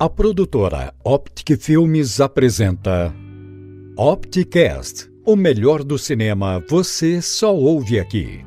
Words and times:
A 0.00 0.08
produtora 0.08 0.94
Optic 1.04 1.60
Filmes 1.60 2.20
apresenta 2.20 3.12
Opticast, 3.96 5.10
o 5.26 5.34
melhor 5.34 5.82
do 5.82 5.98
cinema 5.98 6.64
você 6.68 7.20
só 7.20 7.52
ouve 7.52 7.98
aqui. 7.98 8.44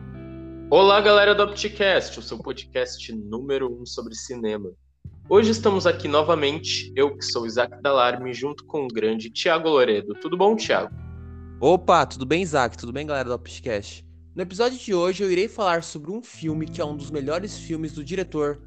Olá, 0.70 1.02
galera 1.02 1.36
do 1.36 1.44
Opticast, 1.44 2.18
o 2.18 2.22
seu 2.22 2.38
podcast 2.38 3.14
número 3.14 3.70
um 3.70 3.86
sobre 3.86 4.16
cinema. 4.16 4.72
Hoje 5.28 5.52
estamos 5.52 5.86
aqui 5.86 6.08
novamente, 6.08 6.90
eu 6.96 7.18
que 7.18 7.26
sou 7.26 7.46
Isaac 7.46 7.82
Dalarme, 7.82 8.34
junto 8.34 8.64
com 8.64 8.86
o 8.86 8.88
grande 8.88 9.30
Tiago 9.30 9.68
Loredo. 9.68 10.14
Tudo 10.22 10.38
bom, 10.38 10.56
Tiago? 10.56 10.90
Opa, 11.60 12.06
tudo 12.06 12.26
bem, 12.26 12.44
Isaac? 12.44 12.78
Tudo 12.78 12.94
bem, 12.94 13.06
galera 13.06 13.28
do 13.28 13.36
Opticast? 13.36 14.06
No 14.34 14.42
episódio 14.42 14.80
de 14.80 14.94
hoje 14.94 15.22
eu 15.22 15.30
irei 15.30 15.50
falar 15.50 15.84
sobre 15.84 16.12
um 16.12 16.24
filme 16.24 16.66
que 16.66 16.80
é 16.80 16.86
um 16.86 16.96
dos 16.96 17.12
melhores 17.12 17.58
filmes 17.58 17.92
do 17.92 18.06
diretor 18.06 18.58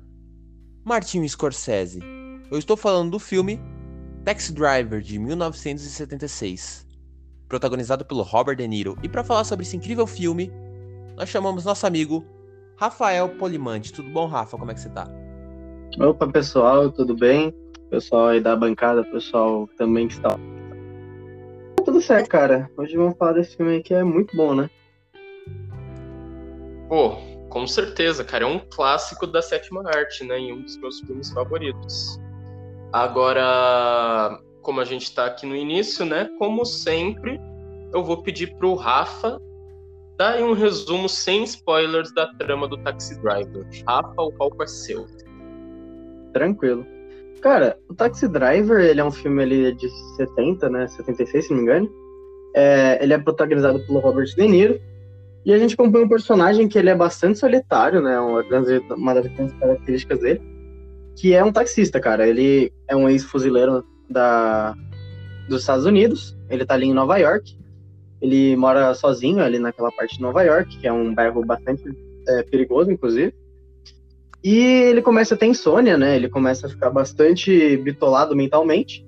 Martin 0.85 1.27
Scorsese. 1.27 2.24
Eu 2.51 2.59
estou 2.59 2.77
falando 2.77 3.13
do 3.13 3.19
filme 3.19 3.59
Taxi 4.23 4.53
Driver 4.53 5.01
de 5.01 5.19
1976, 5.19 6.87
protagonizado 7.49 8.05
pelo 8.05 8.23
Robert 8.23 8.57
De 8.57 8.69
Niro. 8.69 8.99
E 9.03 9.09
para 9.09 9.25
falar 9.25 9.45
sobre 9.45 9.65
esse 9.65 9.77
incrível 9.77 10.07
filme, 10.07 10.53
nós 11.17 11.31
chamamos 11.31 11.65
nosso 11.65 11.87
amigo 11.87 12.25
Rafael 12.77 13.31
Polimante. 13.31 13.93
Tudo 13.95 14.11
bom, 14.11 14.27
Rafa? 14.27 14.59
Como 14.59 14.71
é 14.71 14.75
que 14.75 14.81
você 14.81 14.91
tá? 14.91 15.09
Opa, 15.99 16.29
pessoal, 16.29 16.93
tudo 16.93 17.17
bem? 17.17 17.55
Pessoal 17.89 18.29
aí 18.29 18.41
da 18.41 18.55
bancada, 18.55 19.03
pessoal 19.05 19.67
também 19.79 20.07
que 20.07 20.15
está. 20.15 20.39
Tudo 21.83 22.01
certo, 22.03 22.29
cara. 22.29 22.71
Hoje 22.77 22.95
vamos 22.95 23.17
falar 23.17 23.33
desse 23.33 23.57
filme 23.57 23.73
aí 23.73 23.83
que 23.83 23.95
é 23.95 24.05
muito 24.05 24.37
bom, 24.37 24.55
né? 24.55 24.69
Pô, 26.91 27.17
com 27.49 27.67
certeza, 27.67 28.23
cara. 28.23 28.45
É 28.45 28.47
um 28.47 28.59
clássico 28.59 29.27
da 29.27 29.41
sétima 29.41 29.83
arte, 29.89 30.25
né? 30.25 30.39
E 30.39 30.53
um 30.53 30.61
dos 30.63 30.77
meus 30.77 31.01
filmes 31.01 31.31
favoritos. 31.31 32.23
Agora, 32.95 34.39
como 34.63 34.81
a 34.81 34.85
gente 34.85 35.13
tá 35.13 35.27
aqui 35.27 35.45
no 35.45 35.57
início, 35.57 36.05
né? 36.05 36.31
Como 36.39 36.65
sempre, 36.65 37.41
eu 37.93 38.05
vou 38.05 38.23
pedir 38.23 38.55
pro 38.57 38.77
Rafa 38.77 39.37
dar 40.17 40.41
um 40.41 40.53
resumo 40.53 41.09
sem 41.09 41.43
spoilers 41.43 42.15
da 42.15 42.29
trama 42.35 42.69
do 42.69 42.79
Taxi 42.79 43.21
Driver. 43.21 43.67
Rafa, 43.85 44.23
o 44.23 44.33
palco 44.35 44.63
é 44.63 44.67
seu. 44.69 45.07
Tranquilo. 46.33 46.87
Cara, 47.41 47.77
o 47.89 47.95
Taxi 47.97 48.29
Driver, 48.29 48.79
ele 48.79 49.01
é 49.01 49.05
um 49.05 49.11
filme 49.11 49.43
ali 49.43 49.75
de 49.75 49.89
70, 50.15 50.71
né? 50.71 50.87
76, 50.87 51.47
se 51.47 51.51
não 51.51 51.57
me 51.57 51.65
engano. 51.65 51.91
É, 52.55 53.03
ele 53.03 53.13
é 53.13 53.19
protagonizado 53.19 53.81
pelo 53.89 53.99
Robert 53.99 54.33
De 54.37 54.47
Niro. 54.47 54.81
E 55.45 55.53
a 55.53 55.59
gente 55.59 55.75
acompanha 55.75 56.05
um 56.05 56.09
personagem 56.09 56.69
que 56.69 56.79
ele 56.79 56.91
é 56.91 56.95
bastante 56.95 57.41
solitário, 57.41 58.01
né? 58.01 58.21
Uma, 58.21 58.41
uma 58.95 59.15
das 59.15 59.27
grandes 59.27 59.59
características 59.59 60.21
dele 60.21 60.54
que 61.17 61.35
é 61.35 61.45
um 61.45 61.53
taxista, 61.53 62.01
cara. 62.01 62.27
Ele 62.27 62.73
é 62.89 62.97
um 62.97 63.09
ex-fuzileiro 63.09 63.85
da, 64.09 64.75
dos 65.49 65.61
Estados 65.61 65.85
Unidos. 65.85 66.37
Ele 66.49 66.65
tá 66.65 66.75
ali 66.75 66.87
em 66.87 66.95
Nova 66.95 67.17
York. 67.19 67.57
Ele 68.21 68.57
mora 68.57 68.95
sozinho 68.95 69.43
ali 69.43 69.59
naquela 69.59 69.93
parte 69.93 70.17
de 70.17 70.23
Nova 70.23 70.43
York, 70.43 70.79
que 70.79 70.87
é 70.87 70.93
um 70.93 71.15
bairro 71.15 71.45
bastante 71.45 71.83
é, 72.27 72.43
perigoso, 72.43 72.91
inclusive. 72.91 73.35
E 74.43 74.59
ele 74.59 75.01
começa 75.01 75.35
a 75.35 75.39
ter 75.39 75.47
insônia, 75.47 75.97
né? 75.97 76.17
Ele 76.17 76.29
começa 76.29 76.67
a 76.67 76.71
ficar 76.71 76.91
bastante 76.91 77.77
bitolado 77.79 78.37
mentalmente. 78.37 79.05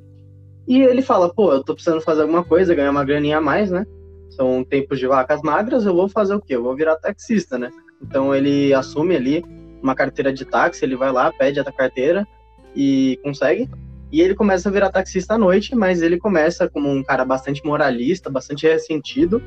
E 0.67 0.81
ele 0.81 1.03
fala, 1.03 1.33
pô, 1.33 1.53
eu 1.53 1.63
tô 1.63 1.75
precisando 1.75 2.01
fazer 2.01 2.23
alguma 2.23 2.43
coisa, 2.43 2.75
ganhar 2.75 2.91
uma 2.91 3.05
graninha 3.05 3.39
a 3.39 3.41
mais, 3.41 3.71
né? 3.71 3.87
São 4.31 4.65
tempos 4.65 4.99
de 4.99 5.07
vacas 5.07 5.41
magras, 5.43 5.87
eu 5.87 5.95
vou 5.95 6.09
fazer 6.09 6.35
o 6.35 6.41
quê? 6.41 6.57
Eu 6.57 6.63
vou 6.63 6.75
virar 6.75 6.97
taxista, 6.97 7.59
né? 7.59 7.71
Então 8.03 8.35
ele 8.35 8.75
assume 8.75 9.15
ali 9.15 9.45
uma 9.83 9.95
carteira 9.95 10.33
de 10.33 10.45
táxi, 10.45 10.85
ele 10.85 10.97
vai 10.97 11.13
lá, 11.13 11.33
pede 11.33 11.61
a 11.61 11.65
carteira 11.65 12.27
e 12.75 13.19
consegue. 13.23 13.69
E 14.13 14.21
ele 14.21 14.35
começa 14.35 14.69
a 14.69 14.73
virar 14.73 14.91
taxista 14.91 15.35
à 15.35 15.39
noite, 15.39 15.75
mas 15.75 16.01
ele 16.01 16.19
começa 16.19 16.69
como 16.69 16.89
um 16.89 17.03
cara 17.03 17.25
bastante 17.25 17.65
moralista, 17.65 18.31
bastante 18.31 18.67
ressentido. 18.67 19.43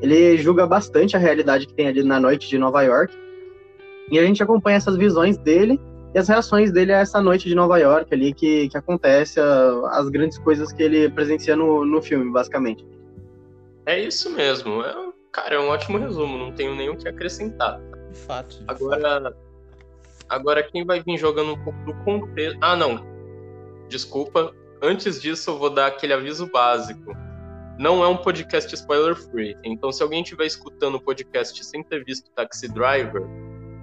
Ele 0.00 0.36
julga 0.36 0.66
bastante 0.66 1.16
a 1.16 1.18
realidade 1.18 1.66
que 1.66 1.74
tem 1.74 1.88
ali 1.88 2.02
na 2.02 2.20
noite 2.20 2.48
de 2.48 2.58
Nova 2.58 2.82
York. 2.82 3.16
E 4.10 4.18
a 4.18 4.24
gente 4.24 4.42
acompanha 4.42 4.76
essas 4.76 4.96
visões 4.96 5.36
dele 5.38 5.80
e 6.14 6.18
as 6.18 6.28
reações 6.28 6.70
dele 6.70 6.92
a 6.92 6.98
essa 6.98 7.20
noite 7.20 7.48
de 7.48 7.54
Nova 7.54 7.78
York 7.78 8.14
ali 8.14 8.32
que, 8.32 8.68
que 8.68 8.78
acontece, 8.78 9.40
a, 9.40 9.88
as 9.92 10.08
grandes 10.08 10.38
coisas 10.38 10.72
que 10.72 10.82
ele 10.82 11.10
presencia 11.10 11.56
no, 11.56 11.84
no 11.84 12.00
filme, 12.00 12.30
basicamente. 12.30 12.86
É 13.84 14.00
isso 14.00 14.30
mesmo. 14.30 14.82
É, 14.82 14.94
cara, 15.32 15.56
é 15.56 15.58
um 15.58 15.68
ótimo 15.68 15.98
resumo, 15.98 16.38
não 16.38 16.52
tenho 16.52 16.74
nem 16.74 16.88
o 16.88 16.96
que 16.96 17.08
acrescentar. 17.08 17.80
De 18.10 18.18
fato. 18.18 18.58
De 18.58 18.64
Agora, 18.68 19.20
fato. 19.20 19.36
Agora, 20.28 20.62
quem 20.62 20.84
vai 20.84 21.02
vir 21.02 21.16
jogando 21.16 21.52
um 21.52 21.64
pouco 21.64 21.78
do 21.84 21.94
contexto. 22.04 22.58
Ah, 22.60 22.76
não. 22.76 23.04
Desculpa. 23.88 24.52
Antes 24.82 25.20
disso, 25.20 25.50
eu 25.50 25.58
vou 25.58 25.70
dar 25.70 25.86
aquele 25.86 26.12
aviso 26.12 26.50
básico. 26.50 27.12
Não 27.78 28.02
é 28.02 28.08
um 28.08 28.16
podcast 28.16 28.74
spoiler 28.74 29.14
free. 29.14 29.56
Então, 29.64 29.92
se 29.92 30.02
alguém 30.02 30.22
estiver 30.22 30.46
escutando 30.46 30.96
o 30.96 31.00
podcast 31.00 31.64
sem 31.64 31.82
ter 31.82 32.04
visto 32.04 32.30
Taxi 32.32 32.68
Driver, 32.68 33.22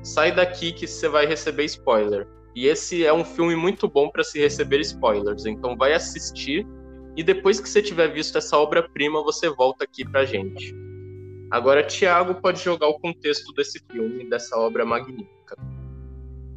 sai 0.04 0.32
daqui 0.32 0.72
que 0.72 0.88
você 0.88 1.08
vai 1.08 1.26
receber 1.26 1.66
spoiler. 1.66 2.28
E 2.56 2.68
esse 2.68 3.06
é 3.06 3.14
um 3.14 3.24
filme 3.24 3.56
muito 3.56 3.88
bom 3.88 4.10
para 4.10 4.24
se 4.24 4.40
receber 4.40 4.80
spoilers. 4.82 5.46
Então, 5.46 5.76
vai 5.76 5.94
assistir 5.94 6.68
e 7.16 7.24
depois 7.24 7.60
que 7.60 7.70
você 7.70 7.82
tiver 7.82 8.08
visto 8.08 8.38
essa 8.38 8.58
obra-prima, 8.58 9.24
você 9.24 9.50
volta 9.50 9.84
aqui 9.84 10.04
pra 10.04 10.26
gente. 10.26 10.76
Agora, 11.52 11.86
Thiago 11.86 12.42
pode 12.42 12.60
jogar 12.64 12.88
o 12.88 13.00
contexto 13.00 13.54
desse 13.54 13.80
filme, 13.92 14.28
dessa 14.28 14.58
obra 14.58 14.84
magnífica. 14.84 15.56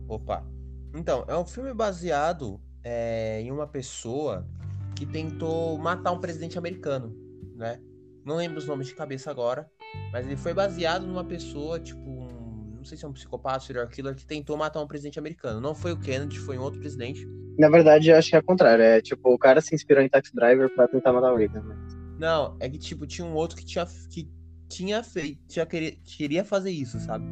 Opa. 0.08 0.46
Então, 0.94 1.24
é 1.28 1.36
um 1.36 1.44
filme 1.44 1.74
baseado 1.74 2.60
é, 2.82 3.40
em 3.40 3.50
uma 3.50 3.66
pessoa 3.66 4.46
que 4.94 5.04
tentou 5.04 5.76
matar 5.78 6.12
um 6.12 6.20
presidente 6.20 6.58
americano, 6.58 7.14
né? 7.54 7.78
Não 8.24 8.36
lembro 8.36 8.58
os 8.58 8.66
nomes 8.66 8.88
de 8.88 8.94
cabeça 8.94 9.30
agora, 9.30 9.70
mas 10.12 10.26
ele 10.26 10.36
foi 10.36 10.54
baseado 10.54 11.06
numa 11.06 11.24
pessoa, 11.24 11.78
tipo, 11.78 12.00
um, 12.00 12.76
não 12.78 12.84
sei 12.84 12.96
se 12.96 13.04
é 13.04 13.08
um 13.08 13.12
psicopata, 13.12 13.64
serial 13.64 13.86
killer, 13.88 14.14
que 14.14 14.26
tentou 14.26 14.56
matar 14.56 14.80
um 14.80 14.86
presidente 14.86 15.18
americano. 15.18 15.60
Não 15.60 15.74
foi 15.74 15.92
o 15.92 15.98
Kennedy, 15.98 16.38
foi 16.38 16.58
um 16.58 16.62
outro 16.62 16.80
presidente. 16.80 17.26
Na 17.58 17.68
verdade, 17.68 18.10
eu 18.10 18.16
acho 18.16 18.30
que 18.30 18.36
é 18.36 18.38
o 18.38 18.44
contrário. 18.44 18.82
É 18.82 19.00
tipo, 19.00 19.32
o 19.32 19.38
cara 19.38 19.60
se 19.60 19.74
inspirou 19.74 20.02
em 20.02 20.08
Taxi 20.08 20.34
Driver 20.34 20.74
pra 20.74 20.88
tentar 20.88 21.12
matar 21.12 21.32
o 21.32 21.36
Reagan. 21.36 21.62
Mas... 21.62 21.94
Não, 22.18 22.56
é 22.58 22.68
que, 22.68 22.78
tipo, 22.78 23.06
tinha 23.06 23.26
um 23.26 23.34
outro 23.34 23.56
que 23.56 23.64
tinha, 23.64 23.86
que 24.10 24.28
tinha 24.68 25.02
feito, 25.02 25.38
tinha, 25.46 25.66
queria, 25.66 25.92
queria 26.04 26.44
fazer 26.44 26.70
isso, 26.70 26.98
sabe? 27.00 27.24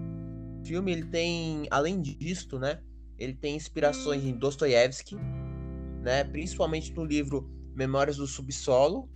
Filme, 0.65 0.93
ele 0.93 1.05
tem, 1.05 1.67
além 1.71 2.01
disso, 2.01 2.59
né? 2.59 2.81
Ele 3.19 3.35
tem 3.35 3.55
inspirações 3.55 4.25
em 4.25 4.37
Dostoiévski, 4.37 5.17
né? 6.03 6.25
Principalmente 6.25 6.93
no 6.95 7.05
livro 7.05 7.49
Memórias 7.75 8.17
do 8.17 8.27
Subsolo, 8.27 9.09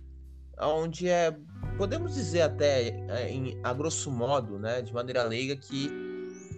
onde 0.59 1.07
é, 1.07 1.35
podemos 1.77 2.15
dizer 2.15 2.41
até, 2.41 2.89
é, 3.09 3.29
em, 3.31 3.59
a 3.63 3.73
grosso 3.73 4.11
modo, 4.11 4.59
né? 4.59 4.81
De 4.81 4.93
maneira 4.93 5.23
leiga, 5.23 5.55
que 5.55 5.89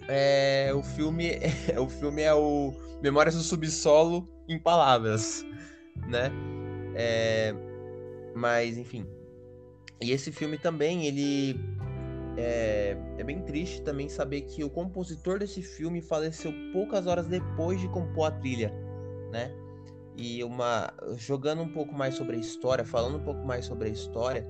é, 0.08 0.72
o 0.74 0.82
filme 0.82 1.30
é, 1.30 1.78
o 1.80 1.88
filme 1.88 2.22
é 2.22 2.34
o 2.34 2.72
Memórias 3.02 3.34
do 3.34 3.42
Subsolo 3.42 4.28
em 4.48 4.58
palavras, 4.58 5.44
né? 6.08 6.30
É, 6.94 7.54
mas, 8.34 8.76
enfim. 8.76 9.06
E 10.00 10.10
esse 10.10 10.32
filme 10.32 10.58
também, 10.58 11.06
ele 11.06 11.58
é, 12.36 12.96
é, 13.18 13.24
bem 13.24 13.42
triste 13.42 13.82
também 13.82 14.08
saber 14.08 14.42
que 14.42 14.64
o 14.64 14.70
compositor 14.70 15.38
desse 15.38 15.62
filme 15.62 16.00
faleceu 16.00 16.52
poucas 16.72 17.06
horas 17.06 17.26
depois 17.26 17.80
de 17.80 17.88
compor 17.88 18.28
a 18.28 18.30
trilha, 18.30 18.72
né? 19.30 19.54
E 20.16 20.42
uma 20.42 20.92
jogando 21.16 21.62
um 21.62 21.68
pouco 21.68 21.94
mais 21.94 22.14
sobre 22.14 22.36
a 22.36 22.38
história, 22.38 22.84
falando 22.84 23.18
um 23.18 23.24
pouco 23.24 23.44
mais 23.44 23.64
sobre 23.66 23.88
a 23.88 23.90
história 23.90 24.46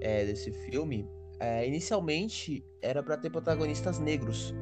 é, 0.00 0.24
desse 0.24 0.52
filme, 0.52 1.08
é, 1.40 1.66
inicialmente 1.66 2.64
era 2.80 3.02
para 3.02 3.16
ter 3.16 3.30
protagonistas 3.30 3.98
negros, 3.98 4.54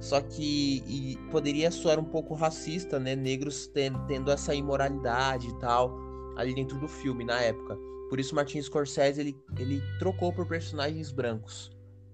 só 0.00 0.20
que 0.20 1.18
poderia 1.30 1.70
soar 1.70 1.98
um 1.98 2.04
pouco 2.04 2.34
racista, 2.34 2.98
né? 2.98 3.16
Negros 3.16 3.66
tendo, 3.68 4.04
tendo 4.06 4.30
essa 4.30 4.54
imoralidade 4.54 5.48
e 5.48 5.58
tal 5.58 5.96
ali 6.36 6.54
dentro 6.54 6.78
do 6.78 6.88
filme 6.88 7.24
na 7.24 7.40
época. 7.40 7.78
Por 8.08 8.20
isso 8.20 8.34
Martin 8.34 8.60
Scorsese 8.60 9.20
ele, 9.20 9.36
ele 9.58 9.82
trocou 9.98 10.32
por 10.32 10.46
personagens 10.46 11.10
brancos 11.10 11.70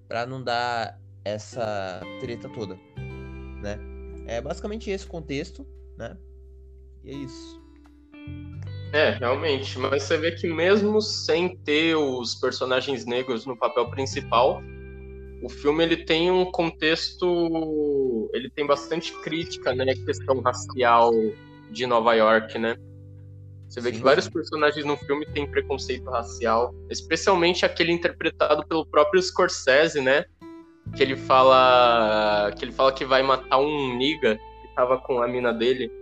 para 0.09 0.27
não 0.27 0.43
dar 0.43 0.99
essa 1.25 2.01
treta 2.21 2.49
toda, 2.49 2.79
né? 3.63 3.79
É 4.27 4.41
basicamente 4.41 4.91
esse 4.91 5.07
contexto, 5.07 5.67
né? 5.97 6.17
E 7.05 7.11
é 7.11 7.15
isso. 7.15 7.63
É, 8.93 9.11
realmente, 9.11 9.79
mas 9.79 10.03
você 10.03 10.17
vê 10.17 10.33
que 10.33 10.47
mesmo 10.49 11.01
sem 11.03 11.57
ter 11.59 11.95
os 11.95 12.35
personagens 12.35 13.05
negros 13.05 13.45
no 13.45 13.57
papel 13.57 13.91
principal, 13.91 14.63
o 15.43 15.49
filme 15.49 15.85
ele 15.85 16.05
tem 16.05 16.31
um 16.31 16.51
contexto, 16.51 18.31
ele 18.33 18.51
tem 18.51 18.67
bastante 18.67 19.13
crítica, 19.21 19.75
né, 19.75 19.95
questão 20.07 20.41
racial 20.41 21.13
de 21.71 21.87
Nova 21.87 22.15
York, 22.15 22.59
né? 22.59 22.77
Você 23.69 23.81
vê 23.81 23.91
Sim. 23.91 23.99
que 23.99 24.03
vários 24.03 24.29
personagens 24.29 24.85
no 24.85 24.97
filme 24.97 25.27
têm 25.27 25.47
preconceito 25.47 26.09
racial, 26.11 26.75
especialmente 26.91 27.67
aquele 27.67 27.93
interpretado 27.93 28.67
pelo 28.67 28.87
próprio 28.87 29.23
Scorsese, 29.23 30.01
né? 30.01 30.25
Que 30.97 31.03
ele 31.03 31.17
fala 31.17 32.51
que 32.57 32.65
ele 32.65 32.73
fala 32.73 32.93
que 32.93 33.05
vai 33.05 33.23
matar 33.23 33.59
um 33.59 33.97
niga 33.99 34.37
que 34.37 34.75
tava 34.75 34.99
com 34.99 35.23
a 35.23 35.29
mina 35.29 35.53
dele. 35.53 35.93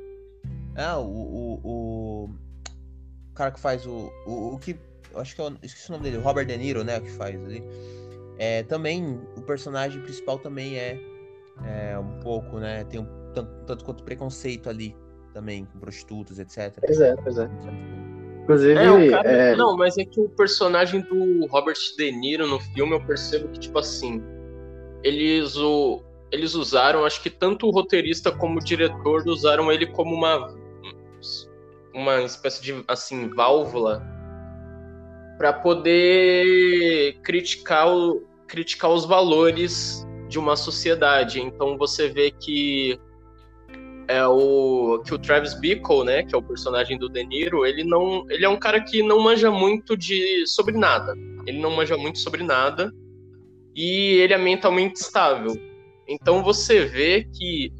Ah, 0.76 0.98
o, 0.98 1.60
o, 1.64 2.30
cara 3.34 3.50
que 3.50 3.60
faz 3.60 3.86
o. 3.86 4.12
O, 4.26 4.54
o 4.54 4.58
que. 4.58 4.76
Eu 5.12 5.20
acho 5.20 5.34
que 5.34 5.40
eu 5.40 5.56
esqueci 5.62 5.88
o 5.88 5.92
nome 5.92 6.04
dele, 6.04 6.22
Robert 6.22 6.46
De 6.46 6.56
Niro, 6.56 6.84
né? 6.84 7.00
Que 7.00 7.10
faz 7.10 7.34
ali. 7.44 7.62
É, 8.38 8.62
também, 8.64 9.20
o 9.36 9.42
personagem 9.42 10.00
principal 10.02 10.38
também 10.38 10.76
é, 10.76 11.00
é 11.64 11.98
um 11.98 12.20
pouco, 12.20 12.58
né? 12.58 12.84
Tem 12.84 13.00
um 13.00 13.32
tanto, 13.34 13.50
tanto 13.66 13.84
quanto 13.84 14.04
preconceito 14.04 14.68
ali 14.68 14.94
também, 15.36 15.66
com 15.66 15.78
prostitutas, 15.78 16.38
etc. 16.38 16.72
Pois 16.80 16.98
é, 16.98 17.14
pois 17.16 17.36
é. 17.36 17.50
Inclusive, 18.42 18.72
É, 18.80 18.90
o 18.90 19.10
cara- 19.10 19.30
é, 19.30 19.54
Não, 19.54 19.76
mas 19.76 19.98
é 19.98 20.04
que 20.06 20.18
o 20.18 20.30
personagem 20.30 21.02
do 21.02 21.44
Robert 21.46 21.76
De 21.98 22.10
Niro 22.10 22.46
no 22.46 22.58
filme, 22.58 22.94
eu 22.94 23.04
percebo 23.04 23.48
que, 23.48 23.60
tipo 23.60 23.78
assim, 23.78 24.22
eles, 25.04 25.54
o, 25.58 26.02
eles 26.32 26.54
usaram, 26.54 27.04
acho 27.04 27.22
que 27.22 27.28
tanto 27.28 27.66
o 27.66 27.70
roteirista 27.70 28.32
como 28.32 28.58
o 28.58 28.64
diretor 28.64 29.26
usaram 29.26 29.70
ele 29.70 29.84
como 29.88 30.14
uma, 30.14 30.56
uma 31.92 32.22
espécie 32.22 32.62
de, 32.62 32.82
assim, 32.88 33.28
válvula 33.28 34.02
para 35.36 35.52
poder 35.52 37.20
criticar, 37.22 37.94
o, 37.94 38.22
criticar 38.48 38.90
os 38.90 39.04
valores 39.04 40.02
de 40.28 40.38
uma 40.38 40.56
sociedade. 40.56 41.42
Então 41.42 41.76
você 41.76 42.08
vê 42.08 42.30
que 42.30 42.98
é 44.08 44.26
o 44.26 45.02
que 45.04 45.14
o 45.14 45.18
Travis 45.18 45.54
Bickle, 45.54 46.04
né, 46.04 46.22
que 46.22 46.34
é 46.34 46.38
o 46.38 46.42
personagem 46.42 46.98
do 46.98 47.08
De 47.08 47.24
Niro, 47.24 47.66
ele 47.66 47.84
não, 47.84 48.24
ele 48.30 48.44
é 48.44 48.48
um 48.48 48.58
cara 48.58 48.80
que 48.80 49.02
não 49.02 49.20
manja 49.20 49.50
muito 49.50 49.96
de 49.96 50.46
sobre 50.46 50.76
nada. 50.76 51.14
Ele 51.46 51.58
não 51.58 51.70
manja 51.70 51.96
muito 51.96 52.18
sobre 52.18 52.42
nada 52.42 52.92
e 53.74 54.14
ele 54.14 54.32
é 54.32 54.38
mentalmente 54.38 55.00
estável. 55.00 55.52
Então 56.08 56.42
você 56.42 56.84
vê 56.84 57.24
que 57.24 57.72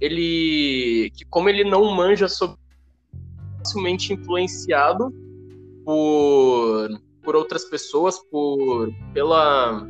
ele 0.00 1.10
que 1.16 1.24
como 1.26 1.48
ele 1.48 1.64
não 1.64 1.84
manja 1.94 2.28
sobre 2.28 2.58
facilmente 3.58 4.12
influenciado 4.12 5.12
por 5.84 6.88
por 7.22 7.34
outras 7.34 7.64
pessoas, 7.64 8.18
por 8.30 8.92
pela 9.12 9.86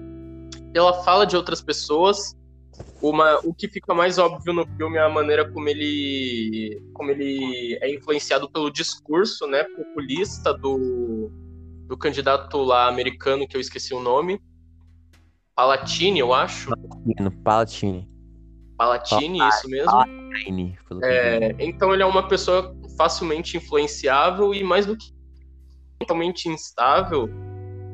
pela 0.72 1.02
fala 1.02 1.24
de 1.26 1.36
outras 1.36 1.60
pessoas 1.60 2.36
uma, 3.00 3.38
o 3.44 3.52
que 3.52 3.68
fica 3.68 3.92
mais 3.94 4.18
óbvio 4.18 4.52
no 4.52 4.66
filme 4.76 4.96
é 4.96 5.02
a 5.02 5.08
maneira 5.08 5.50
como 5.50 5.68
ele, 5.68 6.82
como 6.94 7.10
ele 7.10 7.78
é 7.80 7.92
influenciado 7.92 8.50
pelo 8.50 8.70
discurso 8.70 9.46
né, 9.46 9.64
populista 9.64 10.54
do, 10.54 11.30
do 11.86 11.98
candidato 11.98 12.56
lá 12.62 12.88
americano, 12.88 13.46
que 13.46 13.56
eu 13.56 13.60
esqueci 13.60 13.92
o 13.92 14.00
nome. 14.00 14.40
Palatine, 15.54 16.18
eu 16.18 16.32
acho. 16.32 16.70
No 17.20 17.30
Palatine. 17.42 18.08
Palatine, 18.76 19.38
isso 19.48 19.68
mesmo. 19.68 19.90
Palatine, 19.90 20.78
vi. 20.90 21.04
É, 21.04 21.54
então 21.58 21.92
ele 21.92 22.02
é 22.02 22.06
uma 22.06 22.26
pessoa 22.26 22.74
facilmente 22.96 23.56
influenciável 23.56 24.54
e 24.54 24.64
mais 24.64 24.86
do 24.86 24.96
que 24.96 25.12
totalmente 25.98 26.48
instável, 26.48 27.28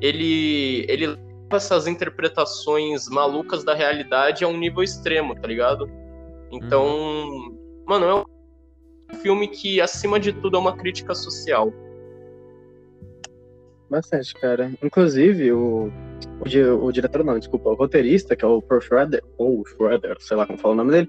ele, 0.01 0.87
ele 0.89 1.19
essas 1.57 1.87
interpretações 1.87 3.09
malucas 3.09 3.65
da 3.65 3.75
realidade 3.75 4.45
a 4.45 4.49
um 4.49 4.57
nível 4.57 4.83
extremo, 4.83 5.35
tá 5.35 5.47
ligado? 5.47 5.91
Então, 6.51 7.55
mano, 7.87 8.07
é 8.07 8.15
um 8.15 9.19
filme 9.21 9.49
que, 9.49 9.81
acima 9.81 10.19
de 10.19 10.33
tudo, 10.33 10.57
é 10.57 10.61
uma 10.61 10.77
crítica 10.77 11.15
social. 11.15 11.73
Bastante, 13.89 14.35
cara. 14.35 14.71
Inclusive, 14.83 15.53
o, 15.53 15.91
o, 16.41 16.85
o 16.85 16.93
diretor, 16.93 17.25
não, 17.25 17.39
desculpa, 17.39 17.71
o 17.71 17.75
roteirista, 17.75 18.37
que 18.37 18.45
é 18.45 18.49
o 18.49 18.63
Paul 18.63 18.81
Schrader, 18.81 19.23
ou 19.37 19.65
Schrader, 19.67 20.17
sei 20.21 20.37
lá 20.37 20.47
como 20.47 20.59
fala 20.59 20.75
o 20.75 20.77
nome 20.77 20.93
dele, 20.93 21.09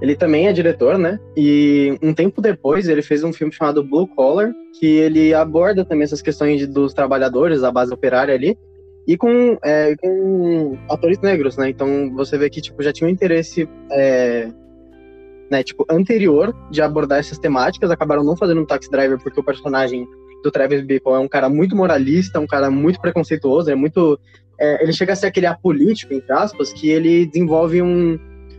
ele 0.00 0.16
também 0.16 0.46
é 0.46 0.52
diretor, 0.52 0.96
né? 0.96 1.18
E 1.36 1.98
um 2.02 2.14
tempo 2.14 2.40
depois 2.40 2.88
ele 2.88 3.02
fez 3.02 3.24
um 3.24 3.32
filme 3.32 3.52
chamado 3.52 3.84
Blue 3.84 4.06
Collar, 4.06 4.52
que 4.78 4.86
ele 4.86 5.34
aborda 5.34 5.84
também 5.84 6.04
essas 6.04 6.22
questões 6.22 6.60
de- 6.60 6.66
dos 6.66 6.94
trabalhadores, 6.94 7.62
a 7.62 7.70
base 7.70 7.92
operária 7.92 8.34
ali, 8.34 8.56
e 9.08 9.16
com, 9.16 9.56
é, 9.64 9.96
com 9.96 10.76
atores 10.88 11.18
negros, 11.20 11.56
né? 11.56 11.70
Então 11.70 12.12
você 12.14 12.36
vê 12.36 12.50
que 12.50 12.60
tipo, 12.60 12.82
já 12.82 12.92
tinha 12.92 13.08
um 13.08 13.10
interesse 13.10 13.66
é, 13.90 14.50
né, 15.50 15.62
tipo, 15.62 15.86
anterior 15.90 16.54
de 16.70 16.82
abordar 16.82 17.18
essas 17.18 17.38
temáticas, 17.38 17.90
acabaram 17.90 18.22
não 18.22 18.36
fazendo 18.36 18.60
um 18.60 18.66
Taxi 18.66 18.90
Driver 18.90 19.18
porque 19.18 19.40
o 19.40 19.42
personagem 19.42 20.06
do 20.44 20.50
Travis 20.50 20.82
Bickle 20.82 21.14
é 21.14 21.18
um 21.18 21.26
cara 21.26 21.48
muito 21.48 21.74
moralista, 21.74 22.38
um 22.38 22.46
cara 22.46 22.70
muito 22.70 23.00
preconceituoso, 23.00 23.70
é 23.70 23.74
muito. 23.74 24.20
é, 24.60 24.82
ele 24.82 24.92
chega 24.92 25.14
a 25.14 25.16
ser 25.16 25.26
aquele 25.28 25.46
apolítico, 25.46 26.12
entre 26.12 26.32
aspas, 26.32 26.70
que 26.72 26.90
ele 26.90 27.26
desenvolve 27.26 27.80
um, 27.80 28.18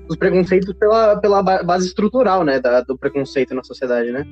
os 0.10 0.18
preconceitos 0.18 0.74
pela, 0.74 1.18
pela 1.18 1.44
ba- 1.44 1.62
base 1.62 1.86
estrutural, 1.88 2.44
né, 2.44 2.60
da- 2.60 2.81
do 2.81 2.98
preconceito 2.98 3.54
na 3.54 3.63
sociedade, 3.63 4.12
né? 4.12 4.25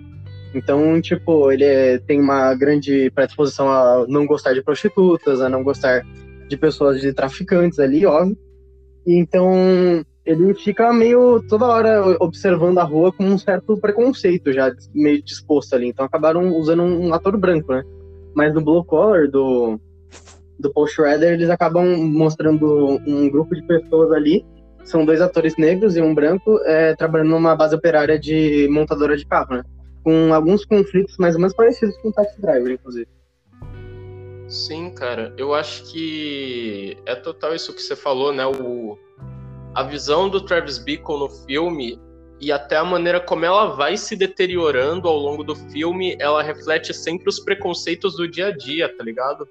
Então, 0.58 1.00
tipo, 1.02 1.52
ele 1.52 1.64
é- 1.64 2.00
tem 2.00 2.20
uma 2.20 2.54
grande 2.56 3.12
predisposição 3.12 3.70
a 3.70 4.06
não 4.08 4.26
gostar 4.26 4.54
de 4.54 4.64
prostitutas, 4.64 5.42
a 5.42 5.50
não 5.50 5.64
gostar 5.64 6.04
de 6.48 6.58
pessoas 6.58 7.00
de 7.00 7.14
traficantes 7.14 7.80
ali, 7.80 8.06
óbvio. 8.06 8.38
E 9.06 9.16
então, 9.18 10.04
ele 10.28 10.54
fica 10.54 10.92
meio 10.92 11.42
toda 11.48 11.66
hora 11.66 12.18
observando 12.20 12.80
a 12.80 12.84
rua 12.84 13.14
com 13.14 13.24
um 13.24 13.38
certo 13.38 13.78
preconceito 13.78 14.52
já 14.52 14.70
meio 14.94 15.24
disposto 15.24 15.74
ali. 15.74 15.88
Então 15.88 16.06
acabaram 16.06 16.54
usando 16.58 16.84
um, 16.84 17.14
ator 17.14 17.38
branco, 17.38 17.72
né? 17.72 17.82
Mas 18.36 18.54
no 18.54 18.62
Blue 18.62 18.84
Collar 18.84 19.30
do 19.30 19.80
do 20.60 20.74
Paul 20.74 20.88
Schrader, 20.88 21.34
eles 21.34 21.52
acabam 21.52 21.86
mostrando 21.98 23.00
um 23.06 23.30
grupo 23.30 23.56
de 23.56 23.62
pessoas 23.62 24.12
ali. 24.12 24.44
São 24.84 25.06
dois 25.06 25.22
atores 25.22 25.56
negros 25.56 25.96
e 25.96 26.02
um 26.02 26.16
branco 26.16 26.60
é, 26.66 26.96
trabalhando 26.96 27.30
numa 27.30 27.56
base 27.56 27.76
operária 27.76 28.20
de 28.20 28.68
montadora 28.70 29.16
de 29.16 29.26
carro, 29.26 29.56
né? 29.56 29.64
Com 30.08 30.34
alguns 30.34 30.64
conflitos 30.64 31.18
mais 31.18 31.36
ou 31.36 31.42
menos 31.42 31.54
parecidos 31.54 31.98
com 31.98 32.08
o 32.08 32.14
Taxi 32.14 32.40
Driver, 32.40 32.72
inclusive. 32.72 33.10
Sim, 34.48 34.90
cara, 34.92 35.34
eu 35.38 35.54
acho 35.54 35.84
que 35.92 36.98
é 37.06 37.14
total 37.14 37.54
isso 37.54 37.74
que 37.74 37.82
você 37.82 37.94
falou, 37.94 38.32
né? 38.32 38.46
O, 38.46 38.98
a 39.76 39.84
visão 39.84 40.30
do 40.30 40.40
Travis 40.40 40.78
Bickle 40.78 41.20
no 41.20 41.30
filme 41.30 42.00
e 42.40 42.54
até 42.54 42.78
a 42.78 42.86
maneira 42.86 43.20
como 43.20 43.44
ela 43.44 43.76
vai 43.76 43.98
se 43.98 44.16
deteriorando 44.16 45.10
ao 45.10 45.18
longo 45.18 45.44
do 45.44 45.58
filme, 45.58 46.16
ela 46.22 46.42
reflete 46.42 46.94
sempre 46.94 47.28
os 47.28 47.42
preconceitos 47.42 48.16
do 48.16 48.30
dia 48.30 48.48
a 48.48 48.52
dia, 48.56 48.88
tá 48.96 49.04
ligado? 49.04 49.46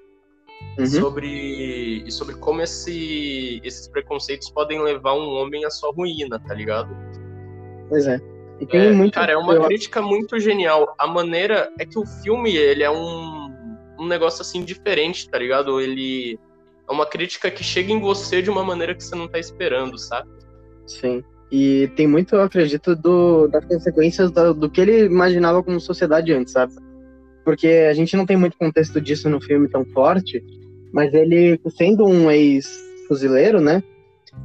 Uhum. 0.79 0.87
Sobre, 0.87 2.03
e 2.03 2.11
sobre 2.11 2.33
como 2.33 2.63
esse, 2.63 3.61
esses 3.63 3.87
preconceitos 3.87 4.49
podem 4.49 4.81
levar 4.81 5.13
um 5.13 5.35
homem 5.35 5.65
à 5.65 5.69
sua 5.69 5.91
ruína, 5.93 6.39
tá 6.39 6.55
ligado? 6.55 6.97
Pois 7.89 8.07
é. 8.07 8.19
E 8.59 8.65
tem 8.65 8.87
É, 8.87 8.91
muito. 8.91 9.13
Cara, 9.13 9.33
é 9.33 9.37
uma 9.37 9.53
eu- 9.53 9.63
crítica 9.65 10.01
muito 10.01 10.39
genial. 10.39 10.95
A 10.97 11.05
maneira 11.07 11.71
é 11.79 11.85
que 11.85 11.97
o 11.99 12.05
filme, 12.05 12.55
ele 12.55 12.83
é 12.83 12.89
um, 12.89 13.51
um 13.99 14.07
negócio 14.07 14.41
assim 14.41 14.63
diferente, 14.63 15.29
tá 15.29 15.37
ligado? 15.37 15.79
Ele 15.79 16.39
é 16.89 16.91
uma 16.91 17.05
crítica 17.05 17.51
que 17.51 17.63
chega 17.63 17.91
em 17.91 17.99
você 17.99 18.41
de 18.41 18.49
uma 18.49 18.63
maneira 18.63 18.95
que 18.95 19.03
você 19.03 19.15
não 19.15 19.27
tá 19.27 19.37
esperando, 19.37 19.97
sabe? 19.97 20.29
Sim. 20.85 21.23
E 21.51 21.89
tem 21.95 22.07
muito, 22.07 22.35
eu 22.35 22.41
acredito, 22.41 22.95
do, 22.95 23.47
das 23.47 23.63
consequências 23.65 24.31
da- 24.31 24.51
do 24.51 24.69
que 24.69 24.81
ele 24.81 25.05
imaginava 25.05 25.61
como 25.63 25.79
sociedade 25.79 26.33
antes, 26.33 26.51
sabe? 26.53 26.73
Porque 27.45 27.67
a 27.89 27.93
gente 27.93 28.17
não 28.17 28.25
tem 28.25 28.35
muito 28.35 28.57
contexto 28.57 28.99
disso 28.99 29.29
no 29.29 29.39
filme 29.39 29.69
tão 29.69 29.85
forte, 29.85 30.43
mas 30.91 31.13
ele, 31.13 31.59
sendo 31.69 32.05
um 32.05 32.29
ex-fuzileiro, 32.29 33.61
né? 33.61 33.81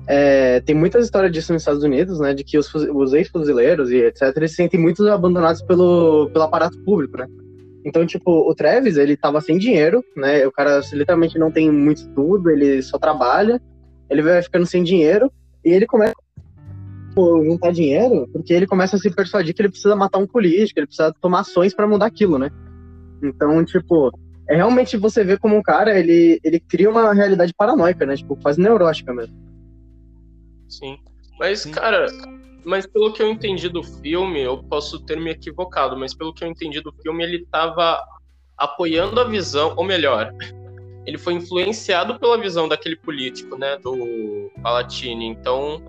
É, 0.06 0.60
tem 0.60 0.74
muitas 0.74 1.04
histórias 1.04 1.32
disso 1.32 1.52
nos 1.52 1.62
Estados 1.62 1.82
Unidos, 1.82 2.18
né? 2.18 2.34
De 2.34 2.42
que 2.44 2.58
os, 2.58 2.72
os 2.74 3.12
ex-fuzileiros 3.12 3.90
e 3.90 3.98
etc., 3.98 4.32
eles 4.36 4.50
se 4.50 4.56
sentem 4.56 4.80
muito 4.80 5.06
abandonados 5.08 5.62
pelo, 5.62 6.28
pelo 6.30 6.44
aparato 6.44 6.78
público, 6.84 7.16
né? 7.16 7.26
Então, 7.84 8.06
tipo, 8.06 8.30
o 8.48 8.54
Travis, 8.54 8.96
ele 8.96 9.16
tava 9.16 9.40
sem 9.40 9.58
dinheiro, 9.58 10.04
né? 10.16 10.46
O 10.46 10.52
cara 10.52 10.80
literalmente 10.92 11.38
não 11.38 11.50
tem 11.50 11.70
muito 11.70 11.98
estudo, 11.98 12.50
ele 12.50 12.80
só 12.82 12.98
trabalha, 12.98 13.60
ele 14.08 14.22
vai 14.22 14.42
ficando 14.42 14.66
sem 14.66 14.82
dinheiro, 14.82 15.30
e 15.64 15.70
ele 15.70 15.86
começa 15.86 16.14
pô, 17.14 17.44
juntar 17.44 17.72
dinheiro, 17.72 18.28
porque 18.32 18.52
ele 18.52 18.66
começa 18.66 18.96
a 18.96 18.98
se 18.98 19.10
persuadir 19.10 19.54
que 19.54 19.62
ele 19.62 19.68
precisa 19.68 19.96
matar 19.96 20.18
um 20.18 20.26
político, 20.26 20.78
ele 20.78 20.86
precisa 20.86 21.12
tomar 21.20 21.40
ações 21.40 21.74
pra 21.74 21.86
mudar 21.86 22.06
aquilo, 22.06 22.38
né? 22.38 22.50
Então, 23.22 23.64
tipo, 23.64 24.10
é 24.48 24.56
realmente 24.56 24.96
você 24.96 25.24
vê 25.24 25.38
como 25.38 25.56
um 25.56 25.62
cara, 25.62 25.98
ele, 25.98 26.40
ele 26.42 26.60
cria 26.60 26.90
uma 26.90 27.12
realidade 27.12 27.52
paranoica, 27.56 28.06
né? 28.06 28.16
Tipo, 28.16 28.36
quase 28.36 28.60
neurótica 28.60 29.12
mesmo. 29.12 29.51
Sim. 30.72 30.98
Mas, 31.38 31.60
Sim. 31.60 31.72
cara, 31.72 32.06
mas 32.64 32.86
pelo 32.86 33.12
que 33.12 33.22
eu 33.22 33.30
entendi 33.30 33.68
do 33.68 33.82
filme, 33.82 34.40
eu 34.40 34.58
posso 34.64 34.98
ter 35.00 35.20
me 35.20 35.30
equivocado, 35.30 35.96
mas 35.96 36.14
pelo 36.14 36.32
que 36.32 36.42
eu 36.44 36.48
entendi 36.48 36.80
do 36.80 36.92
filme, 37.02 37.22
ele 37.22 37.46
tava 37.50 38.02
apoiando 38.56 39.20
a 39.20 39.24
visão, 39.24 39.74
ou 39.76 39.84
melhor, 39.84 40.32
ele 41.06 41.18
foi 41.18 41.34
influenciado 41.34 42.18
pela 42.18 42.38
visão 42.38 42.68
daquele 42.68 42.96
político, 42.96 43.58
né, 43.58 43.76
do 43.78 44.50
Palatine. 44.62 45.26
Então, 45.26 45.82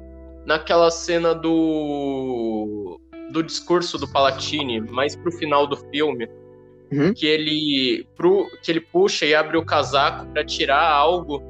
naquela 0.46 0.92
cena 0.92 1.34
do 1.34 3.00
do 3.32 3.42
discurso 3.42 3.98
do 3.98 4.08
Palatine, 4.08 4.80
mais 4.82 5.16
pro 5.16 5.32
final 5.32 5.66
do 5.66 5.76
filme, 5.76 6.30
Uhum. 6.92 7.12
que 7.12 7.26
ele 7.26 8.06
pro, 8.16 8.48
que 8.62 8.72
ele 8.72 8.80
puxa 8.80 9.26
e 9.26 9.34
abre 9.34 9.58
o 9.58 9.66
casaco 9.66 10.28
para 10.28 10.46
tirar 10.46 10.88
algo 10.88 11.42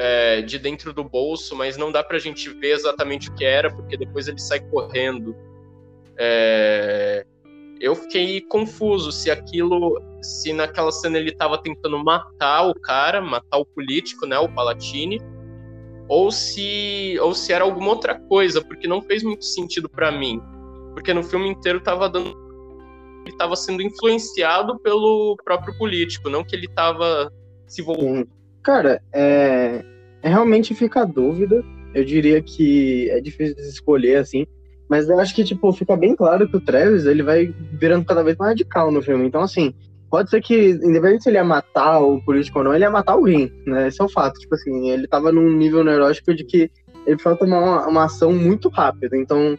é, 0.00 0.42
de 0.42 0.60
dentro 0.60 0.92
do 0.92 1.02
bolso, 1.02 1.56
mas 1.56 1.76
não 1.76 1.90
dá 1.90 2.04
pra 2.04 2.20
gente 2.20 2.48
ver 2.50 2.70
exatamente 2.70 3.28
o 3.28 3.34
que 3.34 3.44
era, 3.44 3.68
porque 3.68 3.96
depois 3.96 4.28
ele 4.28 4.38
sai 4.38 4.60
correndo. 4.60 5.34
É, 6.16 7.26
eu 7.80 7.96
fiquei 7.96 8.40
confuso 8.42 9.10
se 9.10 9.28
aquilo 9.28 10.00
se 10.22 10.52
naquela 10.52 10.92
cena 10.92 11.18
ele 11.18 11.32
tava 11.32 11.58
tentando 11.60 11.98
matar 11.98 12.68
o 12.68 12.74
cara, 12.74 13.20
matar 13.20 13.58
o 13.58 13.66
político, 13.66 14.24
né, 14.24 14.38
o 14.38 14.48
Palatine, 14.48 15.20
ou 16.08 16.30
se 16.30 17.18
ou 17.20 17.34
se 17.34 17.52
era 17.52 17.64
alguma 17.64 17.88
outra 17.88 18.20
coisa, 18.20 18.62
porque 18.62 18.86
não 18.86 19.02
fez 19.02 19.24
muito 19.24 19.44
sentido 19.44 19.88
para 19.88 20.12
mim. 20.12 20.40
Porque 20.94 21.12
no 21.12 21.24
filme 21.24 21.48
inteiro 21.48 21.80
tava 21.80 22.08
dando 22.08 22.36
ele 23.26 23.36
tava 23.36 23.56
sendo 23.56 23.82
influenciado 23.82 24.78
pelo 24.78 25.36
próprio 25.44 25.76
político, 25.76 26.30
não 26.30 26.44
que 26.44 26.54
ele 26.54 26.68
tava 26.68 27.32
se 27.66 27.82
voltando. 27.82 28.37
Cara, 28.68 29.00
é, 29.14 29.82
é 30.22 30.28
realmente 30.28 30.74
fica 30.74 31.00
a 31.00 31.06
dúvida. 31.06 31.64
Eu 31.94 32.04
diria 32.04 32.42
que 32.42 33.08
é 33.08 33.18
difícil 33.18 33.54
de 33.54 33.62
escolher 33.62 34.16
assim, 34.16 34.46
mas 34.90 35.08
eu 35.08 35.18
acho 35.18 35.34
que 35.34 35.42
tipo 35.42 35.72
fica 35.72 35.96
bem 35.96 36.14
claro 36.14 36.46
que 36.46 36.54
o 36.54 36.60
Travis 36.60 37.06
ele 37.06 37.22
vai 37.22 37.46
virando 37.72 38.04
cada 38.04 38.22
vez 38.22 38.36
mais 38.36 38.50
radical 38.50 38.92
no 38.92 39.00
filme. 39.00 39.26
Então 39.26 39.40
assim, 39.40 39.72
pode 40.10 40.28
ser 40.28 40.42
que, 40.42 40.72
independente 40.82 41.22
se 41.22 41.30
ele 41.30 41.38
ia 41.38 41.44
matar 41.44 42.00
o 42.00 42.22
político 42.22 42.58
ou 42.58 42.64
não, 42.66 42.74
ele 42.74 42.84
ia 42.84 42.90
matar 42.90 43.12
alguém, 43.12 43.50
né? 43.66 43.88
Esse 43.88 44.02
é 44.02 44.04
o 44.04 44.08
fato. 44.10 44.38
Tipo 44.38 44.54
assim, 44.54 44.90
ele 44.90 45.08
tava 45.08 45.32
num 45.32 45.50
nível 45.50 45.82
neurótico 45.82 46.34
de 46.34 46.44
que 46.44 46.70
ele 47.06 47.16
precisava 47.16 47.38
tomar 47.38 47.60
uma, 47.60 47.86
uma, 47.86 48.04
ação 48.04 48.34
muito 48.34 48.68
rápida. 48.68 49.16
Então, 49.16 49.56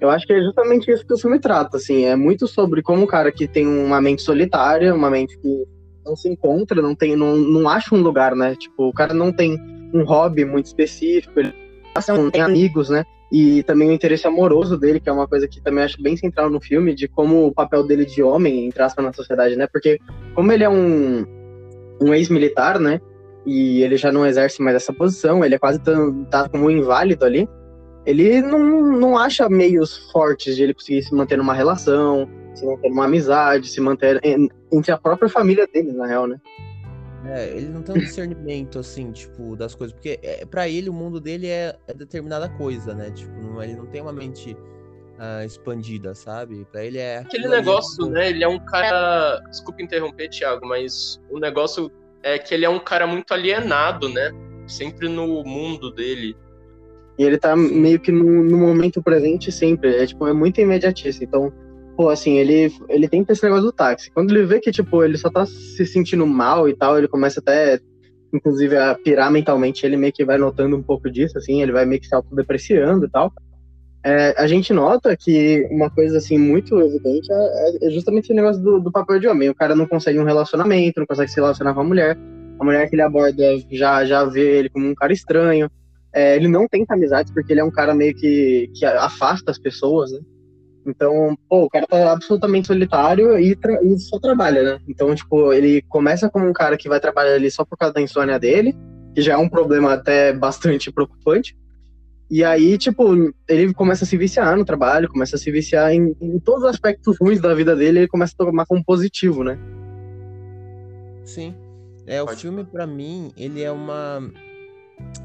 eu 0.00 0.08
acho 0.10 0.24
que 0.28 0.32
é 0.32 0.40
justamente 0.40 0.88
isso 0.92 1.04
que 1.04 1.14
o 1.14 1.18
filme 1.18 1.40
trata, 1.40 1.76
assim. 1.76 2.04
É 2.04 2.14
muito 2.14 2.46
sobre 2.46 2.82
como 2.82 3.02
um 3.02 3.06
cara 3.06 3.32
que 3.32 3.48
tem 3.48 3.66
uma 3.66 4.00
mente 4.00 4.22
solitária, 4.22 4.94
uma 4.94 5.10
mente 5.10 5.36
que 5.38 5.64
não 6.04 6.16
se 6.16 6.28
encontra, 6.28 6.80
não 6.80 6.94
tem, 6.94 7.16
não, 7.16 7.36
não 7.36 7.68
acha 7.68 7.94
um 7.94 8.00
lugar, 8.00 8.34
né? 8.34 8.54
Tipo, 8.56 8.88
o 8.88 8.92
cara 8.92 9.14
não 9.14 9.32
tem 9.32 9.58
um 9.92 10.04
hobby 10.04 10.44
muito 10.44 10.66
específico, 10.66 11.38
ele 11.38 11.54
não 12.08 12.30
tem 12.30 12.42
amigos, 12.42 12.88
né? 12.88 13.04
e 13.34 13.64
também 13.64 13.88
o 13.88 13.92
interesse 13.92 14.28
amoroso 14.28 14.78
dele, 14.78 15.00
que 15.00 15.08
é 15.08 15.12
uma 15.12 15.26
coisa 15.26 15.48
que 15.48 15.60
também 15.60 15.82
acho 15.82 16.00
bem 16.00 16.16
central 16.16 16.48
no 16.48 16.60
filme, 16.60 16.94
de 16.94 17.08
como 17.08 17.46
o 17.46 17.52
papel 17.52 17.82
dele 17.82 18.04
de 18.04 18.22
homem, 18.22 18.66
entre 18.66 18.80
aspas, 18.80 19.04
na 19.04 19.12
sociedade, 19.12 19.56
né? 19.56 19.66
Porque 19.66 19.98
como 20.36 20.52
ele 20.52 20.62
é 20.62 20.68
um, 20.68 21.26
um 22.00 22.14
ex-militar, 22.14 22.78
né? 22.78 23.00
E 23.44 23.82
ele 23.82 23.96
já 23.96 24.12
não 24.12 24.24
exerce 24.24 24.62
mais 24.62 24.76
essa 24.76 24.92
posição, 24.92 25.44
ele 25.44 25.56
é 25.56 25.58
quase 25.58 25.80
tá 26.30 26.48
como 26.48 26.70
inválido 26.70 27.24
ali. 27.24 27.48
Ele 28.06 28.40
não, 28.40 28.92
não 28.92 29.18
acha 29.18 29.48
meios 29.48 29.96
fortes 30.12 30.54
de 30.54 30.62
ele 30.62 30.74
conseguir 30.74 31.02
se 31.02 31.12
manter 31.12 31.36
numa 31.36 31.54
relação, 31.54 32.28
se 32.54 32.64
manter 32.64 32.88
numa 32.88 33.04
amizade, 33.04 33.68
se 33.68 33.80
manter 33.80 34.20
entre 34.72 34.92
a 34.92 34.98
própria 34.98 35.28
família 35.28 35.66
dele, 35.66 35.92
na 35.92 36.06
real, 36.06 36.26
né? 36.26 36.40
É, 37.26 37.48
ele 37.56 37.68
não 37.68 37.82
tem 37.82 37.96
um 37.96 37.98
discernimento, 37.98 38.78
assim, 38.78 39.10
tipo, 39.10 39.56
das 39.56 39.74
coisas. 39.74 39.94
Porque 39.94 40.18
é, 40.22 40.44
para 40.44 40.68
ele, 40.68 40.90
o 40.90 40.92
mundo 40.92 41.20
dele 41.20 41.48
é, 41.48 41.74
é, 41.88 41.94
determinada 41.94 42.48
coisa, 42.50 42.94
né? 42.94 43.10
Tipo, 43.10 43.32
não, 43.40 43.62
ele 43.62 43.74
não 43.74 43.86
tem 43.86 44.02
uma 44.02 44.12
mente 44.12 44.52
uh, 44.52 45.44
expandida, 45.44 46.14
sabe? 46.14 46.66
Para 46.70 46.84
ele 46.84 46.98
é. 46.98 47.18
Aquele 47.18 47.48
negócio, 47.48 48.06
né? 48.10 48.28
Ele 48.28 48.44
é 48.44 48.48
um 48.48 48.58
cara. 48.58 49.40
Desculpa 49.48 49.82
interromper, 49.82 50.28
Thiago, 50.28 50.66
mas 50.66 51.20
o 51.30 51.38
negócio 51.38 51.90
é 52.22 52.38
que 52.38 52.54
ele 52.54 52.66
é 52.66 52.68
um 52.70 52.78
cara 52.78 53.06
muito 53.06 53.32
alienado, 53.32 54.08
né? 54.08 54.30
Sempre 54.66 55.08
no 55.08 55.42
mundo 55.44 55.90
dele. 55.90 56.36
E 57.18 57.22
ele 57.22 57.38
tá 57.38 57.56
meio 57.56 58.00
que 58.00 58.12
no, 58.12 58.42
no 58.42 58.58
momento 58.58 59.02
presente 59.02 59.50
sempre. 59.50 59.96
É, 59.96 60.06
tipo, 60.06 60.26
é 60.26 60.32
muito 60.32 60.60
imediatista. 60.60 61.24
Então 61.24 61.50
pô, 61.96 62.08
assim, 62.08 62.38
ele, 62.38 62.72
ele 62.88 63.08
tem 63.08 63.24
esse 63.28 63.42
negócio 63.42 63.66
do 63.66 63.72
táxi. 63.72 64.10
Quando 64.10 64.30
ele 64.30 64.44
vê 64.44 64.60
que, 64.60 64.70
tipo, 64.70 65.02
ele 65.02 65.16
só 65.16 65.30
tá 65.30 65.46
se 65.46 65.86
sentindo 65.86 66.26
mal 66.26 66.68
e 66.68 66.76
tal, 66.76 66.98
ele 66.98 67.08
começa 67.08 67.40
até, 67.40 67.78
inclusive, 68.32 68.76
a 68.76 68.94
pirar 68.94 69.30
mentalmente, 69.30 69.84
ele 69.84 69.96
meio 69.96 70.12
que 70.12 70.24
vai 70.24 70.38
notando 70.38 70.76
um 70.76 70.82
pouco 70.82 71.10
disso, 71.10 71.38
assim, 71.38 71.62
ele 71.62 71.72
vai 71.72 71.84
meio 71.86 72.00
que 72.00 72.08
se 72.08 72.14
autodepreciando 72.14 73.06
e 73.06 73.10
tal. 73.10 73.32
É, 74.06 74.34
a 74.36 74.46
gente 74.46 74.70
nota 74.72 75.16
que 75.16 75.66
uma 75.70 75.88
coisa, 75.88 76.18
assim, 76.18 76.36
muito 76.36 76.78
evidente 76.78 77.26
é, 77.32 77.86
é 77.86 77.90
justamente 77.90 78.24
esse 78.24 78.34
negócio 78.34 78.62
do, 78.62 78.78
do, 78.78 78.92
papel 78.92 79.18
de 79.18 79.26
homem. 79.26 79.48
O 79.48 79.54
cara 79.54 79.74
não 79.74 79.86
consegue 79.86 80.18
um 80.18 80.24
relacionamento, 80.24 81.00
não 81.00 81.06
consegue 81.06 81.30
se 81.30 81.36
relacionar 81.36 81.72
com 81.72 81.80
a 81.80 81.84
mulher. 81.84 82.18
A 82.60 82.64
mulher 82.64 82.88
que 82.88 82.94
ele 82.94 83.02
aborda 83.02 83.42
já, 83.70 84.04
já 84.04 84.24
vê 84.24 84.58
ele 84.58 84.68
como 84.68 84.86
um 84.86 84.94
cara 84.94 85.12
estranho. 85.12 85.70
É, 86.12 86.36
ele 86.36 86.48
não 86.48 86.68
tem 86.68 86.84
amizades 86.88 87.32
porque 87.32 87.52
ele 87.52 87.60
é 87.60 87.64
um 87.64 87.70
cara 87.70 87.94
meio 87.94 88.14
que, 88.14 88.70
que 88.74 88.84
afasta 88.84 89.50
as 89.50 89.58
pessoas, 89.58 90.12
né? 90.12 90.20
Então, 90.86 91.36
pô, 91.48 91.64
o 91.64 91.68
cara 91.68 91.86
tá 91.86 92.12
absolutamente 92.12 92.66
solitário 92.66 93.38
e, 93.38 93.56
e, 93.82 93.98
só 93.98 94.18
trabalha, 94.18 94.62
né? 94.62 94.80
Então, 94.88 95.14
tipo, 95.14 95.52
ele 95.52 95.82
começa 95.82 96.28
como 96.28 96.46
um 96.46 96.52
cara 96.52 96.76
que 96.76 96.88
vai 96.88 97.00
trabalhar 97.00 97.34
ali 97.34 97.50
só 97.50 97.64
por 97.64 97.78
causa 97.78 97.94
da 97.94 98.02
insônia 98.02 98.38
dele, 98.38 98.76
que 99.14 99.22
já 99.22 99.34
é 99.34 99.36
um 99.36 99.48
problema 99.48 99.94
até 99.94 100.32
bastante 100.32 100.92
preocupante. 100.92 101.56
E 102.30 102.42
aí, 102.42 102.76
tipo, 102.78 103.32
ele 103.48 103.72
começa 103.74 104.04
a 104.04 104.06
se 104.06 104.16
viciar 104.16 104.56
no 104.56 104.64
trabalho, 104.64 105.08
começa 105.08 105.36
a 105.36 105.38
se 105.38 105.50
viciar 105.50 105.92
em, 105.92 106.16
em 106.20 106.38
todos 106.38 106.64
os 106.64 106.70
aspectos 106.70 107.16
ruins 107.20 107.40
da 107.40 107.54
vida 107.54 107.76
dele, 107.76 108.00
ele 108.00 108.08
começa 108.08 108.34
a 108.38 108.44
tomar 108.44 108.66
como 108.66 108.84
positivo, 108.84 109.44
né? 109.44 109.58
Sim. 111.24 111.54
É, 112.06 112.22
o 112.22 112.26
Pode 112.26 112.40
filme, 112.40 112.64
para 112.64 112.86
mim, 112.86 113.32
ele 113.36 113.62
é 113.62 113.70
uma 113.70 114.22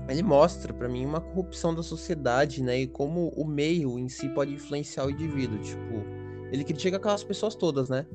ele 0.08 0.24
mostra 0.24 0.74
para 0.74 0.90
mim 0.90 1.06
uma 1.06 1.22
corrupção 1.22 1.74
da 1.74 1.84
sociedade, 1.84 2.64
né? 2.64 2.82
E 2.82 2.88
como 2.88 3.30
o 3.30 3.46
meio 3.46 3.98
em 4.00 4.10
si 4.10 4.28
pode 4.30 4.54
influenciar 4.54 5.06
o 5.06 5.12
indivíduo. 5.12 5.60
Tipo, 5.60 6.04
ele 6.52 6.64
critica 6.64 6.98
aquelas 6.98 7.24
pessoas 7.24 7.56
todas, 7.56 7.90
né? 7.90 8.06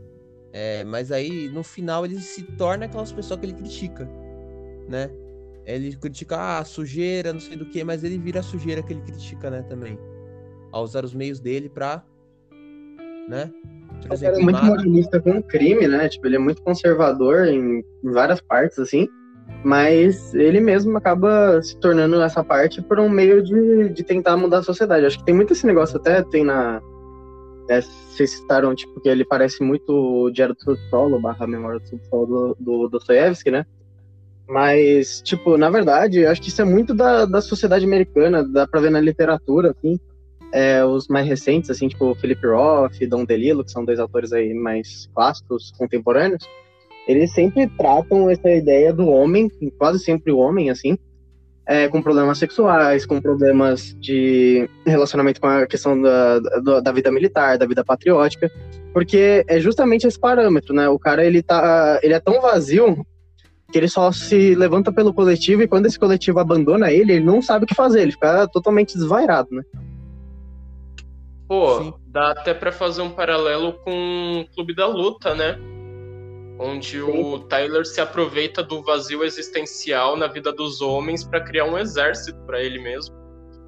É, 0.53 0.85
mas 0.85 1.11
aí 1.11 1.49
no 1.49 1.63
final 1.63 2.05
ele 2.05 2.19
se 2.21 2.43
torna 2.43 2.87
aquelas 2.87 3.13
pessoas 3.13 3.39
que 3.41 3.47
ele 3.47 3.55
critica, 3.55 4.09
né? 4.89 5.11
Ele 5.65 5.97
critica 5.97 6.37
ah, 6.37 6.59
a 6.59 6.65
sujeira, 6.65 7.33
não 7.33 7.41
sei 7.41 7.57
do 7.57 7.67
que, 7.67 7.83
mas 7.83 8.05
ele 8.05 8.19
vira 8.19 8.41
a 8.41 8.43
sujeira 8.43 8.83
que 8.83 8.93
ele 8.93 9.03
critica, 9.03 9.51
né? 9.51 9.63
Também. 9.63 9.99
Ao 10.73 10.83
usar 10.83 11.05
os 11.05 11.15
meios 11.15 11.41
dele 11.41 11.69
pra. 11.69 12.05
né? 13.29 13.51
Ele 14.11 14.27
é 14.27 14.39
muito 14.39 14.63
moralista 14.65 15.21
com 15.21 15.39
o 15.39 15.43
crime, 15.43 15.87
né? 15.87 16.09
Tipo, 16.09 16.27
ele 16.27 16.37
é 16.37 16.39
muito 16.39 16.61
conservador 16.63 17.47
em 17.47 17.83
várias 18.03 18.41
partes, 18.41 18.79
assim 18.79 19.09
mas 19.65 20.35
ele 20.35 20.61
mesmo 20.61 20.97
acaba 20.99 21.61
se 21.63 21.75
tornando 21.79 22.21
essa 22.23 22.45
parte 22.45 22.83
por 22.83 23.01
um 23.01 23.09
meio 23.09 23.43
de, 23.43 23.89
de 23.89 24.03
tentar 24.03 24.37
mudar 24.37 24.59
a 24.59 24.63
sociedade. 24.63 25.07
Acho 25.07 25.19
que 25.19 25.25
tem 25.25 25.35
muito 25.35 25.55
esse 25.55 25.67
negócio, 25.67 25.97
até 25.97 26.23
tem 26.23 26.45
na. 26.45 26.83
É, 27.71 27.81
vocês 27.81 28.33
citaram, 28.33 28.75
tipo, 28.75 29.01
que 29.01 29.09
ele 29.09 29.25
parece 29.25 29.63
muito 29.65 29.91
o 29.91 30.31
Diário 30.31 30.55
do 30.55 30.61
Subsolo, 30.61 31.19
barra 31.19 31.47
Memória 31.47 31.81
do 31.81 31.89
Subsolo 31.89 32.27
do, 32.27 32.57
do 32.61 32.89
Dostoiévski, 32.91 33.51
né? 33.51 33.65
Mas, 34.47 35.23
tipo, 35.23 35.57
na 35.57 35.71
verdade, 35.71 36.27
acho 36.27 36.43
que 36.43 36.51
isso 36.51 36.61
é 36.61 36.65
muito 36.67 36.93
da, 36.93 37.25
da 37.25 37.41
sociedade 37.41 37.87
americana, 37.87 38.47
dá 38.47 38.67
pra 38.67 38.83
ver 38.83 38.91
na 38.91 39.01
literatura, 39.01 39.71
assim. 39.71 39.99
É, 40.53 40.85
os 40.85 41.09
mais 41.09 41.27
recentes, 41.27 41.71
assim, 41.71 41.89
tipo, 41.89 42.15
Philip 42.17 42.47
Roth, 42.47 42.99
Don 43.09 43.25
DeLillo, 43.25 43.65
que 43.65 43.73
são 43.73 43.83
dois 43.83 43.99
autores 43.99 44.31
aí 44.31 44.53
mais 44.53 45.09
clássicos, 45.15 45.73
contemporâneos 45.79 46.47
eles 47.07 47.33
sempre 47.33 47.67
tratam 47.67 48.31
essa 48.31 48.51
ideia 48.51 48.93
do 48.93 49.09
homem, 49.09 49.51
quase 49.79 49.99
sempre 49.99 50.33
o 50.33 50.39
homem, 50.39 50.71
assim, 50.71 50.97
é, 51.67 51.89
com 51.89 52.03
problemas 52.03 52.39
sexuais, 52.39 53.07
com 53.07 53.21
problemas 53.21 53.97
de 53.99 54.69
relacionamento 54.87 55.41
com 55.41 55.47
a 55.47 55.67
questão 55.67 56.01
da, 56.01 56.39
da, 56.39 56.81
da, 56.81 56.93
vida 56.93 57.11
militar, 57.11 57.59
da 57.59 57.67
vida 57.67 57.85
patriótica, 57.85 58.51
porque 58.93 59.45
é 59.49 59.59
justamente 59.59 60.07
esse 60.07 60.19
parâmetro, 60.19 60.75
né? 60.75 60.89
O 60.89 60.99
cara, 60.99 61.25
ele, 61.25 61.43
tá, 61.43 61.99
ele 62.03 62.15
é 62.15 62.21
tão 62.21 62.41
vazio 62.41 63.05
que 63.73 63.79
ele 63.79 63.89
só 63.89 64.13
se 64.13 64.55
levanta 64.55 64.93
pelo 64.93 65.13
coletivo 65.13 65.63
e 65.63 65.69
quando 65.69 65.87
esse 65.87 65.99
coletivo 65.99 66.39
abandona 66.39 66.93
ele, 66.93 67.15
ele 67.15 67.25
não 67.25 67.43
sabe 67.43 67.65
o 67.65 67.67
que 67.67 67.75
fazer, 67.75 68.03
ele 68.03 68.13
fica 68.13 68.47
totalmente 68.49 68.95
desvairado, 68.95 69.49
né? 69.51 69.63
Pô, 71.49 71.83
Sim. 71.83 71.95
dá 72.07 72.31
até 72.31 72.55
para 72.55 72.73
fazer 72.73 73.03
um 73.03 73.11
paralelo 73.11 73.75
com 73.85 74.41
o 74.41 74.55
Clube 74.55 74.75
da 74.75 74.87
Luta, 74.87 75.35
né? 75.35 75.59
Onde 76.59 77.01
o 77.01 77.39
Tyler 77.41 77.85
se 77.85 78.01
aproveita 78.01 78.63
do 78.63 78.83
vazio 78.83 79.25
existencial 79.25 80.17
na 80.17 80.27
vida 80.27 80.53
dos 80.53 80.81
homens 80.81 81.25
para 81.25 81.41
criar 81.41 81.65
um 81.65 81.79
exército 81.79 82.39
para 82.47 82.63
ele 82.63 82.79
mesmo. 82.79 83.15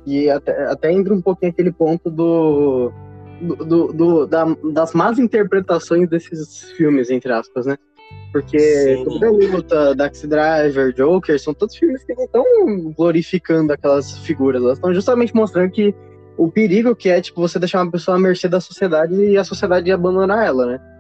E 0.07 0.31
até, 0.31 0.66
até 0.66 0.93
entra 0.93 1.12
um 1.12 1.21
pouquinho 1.21 1.50
aquele 1.50 1.73
ponto 1.73 2.11
do, 2.11 2.93
do, 3.40 3.57
do, 3.57 3.93
do 3.93 4.26
da, 4.26 4.45
das 4.73 4.93
más 4.93 5.19
interpretações 5.19 6.09
desses 6.09 6.71
filmes, 6.73 7.11
entre 7.11 7.33
aspas, 7.33 7.66
né? 7.66 7.76
Porque 8.33 9.05
luta, 9.50 9.97
Taxi 9.97 10.28
Driver, 10.28 10.93
Joker, 10.93 11.40
são 11.40 11.52
todos 11.52 11.76
filmes 11.76 12.05
que 12.05 12.14
não 12.14 12.25
estão 12.25 12.45
glorificando 12.97 13.73
aquelas 13.73 14.19
figuras, 14.19 14.62
elas 14.62 14.78
estão 14.78 14.95
justamente 14.95 15.35
mostrando 15.35 15.71
que 15.71 15.95
o 16.37 16.50
perigo 16.50 16.95
que 16.95 17.09
é, 17.09 17.21
tipo, 17.21 17.40
você 17.40 17.59
deixar 17.59 17.83
uma 17.83 17.90
pessoa 17.90 18.16
à 18.16 18.21
mercê 18.21 18.47
da 18.47 18.61
sociedade 18.61 19.14
e 19.14 19.37
a 19.38 19.43
sociedade 19.43 19.90
abandonar 19.90 20.47
ela, 20.47 20.66
né? 20.66 20.96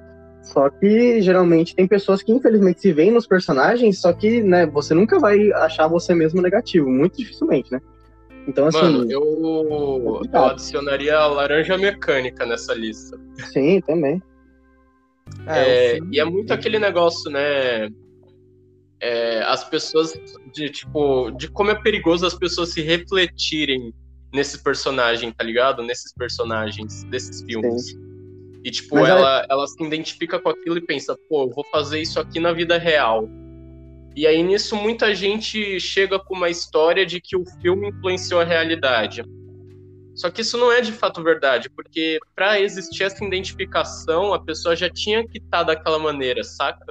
Só 0.46 0.70
que 0.70 1.20
geralmente 1.20 1.74
tem 1.74 1.88
pessoas 1.88 2.22
que 2.22 2.32
infelizmente 2.32 2.80
se 2.80 2.92
veem 2.92 3.10
nos 3.10 3.26
personagens, 3.26 4.00
só 4.00 4.12
que, 4.12 4.42
né, 4.42 4.64
você 4.64 4.94
nunca 4.94 5.18
vai 5.18 5.52
achar 5.52 5.88
você 5.88 6.14
mesmo 6.14 6.40
negativo, 6.40 6.88
muito 6.88 7.18
dificilmente, 7.18 7.72
né? 7.72 7.80
Então, 8.46 8.68
assim. 8.68 8.78
Mano, 8.78 9.10
eu, 9.10 10.22
é 10.32 10.36
eu 10.36 10.44
adicionaria 10.44 11.18
a 11.18 11.26
laranja 11.26 11.76
mecânica 11.76 12.46
nessa 12.46 12.72
lista. 12.74 13.18
Sim, 13.52 13.80
também. 13.80 14.22
É, 15.48 15.96
é, 15.96 15.98
e 16.12 16.20
é 16.20 16.24
muito 16.24 16.52
aquele 16.52 16.78
negócio, 16.78 17.28
né? 17.28 17.88
É, 19.00 19.42
as 19.42 19.68
pessoas, 19.68 20.14
de 20.54 20.70
tipo, 20.70 21.32
de 21.32 21.48
como 21.50 21.72
é 21.72 21.74
perigoso 21.74 22.24
as 22.24 22.34
pessoas 22.34 22.72
se 22.72 22.82
refletirem 22.82 23.92
nesse 24.32 24.62
personagem, 24.62 25.32
tá 25.32 25.42
ligado? 25.42 25.82
Nesses 25.82 26.14
personagens 26.14 27.02
desses 27.04 27.42
filmes. 27.42 27.90
Sim. 27.90 28.05
E, 28.66 28.70
tipo, 28.72 28.98
ela, 28.98 29.46
ela 29.48 29.64
se 29.64 29.80
identifica 29.80 30.40
com 30.40 30.48
aquilo 30.48 30.76
e 30.76 30.80
pensa, 30.80 31.16
pô, 31.28 31.44
eu 31.44 31.50
vou 31.50 31.64
fazer 31.70 32.00
isso 32.00 32.18
aqui 32.18 32.40
na 32.40 32.52
vida 32.52 32.76
real. 32.76 33.28
E 34.16 34.26
aí, 34.26 34.42
nisso, 34.42 34.74
muita 34.74 35.14
gente 35.14 35.78
chega 35.78 36.18
com 36.18 36.34
uma 36.34 36.50
história 36.50 37.06
de 37.06 37.20
que 37.20 37.36
o 37.36 37.44
filme 37.62 37.90
influenciou 37.90 38.40
a 38.40 38.44
realidade. 38.44 39.22
Só 40.16 40.32
que 40.32 40.40
isso 40.40 40.58
não 40.58 40.72
é 40.72 40.80
de 40.80 40.90
fato 40.90 41.22
verdade, 41.22 41.70
porque 41.70 42.18
para 42.34 42.60
existir 42.60 43.04
essa 43.04 43.24
identificação, 43.24 44.34
a 44.34 44.42
pessoa 44.42 44.74
já 44.74 44.90
tinha 44.90 45.24
que 45.24 45.38
estar 45.38 45.58
tá 45.58 45.62
daquela 45.62 46.00
maneira, 46.00 46.42
saca? 46.42 46.84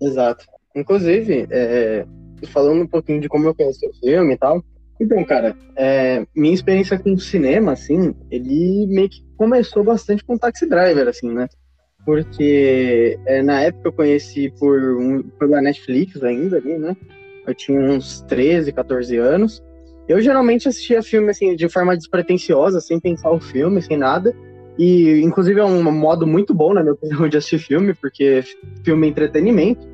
Exato. 0.00 0.46
Inclusive, 0.74 1.46
é, 1.50 2.06
falando 2.46 2.80
um 2.80 2.86
pouquinho 2.86 3.20
de 3.20 3.28
como 3.28 3.46
eu 3.46 3.54
conheci 3.54 3.86
o 3.86 3.92
filme 3.92 4.32
e 4.32 4.38
tal, 4.38 4.64
então, 5.00 5.22
cara, 5.24 5.56
é, 5.76 6.26
minha 6.34 6.54
experiência 6.54 6.98
com 6.98 7.12
o 7.12 7.20
cinema, 7.20 7.72
assim, 7.72 8.14
ele 8.30 8.86
meio 8.88 9.08
que 9.08 9.24
começou 9.36 9.84
bastante 9.84 10.24
com 10.24 10.36
Taxi 10.36 10.68
Driver, 10.68 11.06
assim, 11.06 11.32
né? 11.32 11.48
Porque 12.04 13.18
é, 13.26 13.42
na 13.42 13.60
época 13.60 13.88
eu 13.88 13.92
conheci 13.92 14.52
por 14.58 14.96
um, 14.96 15.22
pela 15.22 15.60
Netflix 15.60 16.22
ainda 16.22 16.56
ali, 16.56 16.78
né? 16.78 16.96
Eu 17.46 17.54
tinha 17.54 17.78
uns 17.78 18.22
13, 18.22 18.72
14 18.72 19.16
anos. 19.16 19.62
Eu 20.08 20.20
geralmente 20.20 20.68
assistia 20.68 21.02
filme, 21.02 21.30
assim, 21.30 21.54
de 21.54 21.68
forma 21.68 21.96
despretensiosa, 21.96 22.80
sem 22.80 22.98
pensar 22.98 23.30
o 23.30 23.40
filme, 23.40 23.80
sem 23.82 23.96
nada. 23.96 24.34
E, 24.78 25.20
inclusive, 25.22 25.60
é 25.60 25.64
um 25.64 25.82
modo 25.92 26.26
muito 26.26 26.54
bom, 26.54 26.72
na 26.72 26.82
minha 26.82 26.94
opinião, 26.94 27.28
de 27.28 27.36
assistir 27.36 27.58
filme, 27.58 27.94
porque 27.94 28.42
filme 28.82 29.06
é 29.06 29.10
entretenimento. 29.10 29.86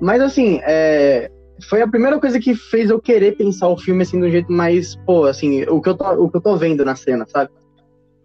Mas, 0.00 0.20
assim, 0.20 0.60
é, 0.62 1.30
foi 1.64 1.82
a 1.82 1.88
primeira 1.88 2.18
coisa 2.18 2.38
que 2.38 2.54
fez 2.54 2.90
eu 2.90 3.00
querer 3.00 3.36
pensar 3.36 3.68
o 3.68 3.78
filme 3.78 4.02
assim 4.02 4.20
do 4.20 4.30
jeito 4.30 4.52
mais, 4.52 4.96
pô, 5.06 5.24
assim, 5.24 5.62
o 5.64 5.80
que 5.80 5.88
eu 5.88 5.96
tô, 5.96 6.04
o 6.12 6.30
que 6.30 6.36
eu 6.36 6.40
tô 6.40 6.56
vendo 6.56 6.84
na 6.84 6.94
cena, 6.94 7.26
sabe? 7.26 7.50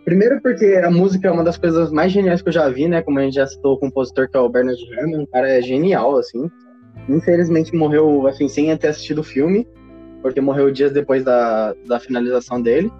Primeiro 0.03 0.41
porque 0.41 0.65
a 0.83 0.89
música 0.89 1.27
é 1.27 1.31
uma 1.31 1.43
das 1.43 1.57
coisas 1.57 1.91
mais 1.91 2.11
geniais 2.11 2.41
que 2.41 2.49
eu 2.49 2.53
já 2.53 2.67
vi, 2.67 2.87
né? 2.87 3.01
Como 3.01 3.19
a 3.19 3.23
gente 3.23 3.35
já 3.35 3.45
citou 3.45 3.73
o 3.73 3.77
compositor 3.77 4.29
que 4.29 4.35
é 4.35 4.39
o 4.39 4.49
Bernard 4.49 4.81
Herrmann, 4.93 5.25
cara 5.27 5.49
é 5.49 5.61
genial, 5.61 6.17
assim. 6.17 6.49
Infelizmente 7.07 7.75
morreu, 7.75 8.27
assim, 8.27 8.47
sem 8.47 8.75
ter 8.77 8.87
assistido 8.87 9.19
o 9.19 9.23
filme, 9.23 9.67
porque 10.21 10.41
morreu 10.41 10.71
dias 10.71 10.91
depois 10.91 11.23
da, 11.23 11.73
da 11.87 11.99
finalização 11.99 12.61
dele. 12.61 12.91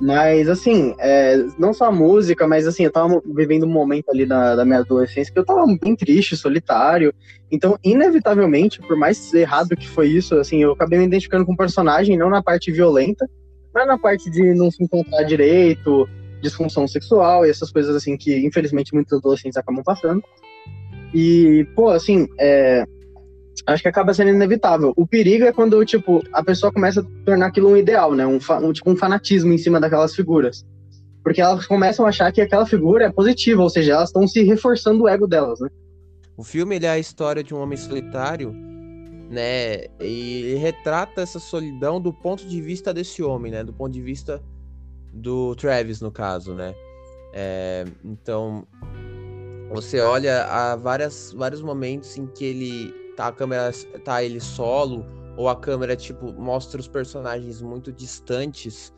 Mas, 0.00 0.48
assim, 0.48 0.94
é, 0.98 1.38
não 1.58 1.72
só 1.72 1.86
a 1.86 1.92
música, 1.92 2.46
mas, 2.46 2.66
assim, 2.66 2.84
eu 2.84 2.92
tava 2.92 3.22
vivendo 3.24 3.64
um 3.64 3.70
momento 3.70 4.10
ali 4.10 4.26
da, 4.26 4.54
da 4.54 4.64
minha 4.64 4.80
adolescência 4.80 5.32
que 5.32 5.38
eu 5.38 5.44
tava 5.44 5.64
bem 5.80 5.96
triste, 5.96 6.36
solitário. 6.36 7.14
Então, 7.50 7.78
inevitavelmente, 7.82 8.80
por 8.82 8.96
mais 8.96 9.32
errado 9.32 9.76
que 9.76 9.88
foi 9.88 10.08
isso, 10.08 10.34
assim, 10.34 10.62
eu 10.62 10.72
acabei 10.72 10.98
me 10.98 11.06
identificando 11.06 11.46
com 11.46 11.52
o 11.52 11.56
personagem, 11.56 12.16
não 12.16 12.28
na 12.28 12.42
parte 12.42 12.70
violenta, 12.70 13.28
mas 13.74 13.86
na 13.86 13.98
parte 13.98 14.30
de 14.30 14.54
não 14.54 14.70
se 14.70 14.82
encontrar 14.82 15.22
direito, 15.22 16.06
disfunção 16.42 16.86
sexual 16.86 17.46
e 17.46 17.50
essas 17.50 17.70
coisas, 17.70 17.96
assim, 17.96 18.18
que, 18.18 18.44
infelizmente, 18.44 18.92
muitos 18.92 19.14
adolescentes 19.14 19.56
acabam 19.56 19.82
passando. 19.82 20.22
E, 21.14 21.66
pô, 21.74 21.88
assim, 21.88 22.28
é, 22.38 22.84
acho 23.66 23.82
que 23.82 23.88
acaba 23.88 24.14
sendo 24.14 24.30
inevitável. 24.30 24.92
O 24.96 25.06
perigo 25.06 25.44
é 25.44 25.52
quando, 25.52 25.84
tipo, 25.84 26.22
a 26.32 26.42
pessoa 26.42 26.72
começa 26.72 27.00
a 27.00 27.24
tornar 27.24 27.46
aquilo 27.46 27.70
um 27.70 27.76
ideal, 27.76 28.14
né? 28.14 28.26
Um, 28.26 28.38
um, 28.62 28.72
tipo, 28.72 28.90
um 28.90 28.96
fanatismo 28.96 29.52
em 29.52 29.58
cima 29.58 29.80
daquelas 29.80 30.14
figuras. 30.14 30.64
Porque 31.22 31.40
elas 31.40 31.66
começam 31.66 32.06
a 32.06 32.10
achar 32.10 32.30
que 32.30 32.40
aquela 32.40 32.64
figura 32.64 33.06
é 33.06 33.10
positiva, 33.10 33.60
ou 33.60 33.68
seja, 33.68 33.94
elas 33.94 34.10
estão 34.10 34.28
se 34.28 34.42
reforçando 34.44 35.04
o 35.04 35.08
ego 35.08 35.26
delas, 35.26 35.58
né? 35.58 35.68
O 36.36 36.44
filme 36.44 36.78
é 36.78 36.88
a 36.88 36.98
história 36.98 37.42
de 37.42 37.52
um 37.52 37.58
homem 37.58 37.76
solitário, 37.76 38.52
né? 39.28 39.86
E 40.00 40.42
ele 40.44 40.54
retrata 40.56 41.22
essa 41.22 41.40
solidão 41.40 42.00
do 42.00 42.12
ponto 42.12 42.46
de 42.46 42.60
vista 42.60 42.94
desse 42.94 43.22
homem, 43.22 43.50
né? 43.50 43.64
Do 43.64 43.72
ponto 43.72 43.92
de 43.92 44.00
vista 44.00 44.40
do 45.12 45.56
Travis, 45.56 46.00
no 46.00 46.12
caso, 46.12 46.54
né? 46.54 46.74
É, 47.32 47.84
então, 48.04 48.64
você 49.70 50.00
olha 50.00 50.44
a 50.44 50.76
várias, 50.76 51.32
vários 51.32 51.60
momentos 51.60 52.16
em 52.16 52.26
que 52.26 52.44
ele 52.44 53.05
tá 53.16 53.28
a 53.28 53.32
câmera 53.32 53.72
tá 54.04 54.22
ele 54.22 54.40
solo 54.40 55.04
ou 55.36 55.48
a 55.48 55.56
câmera 55.56 55.96
tipo 55.96 56.32
mostra 56.34 56.78
os 56.78 56.86
personagens 56.86 57.60
muito 57.60 57.90
distantes 57.90 58.92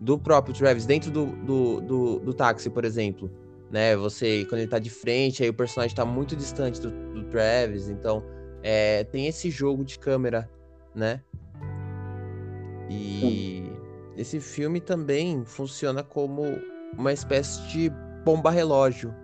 do 0.00 0.18
próprio 0.18 0.54
Travis 0.54 0.84
dentro 0.84 1.10
do, 1.10 1.26
do, 1.26 1.80
do, 1.80 2.18
do 2.18 2.34
táxi, 2.34 2.68
por 2.68 2.84
exemplo, 2.84 3.30
né? 3.70 3.96
Você 3.96 4.44
quando 4.48 4.60
ele 4.60 4.70
tá 4.70 4.80
de 4.80 4.90
frente, 4.90 5.42
aí 5.42 5.48
o 5.48 5.54
personagem 5.54 5.94
tá 5.94 6.04
muito 6.04 6.34
distante 6.34 6.80
do, 6.80 6.90
do 6.90 7.24
Travis, 7.24 7.88
então 7.88 8.22
é, 8.62 9.04
tem 9.04 9.28
esse 9.28 9.48
jogo 9.48 9.84
de 9.84 9.98
câmera, 9.98 10.50
né? 10.94 11.22
E 12.90 13.62
esse 14.16 14.40
filme 14.40 14.80
também 14.80 15.44
funciona 15.44 16.02
como 16.02 16.42
uma 16.98 17.12
espécie 17.12 17.62
de 17.68 17.90
bomba 18.24 18.50
relógio 18.50 19.14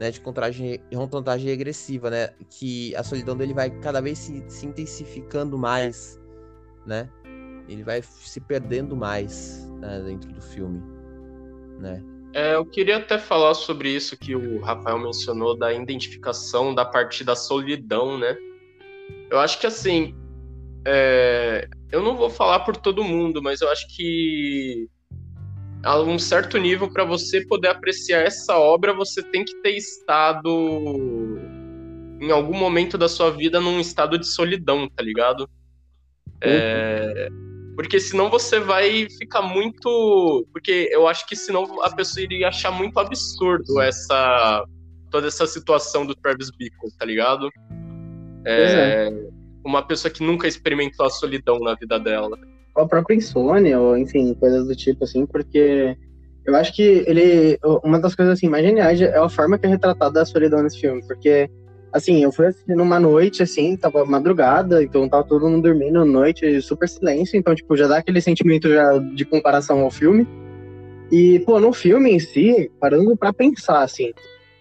né, 0.00 0.10
de 0.10 0.18
contagem, 0.18 0.80
contagem 1.10 1.46
regressiva, 1.46 2.08
né, 2.08 2.30
que 2.48 2.96
a 2.96 3.04
solidão 3.04 3.36
dele 3.36 3.52
vai 3.52 3.68
cada 3.80 4.00
vez 4.00 4.18
se, 4.18 4.42
se 4.48 4.64
intensificando 4.64 5.58
mais, 5.58 6.18
né, 6.86 7.10
ele 7.68 7.84
vai 7.84 8.00
se 8.02 8.40
perdendo 8.40 8.96
mais 8.96 9.70
né, 9.78 10.00
dentro 10.00 10.32
do 10.32 10.40
filme, 10.40 10.82
né. 11.78 12.02
É, 12.32 12.54
eu 12.54 12.64
queria 12.64 12.96
até 12.96 13.18
falar 13.18 13.52
sobre 13.52 13.90
isso 13.90 14.16
que 14.16 14.34
o 14.34 14.60
Rafael 14.60 14.98
mencionou 14.98 15.58
da 15.58 15.70
identificação 15.70 16.74
da 16.74 16.84
parte 16.84 17.22
da 17.22 17.36
solidão, 17.36 18.16
né. 18.16 18.34
Eu 19.30 19.38
acho 19.38 19.60
que 19.60 19.66
assim, 19.66 20.14
é, 20.86 21.68
eu 21.92 22.02
não 22.02 22.16
vou 22.16 22.30
falar 22.30 22.60
por 22.60 22.74
todo 22.74 23.04
mundo, 23.04 23.42
mas 23.42 23.60
eu 23.60 23.68
acho 23.68 23.86
que 23.94 24.88
a 25.82 26.00
um 26.00 26.18
certo 26.18 26.58
nível 26.58 26.90
para 26.92 27.04
você 27.04 27.44
poder 27.46 27.68
apreciar 27.68 28.22
essa 28.22 28.56
obra, 28.56 28.92
você 28.92 29.22
tem 29.22 29.44
que 29.44 29.54
ter 29.62 29.76
estado 29.76 31.38
em 32.20 32.30
algum 32.30 32.56
momento 32.56 32.98
da 32.98 33.08
sua 33.08 33.30
vida 33.30 33.60
num 33.60 33.80
estado 33.80 34.18
de 34.18 34.26
solidão, 34.26 34.88
tá 34.88 35.02
ligado? 35.02 35.48
É... 36.42 37.28
Porque 37.74 37.98
senão 37.98 38.28
você 38.28 38.60
vai 38.60 39.08
ficar 39.18 39.40
muito. 39.40 40.46
Porque 40.52 40.90
eu 40.92 41.08
acho 41.08 41.26
que 41.26 41.34
senão 41.34 41.82
a 41.82 41.94
pessoa 41.94 42.22
iria 42.22 42.48
achar 42.48 42.70
muito 42.70 42.98
absurdo 42.98 43.80
essa. 43.80 44.64
toda 45.10 45.28
essa 45.28 45.46
situação 45.46 46.04
do 46.04 46.14
Travis 46.14 46.50
Bickle, 46.50 46.90
tá 46.98 47.06
ligado? 47.06 47.48
É... 48.44 49.08
é. 49.08 49.30
Uma 49.64 49.82
pessoa 49.82 50.12
que 50.12 50.22
nunca 50.22 50.46
experimentou 50.46 51.06
a 51.06 51.10
solidão 51.10 51.58
na 51.58 51.74
vida 51.74 51.98
dela 51.98 52.38
a 52.76 52.86
própria 52.86 53.16
insônia, 53.16 53.78
ou 53.80 53.96
enfim, 53.96 54.34
coisas 54.34 54.66
do 54.66 54.74
tipo, 54.74 55.04
assim, 55.04 55.26
porque 55.26 55.96
eu 56.44 56.56
acho 56.56 56.74
que 56.74 57.04
ele. 57.06 57.58
Uma 57.84 57.98
das 57.98 58.14
coisas 58.14 58.34
assim, 58.34 58.48
mais 58.48 58.64
geniais 58.64 59.00
é 59.00 59.16
a 59.16 59.28
forma 59.28 59.58
que 59.58 59.66
é 59.66 59.68
retratada 59.68 60.22
a 60.22 60.26
solidão 60.26 60.62
nesse 60.62 60.80
filme, 60.80 61.02
porque. 61.06 61.48
Assim, 61.92 62.22
eu 62.22 62.30
fui 62.30 62.46
assistindo 62.46 62.80
uma 62.84 63.00
noite, 63.00 63.42
assim, 63.42 63.76
tava 63.76 64.04
madrugada, 64.04 64.80
então 64.80 65.08
tava 65.08 65.24
todo 65.24 65.48
mundo 65.48 65.64
dormindo, 65.64 66.04
noite, 66.04 66.62
super 66.62 66.88
silêncio, 66.88 67.36
então, 67.36 67.52
tipo, 67.52 67.76
já 67.76 67.88
dá 67.88 67.96
aquele 67.96 68.20
sentimento 68.20 68.68
já 68.68 68.96
de 68.98 69.24
comparação 69.24 69.80
ao 69.80 69.90
filme. 69.90 70.24
E, 71.10 71.40
pô, 71.40 71.58
no 71.58 71.72
filme 71.72 72.12
em 72.12 72.20
si, 72.20 72.70
parando 72.78 73.16
pra 73.16 73.32
pensar, 73.32 73.82
assim, 73.82 74.12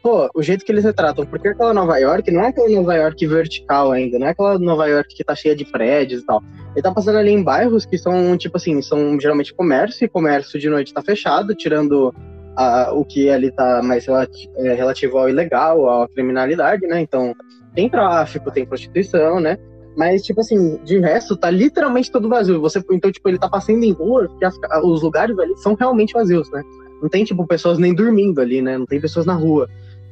pô, 0.01 0.29
o 0.33 0.41
jeito 0.41 0.65
que 0.65 0.71
eles 0.71 0.83
retratam, 0.83 1.25
porque 1.25 1.49
aquela 1.49 1.73
Nova 1.73 1.97
York 1.97 2.31
não 2.31 2.41
é 2.41 2.47
aquela 2.47 2.69
Nova 2.69 2.95
York 2.95 3.27
vertical 3.27 3.91
ainda, 3.91 4.17
não 4.17 4.27
é 4.27 4.29
aquela 4.31 4.57
Nova 4.57 4.87
York 4.87 5.13
que 5.15 5.23
tá 5.23 5.35
cheia 5.35 5.55
de 5.55 5.65
prédios 5.65 6.21
e 6.21 6.25
tal. 6.25 6.41
Ele 6.75 6.81
tá 6.81 6.91
passando 6.91 7.17
ali 7.17 7.31
em 7.31 7.43
bairros 7.43 7.85
que 7.85 7.97
são, 7.97 8.37
tipo 8.37 8.57
assim, 8.57 8.81
são 8.81 9.19
geralmente 9.19 9.53
comércio, 9.53 10.05
e 10.05 10.09
comércio 10.09 10.59
de 10.59 10.69
noite 10.69 10.93
tá 10.93 11.01
fechado, 11.01 11.55
tirando 11.55 12.13
a, 12.55 12.91
o 12.93 13.05
que 13.05 13.29
ali 13.29 13.51
tá 13.51 13.81
mais 13.83 14.05
é, 14.07 14.73
relativo 14.73 15.17
ao 15.17 15.29
ilegal, 15.29 16.03
à 16.03 16.07
criminalidade, 16.09 16.85
né? 16.87 17.01
Então, 17.01 17.33
tem 17.73 17.89
tráfico, 17.89 18.51
tem 18.51 18.65
prostituição, 18.65 19.39
né? 19.39 19.57
Mas, 19.97 20.23
tipo 20.23 20.39
assim, 20.39 20.77
de 20.83 20.99
resto, 20.99 21.35
tá 21.35 21.49
literalmente 21.49 22.11
todo 22.11 22.29
vazio. 22.29 22.61
Você, 22.61 22.81
então, 22.91 23.11
tipo, 23.11 23.27
ele 23.27 23.39
tá 23.39 23.49
passando 23.49 23.83
em 23.83 23.91
rua, 23.91 24.29
que 24.37 24.45
as, 24.45 24.55
os 24.83 25.01
lugares 25.01 25.37
ali 25.37 25.57
são 25.57 25.73
realmente 25.73 26.13
vazios, 26.13 26.49
né? 26.51 26.63
Não 27.01 27.09
tem, 27.09 27.23
tipo, 27.23 27.45
pessoas 27.47 27.77
nem 27.77 27.93
dormindo 27.93 28.39
ali, 28.39 28.61
né? 28.61 28.77
Não 28.77 28.85
tem 28.85 28.99
pessoas 28.99 29.25
na 29.25 29.33
rua. 29.33 29.67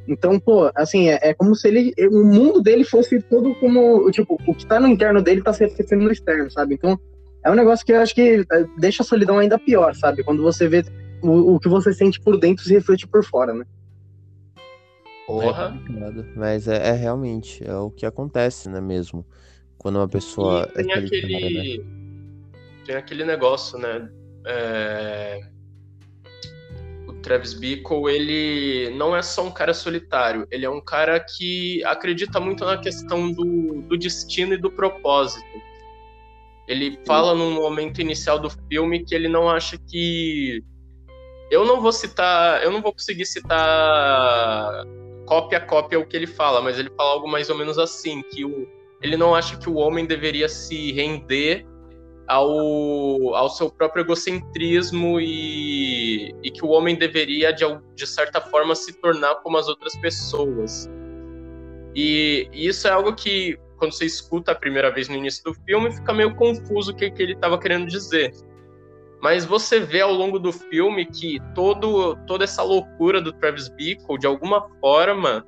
Então, 0.08 0.40
pô, 0.40 0.70
assim, 0.74 1.08
é, 1.08 1.18
é, 1.22 1.34
como 1.34 1.54
se 1.54 1.68
ele. 1.68 1.92
O 2.10 2.24
mundo 2.24 2.62
dele 2.62 2.84
fosse 2.84 3.20
todo 3.22 3.54
como. 3.56 4.10
Tipo, 4.10 4.38
o 4.46 4.54
que 4.54 4.66
tá 4.66 4.80
no 4.80 4.88
interno 4.88 5.22
dele 5.22 5.42
tá 5.42 5.52
se 5.52 5.64
refletindo 5.64 6.04
no 6.04 6.10
externo, 6.10 6.50
sabe? 6.50 6.74
Então, 6.74 6.98
é 7.44 7.50
um 7.50 7.54
negócio 7.54 7.84
que 7.84 7.92
eu 7.92 8.00
acho 8.00 8.14
que 8.14 8.44
é, 8.50 8.64
deixa 8.78 9.02
a 9.02 9.06
solidão 9.06 9.38
ainda 9.38 9.58
pior, 9.58 9.94
sabe? 9.94 10.24
Quando 10.24 10.42
você 10.42 10.66
vê 10.66 10.82
o, 11.22 11.54
o 11.54 11.60
que 11.60 11.68
você 11.68 11.92
sente 11.92 12.20
por 12.20 12.38
dentro 12.38 12.64
se 12.64 12.72
reflete 12.72 13.06
por 13.06 13.22
fora, 13.22 13.52
né? 13.52 13.64
Porra. 15.26 15.78
Mas 16.34 16.66
é, 16.66 16.88
é, 16.88 16.92
realmente, 16.92 17.62
é 17.62 17.76
o 17.76 17.90
que 17.90 18.06
acontece, 18.06 18.70
né, 18.70 18.80
mesmo? 18.80 19.26
Quando 19.76 19.96
uma 19.96 20.08
pessoa. 20.08 20.66
E 20.70 20.82
tem 20.82 20.92
é 20.92 20.98
aquele. 20.98 21.78
Né? 21.78 21.84
Tem 22.86 22.96
aquele 22.96 23.24
negócio, 23.24 23.78
né? 23.78 24.10
É 24.46 25.40
Travis 27.22 27.54
Bickle, 27.54 28.08
ele 28.08 28.90
não 28.96 29.16
é 29.16 29.22
só 29.22 29.44
um 29.44 29.50
cara 29.50 29.74
solitário, 29.74 30.46
ele 30.50 30.64
é 30.64 30.70
um 30.70 30.80
cara 30.80 31.18
que 31.20 31.82
acredita 31.84 32.40
muito 32.40 32.64
na 32.64 32.78
questão 32.78 33.30
do, 33.30 33.82
do 33.82 33.96
destino 33.96 34.54
e 34.54 34.58
do 34.58 34.70
propósito. 34.70 35.46
Ele 36.66 36.98
fala 37.06 37.34
no 37.34 37.50
momento 37.50 38.00
inicial 38.00 38.38
do 38.38 38.50
filme 38.68 39.04
que 39.04 39.14
ele 39.14 39.28
não 39.28 39.48
acha 39.48 39.78
que 39.78 40.62
eu 41.50 41.64
não 41.64 41.80
vou 41.80 41.92
citar, 41.92 42.62
eu 42.62 42.70
não 42.70 42.82
vou 42.82 42.92
conseguir 42.92 43.24
citar 43.24 44.84
cópia 45.26 45.58
a 45.58 45.60
cópia 45.60 45.98
o 45.98 46.06
que 46.06 46.16
ele 46.16 46.26
fala, 46.26 46.60
mas 46.60 46.78
ele 46.78 46.90
fala 46.96 47.10
algo 47.10 47.28
mais 47.28 47.50
ou 47.50 47.56
menos 47.56 47.78
assim, 47.78 48.22
que 48.22 48.44
o, 48.44 48.66
ele 49.02 49.16
não 49.16 49.34
acha 49.34 49.56
que 49.56 49.68
o 49.68 49.76
homem 49.76 50.06
deveria 50.06 50.48
se 50.48 50.92
render 50.92 51.66
ao, 52.26 53.34
ao 53.34 53.48
seu 53.48 53.70
próprio 53.70 54.02
egocentrismo 54.02 55.20
e, 55.20 55.87
e 56.42 56.50
que 56.50 56.64
o 56.64 56.68
homem 56.68 56.96
deveria, 56.96 57.52
de, 57.52 57.64
de 57.94 58.06
certa 58.06 58.40
forma, 58.40 58.74
se 58.74 58.92
tornar 58.94 59.36
como 59.36 59.56
as 59.56 59.68
outras 59.68 59.96
pessoas. 59.96 60.88
E, 61.94 62.48
e 62.52 62.66
isso 62.66 62.86
é 62.86 62.90
algo 62.90 63.14
que, 63.14 63.58
quando 63.76 63.92
você 63.92 64.04
escuta 64.04 64.52
a 64.52 64.54
primeira 64.54 64.90
vez 64.90 65.08
no 65.08 65.16
início 65.16 65.42
do 65.44 65.54
filme, 65.64 65.92
fica 65.92 66.12
meio 66.12 66.34
confuso 66.34 66.92
o 66.92 66.94
que, 66.94 67.10
que 67.10 67.22
ele 67.22 67.32
estava 67.32 67.58
querendo 67.58 67.86
dizer. 67.86 68.32
Mas 69.20 69.44
você 69.44 69.80
vê 69.80 70.00
ao 70.00 70.12
longo 70.12 70.38
do 70.38 70.52
filme 70.52 71.04
que 71.06 71.38
todo, 71.54 72.16
toda 72.26 72.44
essa 72.44 72.62
loucura 72.62 73.20
do 73.20 73.32
Travis 73.32 73.68
Bickle, 73.68 74.18
de 74.18 74.26
alguma 74.26 74.68
forma, 74.80 75.44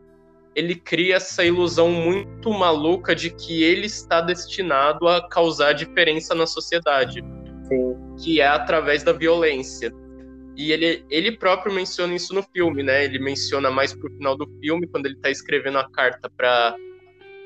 ele 0.54 0.74
cria 0.74 1.16
essa 1.16 1.44
ilusão 1.44 1.90
muito 1.90 2.50
maluca 2.50 3.14
de 3.14 3.30
que 3.30 3.62
ele 3.62 3.86
está 3.86 4.20
destinado 4.20 5.06
a 5.06 5.28
causar 5.28 5.72
diferença 5.72 6.34
na 6.34 6.46
sociedade. 6.46 7.22
Sim. 7.68 7.96
Que 8.18 8.40
é 8.40 8.48
através 8.48 9.04
da 9.04 9.12
violência. 9.12 9.92
E 10.60 10.72
ele, 10.72 11.02
ele 11.08 11.32
próprio 11.32 11.74
menciona 11.74 12.14
isso 12.14 12.34
no 12.34 12.42
filme, 12.42 12.82
né? 12.82 13.02
Ele 13.02 13.18
menciona 13.18 13.70
mais 13.70 13.94
pro 13.94 14.10
final 14.10 14.36
do 14.36 14.46
filme, 14.60 14.86
quando 14.86 15.06
ele 15.06 15.16
tá 15.16 15.30
escrevendo 15.30 15.78
a 15.78 15.90
carta 15.90 16.28
pra 16.28 16.76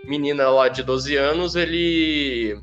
menina 0.05 0.51
lá 0.51 0.69
de 0.69 0.83
12 0.83 1.15
anos, 1.15 1.55
ele 1.55 2.59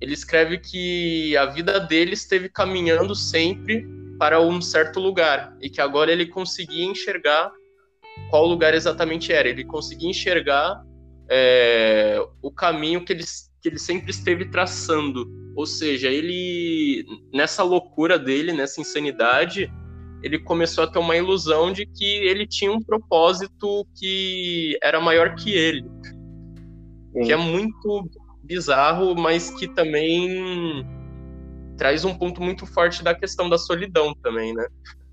ele 0.00 0.14
escreve 0.14 0.58
que 0.58 1.36
a 1.36 1.46
vida 1.46 1.80
dele 1.80 2.12
esteve 2.12 2.48
caminhando 2.48 3.12
sempre 3.16 3.84
para 4.20 4.40
um 4.40 4.60
certo 4.60 5.00
lugar 5.00 5.56
e 5.60 5.68
que 5.68 5.80
agora 5.80 6.12
ele 6.12 6.26
conseguia 6.26 6.84
enxergar 6.84 7.50
qual 8.30 8.46
lugar 8.46 8.72
exatamente 8.72 9.32
era. 9.32 9.48
Ele 9.48 9.64
conseguia 9.64 10.08
enxergar 10.08 10.80
é, 11.28 12.24
o 12.40 12.52
caminho 12.52 13.04
que 13.04 13.12
ele, 13.12 13.24
que 13.66 13.70
ele 13.70 13.78
sempre 13.80 14.10
esteve 14.10 14.44
traçando. 14.44 15.26
Ou 15.56 15.66
seja, 15.66 16.08
ele, 16.08 17.04
nessa 17.32 17.64
loucura 17.64 18.16
dele, 18.16 18.52
nessa 18.52 18.80
insanidade, 18.80 19.72
ele 20.22 20.38
começou 20.38 20.84
a 20.84 20.86
ter 20.86 21.00
uma 21.00 21.16
ilusão 21.16 21.72
de 21.72 21.84
que 21.84 22.04
ele 22.04 22.46
tinha 22.46 22.70
um 22.70 22.80
propósito 22.80 23.84
que 23.98 24.78
era 24.80 25.00
maior 25.00 25.34
que 25.34 25.52
ele. 25.52 25.84
Sim. 27.12 27.22
Que 27.24 27.32
é 27.32 27.36
muito 27.36 28.08
bizarro, 28.44 29.16
mas 29.16 29.50
que 29.50 29.66
também 29.66 30.86
traz 31.76 32.04
um 32.04 32.14
ponto 32.14 32.40
muito 32.40 32.66
forte 32.66 33.02
da 33.02 33.14
questão 33.14 33.48
da 33.48 33.58
solidão 33.58 34.14
também, 34.22 34.54
né? 34.54 34.66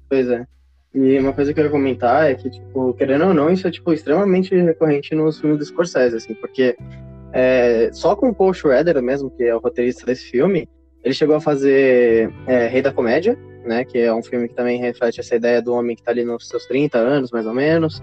Pois 0.09 0.29
é. 0.29 0.45
E 0.93 1.17
uma 1.17 1.33
coisa 1.33 1.51
que 1.51 1.59
eu 1.59 1.63
ia 1.63 1.71
comentar 1.71 2.29
é 2.29 2.35
que, 2.35 2.51
tipo, 2.51 2.93
querendo 2.93 3.25
ou 3.25 3.33
não, 3.33 3.49
isso 3.49 3.67
é, 3.67 3.71
tipo, 3.71 3.91
extremamente 3.91 4.55
recorrente 4.55 5.15
nos 5.15 5.39
filmes 5.39 5.57
do 5.57 5.65
Scorsese, 5.65 6.17
assim, 6.17 6.35
porque 6.35 6.77
é, 7.33 7.89
só 7.91 8.15
com 8.15 8.29
o 8.29 8.35
Paul 8.35 8.53
Schrader 8.53 9.01
mesmo, 9.01 9.31
que 9.31 9.43
é 9.43 9.55
o 9.55 9.59
roteirista 9.59 10.05
desse 10.05 10.25
filme, 10.25 10.69
ele 11.03 11.13
chegou 11.13 11.35
a 11.35 11.41
fazer 11.41 12.31
é, 12.47 12.67
Rei 12.67 12.81
da 12.81 12.93
Comédia, 12.93 13.37
né, 13.65 13.83
que 13.83 13.97
é 13.97 14.13
um 14.13 14.21
filme 14.21 14.47
que 14.47 14.55
também 14.55 14.79
reflete 14.79 15.19
essa 15.19 15.35
ideia 15.35 15.61
do 15.61 15.73
homem 15.73 15.95
que 15.95 16.03
tá 16.03 16.11
ali 16.11 16.23
nos 16.23 16.47
seus 16.47 16.65
30 16.65 16.97
anos, 16.97 17.31
mais 17.31 17.45
ou 17.45 17.53
menos, 17.53 18.01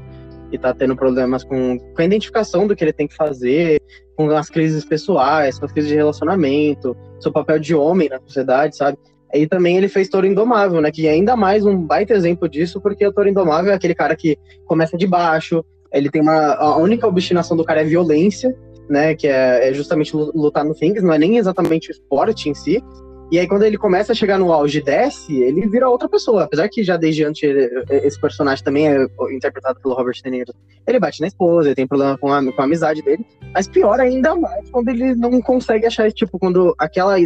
e 0.50 0.58
tá 0.58 0.74
tendo 0.74 0.96
problemas 0.96 1.44
com, 1.44 1.78
com 1.78 2.02
a 2.02 2.04
identificação 2.04 2.66
do 2.66 2.74
que 2.74 2.82
ele 2.82 2.92
tem 2.92 3.06
que 3.06 3.14
fazer, 3.14 3.80
com 4.16 4.28
as 4.30 4.50
crises 4.50 4.84
pessoais, 4.84 5.58
com 5.58 5.64
as 5.64 5.72
crises 5.72 5.90
de 5.90 5.96
relacionamento, 5.96 6.96
seu 7.20 7.30
papel 7.30 7.58
de 7.58 7.74
homem 7.74 8.08
na 8.08 8.18
sociedade, 8.20 8.76
sabe? 8.76 8.98
E 9.32 9.46
também 9.46 9.76
ele 9.76 9.88
fez 9.88 10.08
Toro 10.08 10.26
Indomável, 10.26 10.80
né? 10.80 10.90
Que 10.90 11.06
é 11.06 11.12
ainda 11.12 11.36
mais 11.36 11.64
um 11.64 11.76
baita 11.76 12.14
exemplo 12.14 12.48
disso, 12.48 12.80
porque 12.80 13.06
o 13.06 13.12
Toro 13.12 13.28
Indomável 13.28 13.70
é 13.70 13.76
aquele 13.76 13.94
cara 13.94 14.16
que 14.16 14.36
começa 14.66 14.98
de 14.98 15.06
baixo, 15.06 15.64
ele 15.92 16.10
tem 16.10 16.20
uma. 16.20 16.54
A 16.54 16.76
única 16.76 17.06
obstinação 17.06 17.56
do 17.56 17.64
cara 17.64 17.82
é 17.82 17.84
violência, 17.84 18.56
né? 18.90 19.14
Que 19.14 19.28
é, 19.28 19.68
é 19.68 19.72
justamente 19.72 20.14
lutar 20.14 20.64
no 20.64 20.74
Things, 20.74 21.02
não 21.02 21.12
é 21.12 21.18
nem 21.18 21.38
exatamente 21.38 21.90
o 21.90 21.92
esporte 21.92 22.48
em 22.48 22.54
si. 22.54 22.82
E 23.30 23.38
aí, 23.38 23.46
quando 23.46 23.62
ele 23.62 23.78
começa 23.78 24.10
a 24.10 24.14
chegar 24.14 24.40
no 24.40 24.52
auge 24.52 24.78
e 24.78 24.82
desce, 24.82 25.40
ele 25.40 25.68
vira 25.68 25.88
outra 25.88 26.08
pessoa. 26.08 26.42
Apesar 26.42 26.68
que 26.68 26.82
já 26.82 26.96
desde 26.96 27.24
antes 27.24 27.40
esse 27.88 28.20
personagem 28.20 28.64
também 28.64 28.88
é 28.88 29.06
interpretado 29.30 29.78
pelo 29.80 29.94
Robert 29.94 30.16
De 30.20 30.28
Niro. 30.28 30.52
Ele 30.84 30.98
bate 30.98 31.20
na 31.20 31.28
esposa, 31.28 31.68
ele 31.68 31.76
tem 31.76 31.86
problema 31.86 32.18
com 32.18 32.32
a, 32.32 32.52
com 32.52 32.60
a 32.60 32.64
amizade 32.64 33.02
dele. 33.02 33.24
Mas 33.54 33.68
pior 33.68 34.00
ainda 34.00 34.34
mais 34.34 34.68
quando 34.70 34.88
ele 34.88 35.14
não 35.14 35.40
consegue 35.40 35.86
achar, 35.86 36.10
tipo, 36.10 36.40
quando 36.40 36.74
aquela 36.76 37.16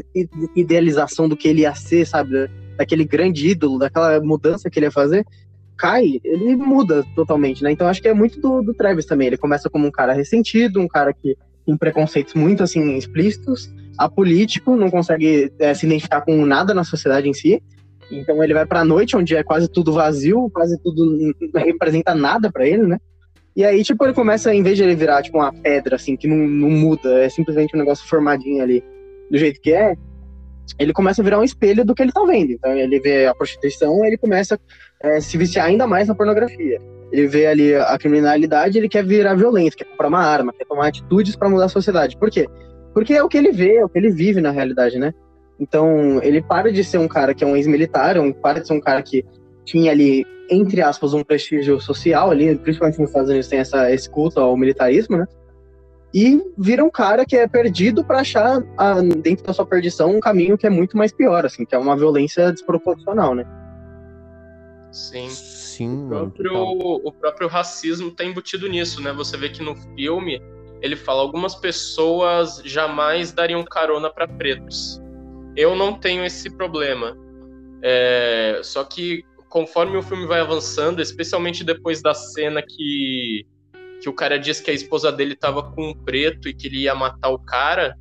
idealização 0.55 1.27
do 1.27 1.39
que 1.39 1.49
ele 1.49 1.63
ia 1.63 1.75
ser, 1.75 2.07
sabe? 2.07 2.51
Daquele 2.77 3.07
grande 3.07 3.49
ídolo, 3.49 3.79
daquela 3.79 4.21
mudança 4.21 4.69
que 4.69 4.79
ele 4.79 4.87
ia 4.87 4.93
fazer, 4.93 5.25
cai, 5.75 6.21
ele 6.23 6.55
muda 6.55 7.03
totalmente, 7.15 7.63
né? 7.63 7.73
Então 7.73 7.89
acho 7.89 8.03
que 8.03 8.09
é 8.09 8.15
muito 8.15 8.39
do, 8.43 8.61
do 8.61 8.75
Travis 8.75 9.07
também. 9.07 9.29
Ele 9.29 9.39
começa 9.39 9.71
como 9.71 9.87
um 9.87 9.91
cara 9.91 10.13
ressentido, 10.13 10.81
um 10.81 10.89
cara 10.89 11.15
que 11.15 11.35
tem 11.67 11.77
preconceitos 11.77 12.35
muito, 12.35 12.63
assim, 12.63 12.97
explícitos 12.97 13.73
apolítico, 13.99 14.77
não 14.77 14.91
consegue 14.91 15.53
é, 15.59 15.73
se 15.73 15.87
identificar 15.87 16.21
com 16.23 16.45
nada 16.45 16.75
na 16.75 16.85
sociedade 16.85 17.29
em 17.29 17.33
si. 17.33 17.63
Então 18.11 18.43
ele 18.43 18.53
vai 18.53 18.67
para 18.67 18.81
a 18.81 18.85
noite, 18.85 19.17
onde 19.17 19.35
é 19.35 19.43
quase 19.43 19.69
tudo 19.69 19.93
vazio, 19.93 20.51
quase 20.51 20.79
tudo 20.83 21.07
não 21.07 21.63
representa 21.63 22.15
nada 22.15 22.51
para 22.51 22.67
ele, 22.67 22.87
né? 22.87 22.99
E 23.57 23.65
aí, 23.65 23.85
tipo, 23.85 24.05
ele 24.05 24.13
começa, 24.13 24.53
em 24.53 24.63
vez 24.63 24.77
de 24.77 24.83
ele 24.83 24.97
virar, 24.97 25.23
tipo, 25.23 25.39
uma 25.39 25.53
pedra, 25.53 25.95
assim, 25.95 26.17
que 26.17 26.27
não, 26.27 26.37
não 26.37 26.71
muda, 26.71 27.21
é 27.21 27.29
simplesmente 27.29 27.75
um 27.75 27.79
negócio 27.79 28.07
formadinho 28.09 28.61
ali, 28.61 28.83
do 29.31 29.39
jeito 29.39 29.61
que 29.61 29.73
é, 29.73 29.95
ele 30.79 30.93
começa 30.93 31.23
a 31.23 31.25
virar 31.25 31.39
um 31.39 31.45
espelho 31.45 31.85
do 31.85 31.95
que 31.95 32.03
ele 32.03 32.13
tá 32.13 32.25
vendo. 32.25 32.53
Então 32.53 32.73
ele 32.73 32.99
vê 33.01 33.27
a 33.27 33.35
prostituição, 33.35 34.05
ele 34.05 34.17
começa 34.17 34.59
a 35.03 35.09
é, 35.09 35.21
se 35.21 35.37
viciar 35.39 35.67
ainda 35.67 35.87
mais 35.87 36.09
na 36.09 36.15
pornografia. 36.15 36.81
Ele 37.13 37.27
vê 37.27 37.47
ali 37.47 37.75
a 37.75 37.97
criminalidade, 37.99 38.79
ele 38.79 38.89
quer 38.89 39.05
virar 39.05 39.35
violento, 39.35 39.77
quer 39.77 39.85
comprar 39.85 40.09
uma 40.09 40.21
arma, 40.21 40.53
quer 40.53 40.65
tomar 40.65 40.89
atitudes 40.89 41.37
para 41.37 41.49
mudar 41.49 41.67
a 41.67 41.69
sociedade. 41.69 42.17
Por 42.17 42.31
quê? 42.31 42.49
Porque 42.93 43.15
é 43.15 43.23
o 43.23 43.29
que 43.29 43.37
ele 43.37 43.53
vê, 43.53 43.77
é 43.77 43.85
o 43.85 43.89
que 43.89 43.99
ele 43.99 44.11
vive 44.11 44.41
na 44.41 44.51
realidade, 44.51 44.99
né? 44.99 45.13
Então, 45.59 46.21
ele 46.23 46.43
para 46.43 46.73
de 46.73 46.83
ser 46.83 46.99
um 46.99 47.09
cara 47.09 47.35
que 47.35 47.45
é 47.45 47.47
um 47.47 47.57
ex-militar, 47.57 48.19
um, 48.19 48.33
para 48.33 48.61
de 48.61 48.67
ser 48.67 48.73
um 48.73 48.81
cara 48.81 49.03
que 49.03 49.25
tinha 49.65 49.93
ali, 49.93 50.27
entre 50.51 50.83
aspas, 50.83 51.15
um 51.15 51.23
prestígio 51.23 51.81
social 51.81 52.31
ali, 52.31 52.57
principalmente 52.57 53.01
nos 53.01 53.11
Estados 53.11 53.31
Unidos 53.31 53.49
tem 53.49 53.61
essa, 53.61 53.91
esse 53.93 54.11
culto 54.11 54.41
ao 54.41 54.57
militarismo, 54.57 55.17
né? 55.17 55.27
E 56.13 56.41
vira 56.57 56.85
um 56.85 56.91
cara 56.91 57.25
que 57.25 57.37
é 57.37 57.47
perdido 57.49 58.05
para 58.05 58.21
achar, 58.21 58.63
a, 58.77 59.01
dentro 59.01 59.45
da 59.45 59.53
sua 59.53 59.67
perdição, 59.67 60.11
um 60.17 60.21
caminho 60.21 60.57
que 60.57 60.67
é 60.67 60.71
muito 60.71 60.97
mais 60.97 61.13
pior, 61.13 61.45
assim, 61.45 61.65
que 61.65 61.75
é 61.75 61.79
uma 61.79 61.97
violência 61.97 62.53
desproporcional, 62.53 63.35
né? 63.35 63.45
Sim. 64.93 65.29
Sim, 65.77 66.07
o 66.07 66.09
próprio, 66.09 66.55
o 67.05 67.13
próprio 67.13 67.49
racismo 67.49 68.11
tá 68.11 68.25
embutido 68.25 68.69
nisso, 68.69 69.03
né? 69.03 69.13
Você 69.13 69.37
vê 69.37 69.49
que 69.49 69.63
no 69.63 69.75
filme 69.97 70.41
ele 70.81 70.95
fala 70.95 71.21
algumas 71.21 71.57
pessoas 71.57 72.63
jamais 72.65 73.33
dariam 73.33 73.65
carona 73.65 74.09
para 74.09 74.29
pretos. 74.29 75.01
Eu 75.57 75.75
não 75.75 75.99
tenho 75.99 76.25
esse 76.25 76.49
problema. 76.49 77.17
É, 77.83 78.61
só 78.63 78.85
que 78.85 79.25
conforme 79.49 79.97
o 79.97 80.03
filme 80.03 80.27
vai 80.27 80.41
avançando, 80.41 81.03
especialmente 81.03 81.65
depois 81.65 82.01
da 82.01 82.15
cena 82.15 82.63
que, 82.63 83.45
que 84.01 84.09
o 84.09 84.13
cara 84.13 84.39
diz 84.39 84.61
que 84.61 84.71
a 84.71 84.75
esposa 84.75 85.11
dele 85.11 85.35
estava 85.35 85.63
com 85.73 85.91
um 85.91 85.95
preto 85.95 86.49
e 86.49 86.55
que 86.55 86.69
ele 86.69 86.83
ia 86.83 86.95
matar 86.95 87.31
o 87.31 87.39
cara, 87.39 87.97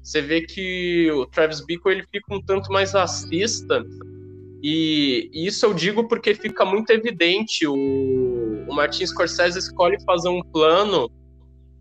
você 0.00 0.20
vê 0.20 0.42
que 0.42 1.10
o 1.10 1.26
Travis 1.26 1.60
Bickle 1.64 1.90
ele 1.90 2.04
fica 2.08 2.32
um 2.32 2.40
tanto 2.40 2.70
mais 2.70 2.92
racista. 2.92 3.84
E, 4.62 5.30
isso 5.32 5.66
eu 5.66 5.74
digo 5.74 6.08
porque 6.08 6.34
fica 6.34 6.64
muito 6.64 6.90
evidente. 6.90 7.66
O, 7.66 7.74
o 8.68 8.74
Martin 8.74 9.06
Scorsese 9.06 9.58
escolhe 9.58 9.96
fazer 10.04 10.28
um 10.28 10.42
plano 10.42 11.10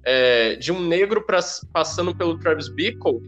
é, 0.06 0.56
de 0.56 0.72
um 0.72 0.80
negro 0.80 1.26
pra, 1.26 1.40
passando 1.74 2.16
pelo 2.16 2.38
Travis 2.38 2.70
Bickle, 2.70 3.20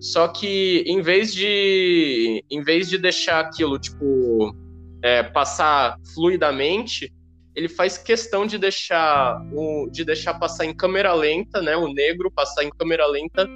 só 0.00 0.28
que 0.28 0.84
em 0.86 1.02
vez 1.02 1.34
de 1.34 2.44
em 2.50 2.62
vez 2.62 2.88
de 2.88 2.98
deixar 2.98 3.40
aquilo 3.40 3.78
tipo 3.78 4.54
é, 5.02 5.22
passar 5.24 5.98
fluidamente, 6.14 7.12
ele 7.54 7.68
faz 7.68 7.98
questão 7.98 8.46
de 8.46 8.58
deixar 8.58 9.40
o 9.52 9.88
de 9.90 10.04
deixar 10.04 10.34
passar 10.34 10.64
em 10.66 10.74
câmera 10.74 11.12
lenta, 11.12 11.60
né, 11.60 11.76
o 11.76 11.92
negro 11.92 12.30
passar 12.30 12.62
em 12.62 12.70
câmera 12.70 13.06
lenta 13.06 13.48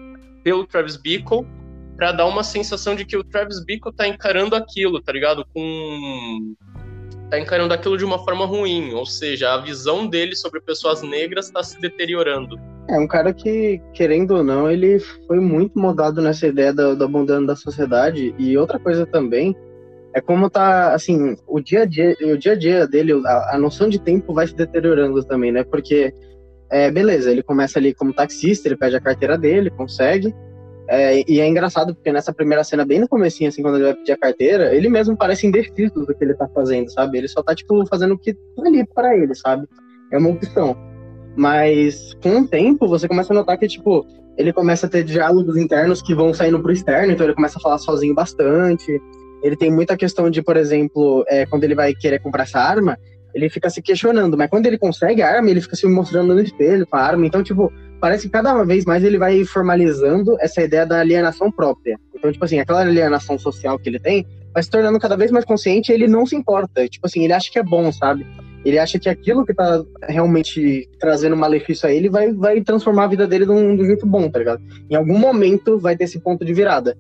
pelo 0.42 0.66
Travis 0.66 0.96
Bickle 0.96 1.46
para 1.98 2.12
dar 2.12 2.26
uma 2.26 2.44
sensação 2.44 2.94
de 2.94 3.04
que 3.04 3.16
o 3.16 3.24
Travis 3.24 3.62
Bickle 3.64 3.92
tá 3.92 4.06
encarando 4.06 4.54
aquilo, 4.54 5.02
tá 5.02 5.12
ligado? 5.12 5.44
Com 5.52 6.54
tá 7.28 7.38
encarando 7.38 7.74
aquilo 7.74 7.98
de 7.98 8.04
uma 8.04 8.24
forma 8.24 8.46
ruim, 8.46 8.94
ou 8.94 9.04
seja, 9.04 9.52
a 9.52 9.58
visão 9.58 10.06
dele 10.06 10.34
sobre 10.34 10.60
pessoas 10.60 11.02
negras 11.02 11.46
está 11.46 11.62
se 11.62 11.78
deteriorando. 11.78 12.56
É 12.88 12.98
um 12.98 13.06
cara 13.06 13.34
que, 13.34 13.82
querendo 13.92 14.36
ou 14.36 14.44
não, 14.44 14.70
ele 14.70 14.98
foi 15.26 15.40
muito 15.40 15.78
moldado 15.78 16.22
nessa 16.22 16.46
ideia 16.46 16.72
do, 16.72 16.96
do 16.96 17.04
abandono 17.04 17.46
da 17.46 17.56
sociedade. 17.56 18.34
E 18.38 18.56
outra 18.56 18.78
coisa 18.78 19.04
também 19.04 19.54
é 20.14 20.20
como 20.22 20.48
tá, 20.48 20.94
assim, 20.94 21.36
o 21.46 21.60
dia 21.60 21.82
a 21.82 21.84
dia, 21.84 22.16
o 22.22 22.38
dia 22.38 22.52
a 22.52 22.56
dia 22.56 22.86
dele, 22.86 23.12
a, 23.26 23.56
a 23.56 23.58
noção 23.58 23.90
de 23.90 23.98
tempo 23.98 24.32
vai 24.32 24.46
se 24.46 24.54
deteriorando 24.54 25.22
também, 25.24 25.52
né? 25.52 25.64
Porque, 25.64 26.14
é, 26.70 26.90
beleza, 26.90 27.30
ele 27.30 27.42
começa 27.42 27.78
ali 27.78 27.92
como 27.92 28.14
taxista, 28.14 28.68
ele 28.68 28.76
pede 28.76 28.96
a 28.96 29.00
carteira 29.00 29.36
dele, 29.36 29.68
consegue. 29.68 30.32
É, 30.90 31.22
e 31.30 31.38
é 31.38 31.46
engraçado, 31.46 31.94
porque 31.94 32.10
nessa 32.10 32.32
primeira 32.32 32.64
cena, 32.64 32.84
bem 32.84 32.98
no 32.98 33.08
comecinho, 33.08 33.48
assim, 33.48 33.60
quando 33.60 33.74
ele 33.74 33.84
vai 33.84 33.94
pedir 33.94 34.12
a 34.12 34.16
carteira, 34.16 34.74
ele 34.74 34.88
mesmo 34.88 35.14
parece 35.16 35.46
indeciso 35.46 35.92
do 35.94 36.14
que 36.14 36.24
ele 36.24 36.34
tá 36.34 36.48
fazendo, 36.48 36.90
sabe? 36.90 37.18
Ele 37.18 37.28
só 37.28 37.42
tá, 37.42 37.54
tipo, 37.54 37.86
fazendo 37.86 38.14
o 38.14 38.18
que 38.18 38.32
tá 38.32 38.62
ali 38.64 38.86
para 38.86 39.14
ele, 39.14 39.34
sabe? 39.34 39.66
É 40.10 40.16
uma 40.16 40.30
opção. 40.30 40.74
Mas 41.36 42.14
com 42.22 42.40
o 42.40 42.48
tempo, 42.48 42.88
você 42.88 43.06
começa 43.06 43.34
a 43.34 43.36
notar 43.36 43.58
que, 43.58 43.68
tipo, 43.68 44.06
ele 44.38 44.50
começa 44.50 44.86
a 44.86 44.88
ter 44.88 45.04
diálogos 45.04 45.58
internos 45.58 46.00
que 46.00 46.14
vão 46.14 46.32
saindo 46.32 46.60
pro 46.60 46.72
externo, 46.72 47.12
então 47.12 47.26
ele 47.26 47.34
começa 47.34 47.58
a 47.58 47.62
falar 47.62 47.78
sozinho 47.78 48.14
bastante. 48.14 48.98
Ele 49.42 49.56
tem 49.56 49.70
muita 49.70 49.96
questão 49.96 50.30
de, 50.30 50.42
por 50.42 50.56
exemplo, 50.56 51.22
é, 51.28 51.44
quando 51.44 51.64
ele 51.64 51.74
vai 51.74 51.92
querer 51.94 52.18
comprar 52.20 52.44
essa 52.44 52.58
arma, 52.58 52.98
ele 53.34 53.48
fica 53.48 53.68
se 53.70 53.82
questionando, 53.82 54.36
mas 54.36 54.50
quando 54.50 54.66
ele 54.66 54.78
consegue 54.78 55.22
a 55.22 55.28
arma, 55.28 55.50
ele 55.50 55.60
fica 55.60 55.76
se 55.76 55.86
mostrando 55.86 56.34
no 56.34 56.40
espelho 56.40 56.86
com 56.86 56.96
a 56.96 57.00
arma. 57.00 57.26
Então, 57.26 57.42
tipo, 57.42 57.72
parece 58.00 58.24
que 58.24 58.32
cada 58.32 58.62
vez 58.64 58.84
mais 58.84 59.04
ele 59.04 59.18
vai 59.18 59.44
formalizando 59.44 60.36
essa 60.40 60.62
ideia 60.62 60.86
da 60.86 61.00
alienação 61.00 61.50
própria. 61.50 61.98
Então, 62.14 62.32
tipo 62.32 62.44
assim, 62.44 62.58
aquela 62.58 62.80
alienação 62.80 63.38
social 63.38 63.78
que 63.78 63.88
ele 63.88 63.98
tem 63.98 64.26
vai 64.52 64.62
se 64.62 64.70
tornando 64.70 64.98
cada 64.98 65.16
vez 65.16 65.30
mais 65.30 65.44
consciente 65.44 65.92
ele 65.92 66.08
não 66.08 66.26
se 66.26 66.34
importa. 66.34 66.88
Tipo 66.88 67.06
assim, 67.06 67.24
ele 67.24 67.32
acha 67.32 67.50
que 67.50 67.58
é 67.58 67.62
bom, 67.62 67.92
sabe? 67.92 68.26
Ele 68.64 68.78
acha 68.78 68.98
que 68.98 69.08
aquilo 69.08 69.44
que 69.44 69.54
tá 69.54 69.84
realmente 70.02 70.88
trazendo 70.98 71.36
malefício 71.36 71.88
a 71.88 71.92
ele 71.92 72.08
vai, 72.08 72.32
vai 72.32 72.60
transformar 72.60 73.04
a 73.04 73.08
vida 73.08 73.26
dele 73.26 73.46
de 73.46 73.52
de 73.52 73.82
um 73.82 73.86
jeito 73.86 74.06
bom, 74.06 74.28
tá 74.28 74.38
ligado? 74.38 74.62
Em 74.90 74.96
algum 74.96 75.18
momento 75.18 75.78
vai 75.78 75.96
ter 75.96 76.04
esse 76.04 76.18
ponto 76.18 76.44
de 76.44 76.52
virada. 76.52 76.96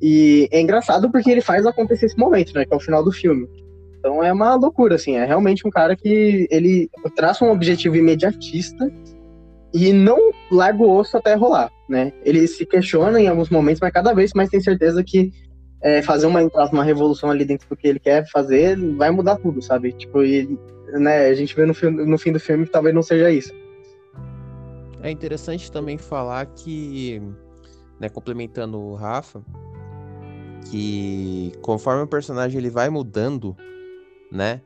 E 0.00 0.48
é 0.50 0.60
engraçado 0.60 1.10
porque 1.10 1.30
ele 1.30 1.40
faz 1.40 1.66
acontecer 1.66 2.06
esse 2.06 2.18
momento, 2.18 2.54
né? 2.54 2.64
Que 2.64 2.72
é 2.72 2.76
o 2.76 2.80
final 2.80 3.04
do 3.04 3.12
filme. 3.12 3.48
Então 4.00 4.24
é 4.24 4.32
uma 4.32 4.54
loucura, 4.54 4.96
assim. 4.96 5.16
É 5.16 5.24
realmente 5.24 5.66
um 5.66 5.70
cara 5.70 5.94
que 5.94 6.48
ele 6.50 6.90
traça 7.14 7.44
um 7.44 7.52
objetivo 7.52 7.96
imediatista 7.96 8.90
e 9.72 9.92
não 9.92 10.32
larga 10.50 10.82
o 10.82 10.96
osso 10.96 11.16
até 11.16 11.34
rolar, 11.34 11.70
né? 11.88 12.12
Ele 12.24 12.46
se 12.48 12.66
questiona 12.66 13.20
em 13.20 13.28
alguns 13.28 13.50
momentos, 13.50 13.80
mas 13.80 13.92
cada 13.92 14.12
vez 14.12 14.32
mais 14.34 14.48
tem 14.48 14.60
certeza 14.60 15.04
que 15.04 15.30
é, 15.82 16.02
fazer 16.02 16.26
uma, 16.26 16.40
uma 16.72 16.82
revolução 16.82 17.30
ali 17.30 17.44
dentro 17.44 17.68
do 17.68 17.76
que 17.76 17.86
ele 17.86 18.00
quer 18.00 18.28
fazer 18.30 18.76
vai 18.96 19.10
mudar 19.10 19.36
tudo, 19.36 19.62
sabe? 19.62 19.92
Tipo, 19.92 20.24
e, 20.24 20.58
né, 20.94 21.26
a 21.26 21.34
gente 21.34 21.54
vê 21.54 21.64
no, 21.64 21.74
no 22.06 22.18
fim 22.18 22.32
do 22.32 22.40
filme 22.40 22.66
que 22.66 22.72
talvez 22.72 22.94
não 22.94 23.02
seja 23.02 23.30
isso. 23.30 23.52
É 25.02 25.10
interessante 25.10 25.70
também 25.70 25.96
falar 25.96 26.46
que, 26.46 27.22
né, 27.98 28.08
complementando 28.08 28.78
o 28.78 28.94
Rafa, 28.94 29.42
que 30.70 31.52
conforme 31.62 32.02
o 32.02 32.06
personagem 32.06 32.58
ele 32.58 32.70
vai 32.70 32.90
mudando, 32.90 33.56
né? 34.30 34.60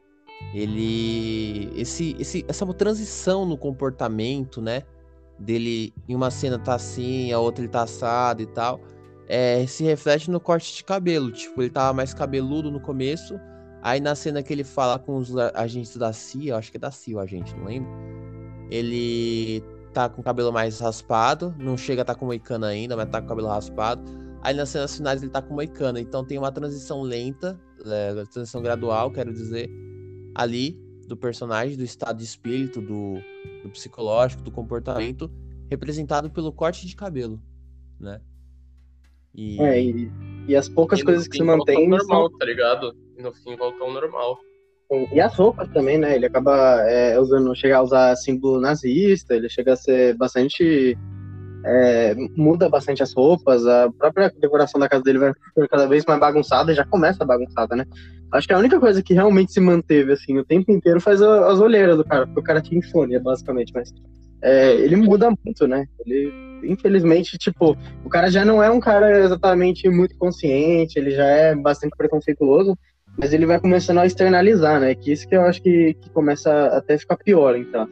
Ele 0.53 1.71
esse, 1.75 2.17
esse 2.19 2.45
essa 2.49 2.67
transição 2.75 3.47
no 3.47 3.57
comportamento, 3.57 4.61
né? 4.61 4.83
dele 5.39 5.93
em 6.09 6.15
uma 6.15 6.31
cena 6.31 6.59
tá 6.59 6.75
assim, 6.75 7.33
a 7.33 7.39
outra 7.39 7.65
ele 7.65 7.71
tá 7.71 7.83
assado 7.83 8.43
e 8.43 8.47
tal, 8.47 8.81
é, 9.29 9.67
se 9.67 9.85
reflete 9.85 10.31
no 10.31 10.41
corte 10.41 10.77
de 10.77 10.85
cabelo. 10.85 11.31
Tipo, 11.33 11.63
ele 11.63 11.71
tava 11.71 11.93
mais 11.93 12.15
cabeludo 12.15 12.71
no 12.71 12.81
começo, 12.81 13.39
aí 13.83 14.01
na 14.01 14.15
cena 14.15 14.43
que 14.43 14.53
ele 14.53 14.65
fala 14.65 14.99
com 14.99 15.17
os 15.17 15.37
agentes 15.55 15.97
da 15.97 16.13
CIA, 16.13 16.57
acho 16.57 16.71
que 16.71 16.77
é 16.77 16.81
da 16.81 16.91
CIA 16.91 17.17
o 17.17 17.21
agente, 17.21 17.55
não 17.57 17.65
lembro. 17.65 17.91
Ele 18.71 19.63
tá 19.93 20.09
com 20.09 20.21
o 20.21 20.25
cabelo 20.25 20.53
mais 20.53 20.81
raspado, 20.81 21.55
não 21.59 21.77
chega 21.77 22.03
a 22.03 22.05
tá 22.05 22.15
com 22.15 22.27
moicana 22.27 22.69
ainda, 22.69 22.97
mas 22.97 23.09
tá 23.09 23.21
com 23.21 23.27
o 23.27 23.29
cabelo 23.29 23.49
raspado. 23.49 24.03
Aí 24.43 24.55
nas 24.55 24.69
cenas 24.69 24.97
finais 24.97 25.23
ele 25.23 25.31
tá 25.31 25.41
com 25.41 25.55
moicana, 25.55 26.01
então 26.01 26.25
tem 26.25 26.39
uma 26.39 26.53
transição 26.53 27.01
lenta, 27.01 27.59
é, 27.87 28.25
transição 28.27 28.63
gradual, 28.63 29.11
quero 29.11 29.33
dizer, 29.33 29.71
ali 30.35 30.79
do 31.07 31.17
personagem, 31.17 31.77
do 31.77 31.85
estado 31.85 32.19
de 32.19 32.25
espírito, 32.25 32.81
do, 32.81 33.15
do 33.63 33.71
psicológico, 33.71 34.43
do 34.43 34.51
comportamento, 34.51 35.31
representado 35.71 36.31
pelo 36.31 36.53
corte 36.53 36.87
de 36.87 36.97
cabelo, 36.97 37.41
né? 38.01 38.21
E... 39.35 39.61
É, 39.61 39.83
e, 39.83 40.11
e 40.49 40.57
as 40.57 40.69
poucas 40.69 41.01
e 41.01 41.05
coisas 41.05 41.27
que 41.27 41.37
se 41.37 41.43
mantêm. 41.43 41.89
normal, 41.89 42.31
são... 42.31 42.39
tá 42.39 42.45
ligado? 42.45 42.95
E 43.17 43.23
no 43.23 43.33
fim 43.33 43.57
voltou 43.57 43.89
ao 43.89 43.93
normal. 43.93 44.39
E 45.13 45.21
as 45.21 45.35
roupas 45.35 45.69
também, 45.71 45.99
né? 45.99 46.15
Ele 46.15 46.27
acaba 46.27 46.83
é, 46.83 47.19
usando, 47.19 47.55
chega 47.57 47.79
a 47.79 47.83
usar 47.83 48.15
símbolo 48.17 48.61
nazista, 48.61 49.35
ele 49.35 49.49
chega 49.49 49.73
a 49.73 49.77
ser 49.77 50.17
bastante. 50.17 50.97
É, 51.67 52.15
muda 52.37 52.69
bastante 52.69 53.03
as 53.03 53.15
roupas, 53.15 53.67
a 53.67 53.91
própria 53.99 54.31
decoração 54.39 54.79
da 54.79 54.89
casa 54.89 55.03
dele 55.03 55.19
vai 55.19 55.33
ficando 55.33 55.69
cada 55.69 55.87
vez 55.87 56.05
mais 56.05 56.21
bagunçada, 56.21 56.75
já 56.75 56.85
começa 56.85 57.25
bagunçada, 57.25 57.75
né? 57.75 57.87
Acho 58.33 58.47
que 58.47 58.53
a 58.53 58.59
única 58.59 58.79
coisa 58.79 59.03
que 59.03 59.15
realmente 59.15 59.53
se 59.53 59.61
manteve, 59.61 60.13
assim, 60.13 60.37
o 60.37 60.45
tempo 60.45 60.71
inteiro 60.71 61.01
faz 61.01 61.23
as 61.23 61.61
olheiras 61.61 61.97
do 61.97 62.05
cara, 62.05 62.27
porque 62.27 62.41
o 62.41 62.43
cara 62.43 62.61
tinha 62.61 62.79
insônia, 62.79 63.19
basicamente, 63.19 63.73
mas 63.75 63.91
é, 64.43 64.75
ele 64.75 64.97
muda 64.97 65.31
muito, 65.45 65.67
né? 65.67 65.87
Ele, 66.05 66.31
infelizmente, 66.65 67.39
tipo, 67.39 67.77
o 68.05 68.11
cara 68.11 68.31
já 68.31 68.45
não 68.45 68.63
é 68.63 68.71
um 68.71 68.81
cara 68.81 69.25
exatamente 69.25 69.89
muito 69.89 70.17
consciente, 70.19 70.99
ele 70.99 71.13
já 71.13 71.25
é 71.25 71.55
bastante 71.55 71.97
preconceituoso, 71.97 72.77
mas 73.17 73.33
ele 73.33 73.47
vai 73.47 73.59
começando 73.59 73.99
a 73.99 74.07
externalizar, 74.07 74.81
né? 74.81 74.95
Que 74.95 75.13
isso 75.13 75.27
que 75.27 75.35
eu 75.35 75.43
acho 75.43 75.63
que, 75.63 75.95
que 75.95 76.11
começa 76.11 76.67
até 76.77 76.95
a 76.95 76.99
ficar 76.99 77.17
pior, 77.17 77.57
então. 77.57 77.89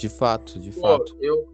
De 0.00 0.08
fato, 0.08 0.58
de 0.58 0.70
Pô, 0.70 0.80
fato. 0.80 1.14
Eu, 1.20 1.46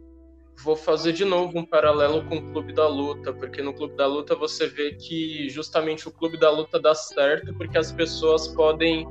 vou 0.63 0.77
fazer 0.77 1.13
de 1.13 1.25
novo 1.25 1.59
um 1.59 1.65
paralelo 1.65 2.25
com 2.29 2.37
o 2.37 2.53
Clube 2.53 2.73
da 2.73 2.87
Luta, 2.87 3.33
porque 3.33 3.61
no 3.61 3.75
Clube 3.75 3.97
da 3.97 4.07
Luta 4.07 4.37
você 4.37 4.69
vê 4.69 4.93
que 4.93 5.49
justamente 5.51 6.07
o 6.07 6.13
Clube 6.13 6.39
da 6.39 6.49
Luta 6.49 6.79
dá 6.79 6.95
certo 6.95 7.53
porque 7.55 7.77
as 7.77 7.91
pessoas 7.91 8.49
podem 8.49 9.07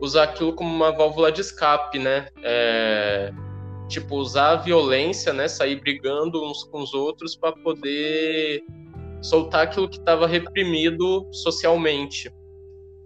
usar 0.00 0.24
aquilo 0.24 0.54
como 0.54 0.74
uma 0.74 0.90
válvula 0.90 1.30
de 1.30 1.42
escape, 1.42 1.98
né? 1.98 2.28
É, 2.42 3.30
tipo, 3.88 4.16
usar 4.16 4.52
a 4.52 4.56
violência, 4.56 5.34
né? 5.34 5.48
Sair 5.48 5.78
brigando 5.78 6.42
uns 6.42 6.64
com 6.64 6.82
os 6.82 6.94
outros 6.94 7.36
para 7.36 7.52
poder 7.52 8.62
soltar 9.20 9.64
aquilo 9.64 9.88
que 9.88 9.98
estava 9.98 10.26
reprimido 10.26 11.26
socialmente. 11.30 12.32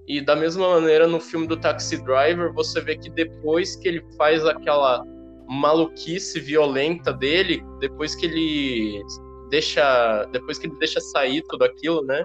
E 0.06 0.20
da 0.20 0.34
mesma 0.34 0.68
maneira, 0.68 1.06
no 1.06 1.20
filme 1.20 1.46
do 1.46 1.56
Taxi 1.56 2.02
Driver, 2.04 2.52
você 2.52 2.80
vê 2.80 2.96
que 2.96 3.10
depois 3.10 3.76
que 3.76 3.86
ele 3.88 4.04
faz 4.16 4.44
aquela 4.44 5.04
maluquice 5.50 6.38
violenta 6.38 7.12
dele, 7.12 7.60
depois 7.80 8.14
que 8.14 8.26
ele 8.26 9.02
deixa, 9.50 10.24
depois 10.30 10.58
que 10.58 10.68
ele 10.68 10.78
deixa 10.78 11.00
sair 11.00 11.42
tudo 11.48 11.64
aquilo, 11.64 12.02
né? 12.04 12.22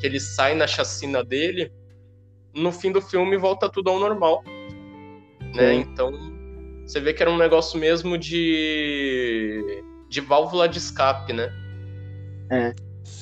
Que 0.00 0.06
ele 0.06 0.20
sai 0.20 0.54
na 0.54 0.66
chacina 0.66 1.24
dele, 1.24 1.72
no 2.54 2.70
fim 2.70 2.92
do 2.92 3.00
filme 3.00 3.38
volta 3.38 3.70
tudo 3.70 3.88
ao 3.88 3.98
normal, 3.98 4.44
né? 5.54 5.74
Então 5.74 6.12
você 6.86 7.00
vê 7.00 7.14
que 7.14 7.22
era 7.22 7.30
um 7.30 7.38
negócio 7.38 7.80
mesmo 7.80 8.18
de 8.18 9.82
de 10.10 10.20
válvula 10.20 10.68
de 10.68 10.78
escape, 10.78 11.32
né? 11.32 11.50
É. 12.50 12.74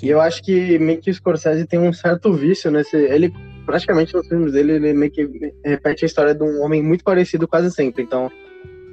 E 0.03 0.09
eu 0.09 0.21
acho 0.21 0.43
que 0.43 0.79
meio 0.79 1.01
que 1.01 1.11
o 1.11 1.15
Scorsese 1.15 1.67
tem 1.67 1.79
um 1.79 1.93
certo 1.93 2.33
vício 2.33 2.71
nesse. 2.71 2.97
Ele, 2.97 3.33
praticamente 3.65 4.15
nos 4.15 4.27
filmes 4.27 4.53
dele, 4.53 4.73
ele 4.73 4.93
meio 4.93 5.11
que 5.11 5.29
repete 5.65 6.05
a 6.05 6.07
história 6.07 6.35
de 6.35 6.43
um 6.43 6.63
homem 6.63 6.83
muito 6.83 7.05
parecido 7.05 7.47
quase 7.47 7.71
sempre. 7.71 8.03
Então, 8.03 8.31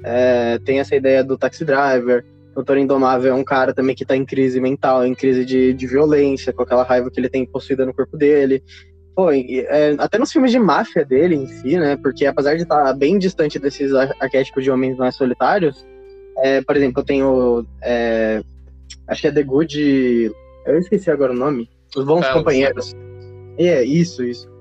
é, 0.04 0.58
tem 0.58 0.78
essa 0.78 0.94
ideia 0.94 1.24
do 1.24 1.38
taxi 1.38 1.64
driver. 1.64 2.24
O 2.52 2.56
Doutor 2.56 2.76
Indomável 2.76 3.32
é 3.32 3.34
um 3.34 3.42
cara 3.42 3.74
também 3.74 3.96
que 3.96 4.04
tá 4.04 4.14
em 4.14 4.24
crise 4.24 4.60
mental, 4.60 5.04
em 5.04 5.14
crise 5.14 5.44
de, 5.44 5.72
de 5.72 5.86
violência, 5.86 6.52
com 6.52 6.62
aquela 6.62 6.84
raiva 6.84 7.10
que 7.10 7.18
ele 7.18 7.28
tem 7.28 7.46
possuída 7.46 7.84
no 7.84 7.94
corpo 7.94 8.16
dele. 8.16 8.62
Pô, 9.16 9.30
é, 9.32 9.94
até 9.98 10.18
nos 10.18 10.30
filmes 10.30 10.52
de 10.52 10.58
máfia 10.58 11.04
dele 11.04 11.36
em 11.36 11.46
si, 11.46 11.78
né? 11.78 11.96
Porque 11.96 12.26
apesar 12.26 12.56
de 12.56 12.62
estar 12.62 12.84
tá 12.84 12.92
bem 12.92 13.18
distante 13.18 13.58
desses 13.58 13.92
arquétipos 13.94 14.62
de 14.62 14.70
homens 14.70 14.96
mais 14.96 15.14
solitários, 15.16 15.84
é, 16.38 16.60
por 16.60 16.76
exemplo, 16.76 17.00
eu 17.00 17.04
tenho. 17.04 17.66
É, 17.82 18.42
acho 19.08 19.22
que 19.22 19.28
é 19.28 19.32
The 19.32 19.42
Good. 19.42 20.32
Eu 20.66 20.78
esqueci 20.78 21.10
agora 21.10 21.32
o 21.32 21.36
nome. 21.36 21.68
Os 21.96 22.04
Bons 22.04 22.26
Companheiros. 22.28 22.94
É, 23.56 23.82
isso, 23.84 24.24
isso. 24.24 24.53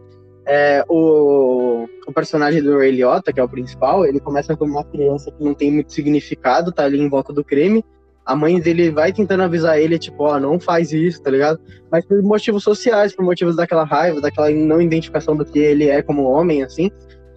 É, 0.45 0.83
o, 0.89 1.87
o 2.05 2.13
personagem 2.13 2.61
do 2.61 2.77
Ray 2.77 2.91
Liotta, 2.91 3.31
que 3.31 3.39
é 3.39 3.43
o 3.43 3.49
principal, 3.49 4.05
ele 4.05 4.19
começa 4.19 4.55
como 4.57 4.73
uma 4.73 4.83
criança 4.83 5.31
que 5.31 5.43
não 5.43 5.53
tem 5.53 5.71
muito 5.71 5.93
significado, 5.93 6.71
tá 6.71 6.83
ali 6.83 6.99
em 6.99 7.09
volta 7.09 7.31
do 7.31 7.43
crime. 7.43 7.83
A 8.25 8.35
mãe 8.35 8.59
dele 8.59 8.89
vai 8.89 9.11
tentando 9.11 9.43
avisar 9.43 9.79
ele, 9.79 9.99
tipo, 9.99 10.23
ó, 10.23 10.35
oh, 10.35 10.39
não 10.39 10.59
faz 10.59 10.91
isso, 10.93 11.21
tá 11.21 11.29
ligado? 11.29 11.59
Mas 11.91 12.05
por 12.05 12.21
motivos 12.21 12.63
sociais, 12.63 13.13
por 13.15 13.23
motivos 13.23 13.55
daquela 13.55 13.83
raiva, 13.83 14.21
daquela 14.21 14.49
não 14.49 14.81
identificação 14.81 15.35
do 15.35 15.45
que 15.45 15.59
ele 15.59 15.89
é 15.89 16.01
como 16.01 16.23
homem, 16.23 16.63
assim, 16.63 16.89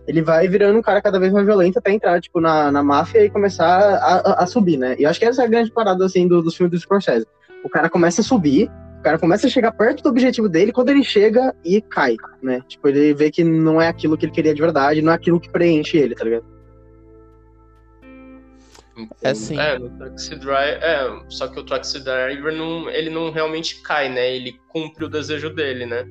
ele 0.06 0.22
vai 0.22 0.46
virando 0.46 0.78
um 0.78 0.82
cara 0.82 1.02
cada 1.02 1.18
vez 1.18 1.32
mais 1.32 1.44
violento 1.44 1.78
até 1.78 1.90
entrar, 1.92 2.20
tipo, 2.20 2.40
na, 2.40 2.70
na 2.70 2.82
máfia 2.82 3.24
e 3.24 3.30
começar 3.30 3.66
a, 3.66 4.14
a, 4.18 4.44
a 4.44 4.46
subir, 4.46 4.76
né? 4.76 4.94
E 4.98 5.02
eu 5.02 5.10
acho 5.10 5.18
que 5.18 5.26
essa 5.26 5.42
é 5.42 5.44
a 5.44 5.48
grande 5.48 5.70
parada, 5.72 6.04
assim, 6.04 6.28
do, 6.28 6.40
dos 6.40 6.56
filmes 6.56 6.70
do 6.70 6.80
Scorsese. 6.80 7.26
O 7.64 7.68
cara 7.68 7.90
começa 7.90 8.20
a 8.20 8.24
subir, 8.24 8.70
cara 9.02 9.18
começa 9.18 9.46
a 9.46 9.50
chegar 9.50 9.72
perto 9.72 10.02
do 10.02 10.08
objetivo 10.08 10.48
dele 10.48 10.72
quando 10.72 10.90
ele 10.90 11.04
chega 11.04 11.54
e 11.64 11.80
cai, 11.80 12.16
né? 12.42 12.62
Tipo, 12.66 12.88
ele 12.88 13.14
vê 13.14 13.30
que 13.30 13.44
não 13.44 13.80
é 13.80 13.88
aquilo 13.88 14.16
que 14.16 14.26
ele 14.26 14.32
queria 14.32 14.54
de 14.54 14.60
verdade, 14.60 15.02
não 15.02 15.12
é 15.12 15.14
aquilo 15.14 15.40
que 15.40 15.50
preenche 15.50 15.96
ele, 15.96 16.14
tá 16.14 16.24
ligado? 16.24 16.44
É 19.22 19.34
sim. 19.34 19.58
É, 19.58 19.78
no 19.78 19.90
Taxi 19.90 20.36
Driver, 20.36 20.82
é, 20.82 21.20
só 21.28 21.48
que 21.48 21.60
o 21.60 21.64
Taxi 21.64 22.02
Driver 22.02 22.52
não, 22.54 22.88
ele 22.88 23.10
não 23.10 23.30
realmente 23.30 23.82
cai, 23.82 24.08
né? 24.08 24.34
Ele 24.34 24.58
cumpre 24.68 25.04
o 25.04 25.08
desejo 25.08 25.50
dele, 25.50 25.84
né? 25.84 26.04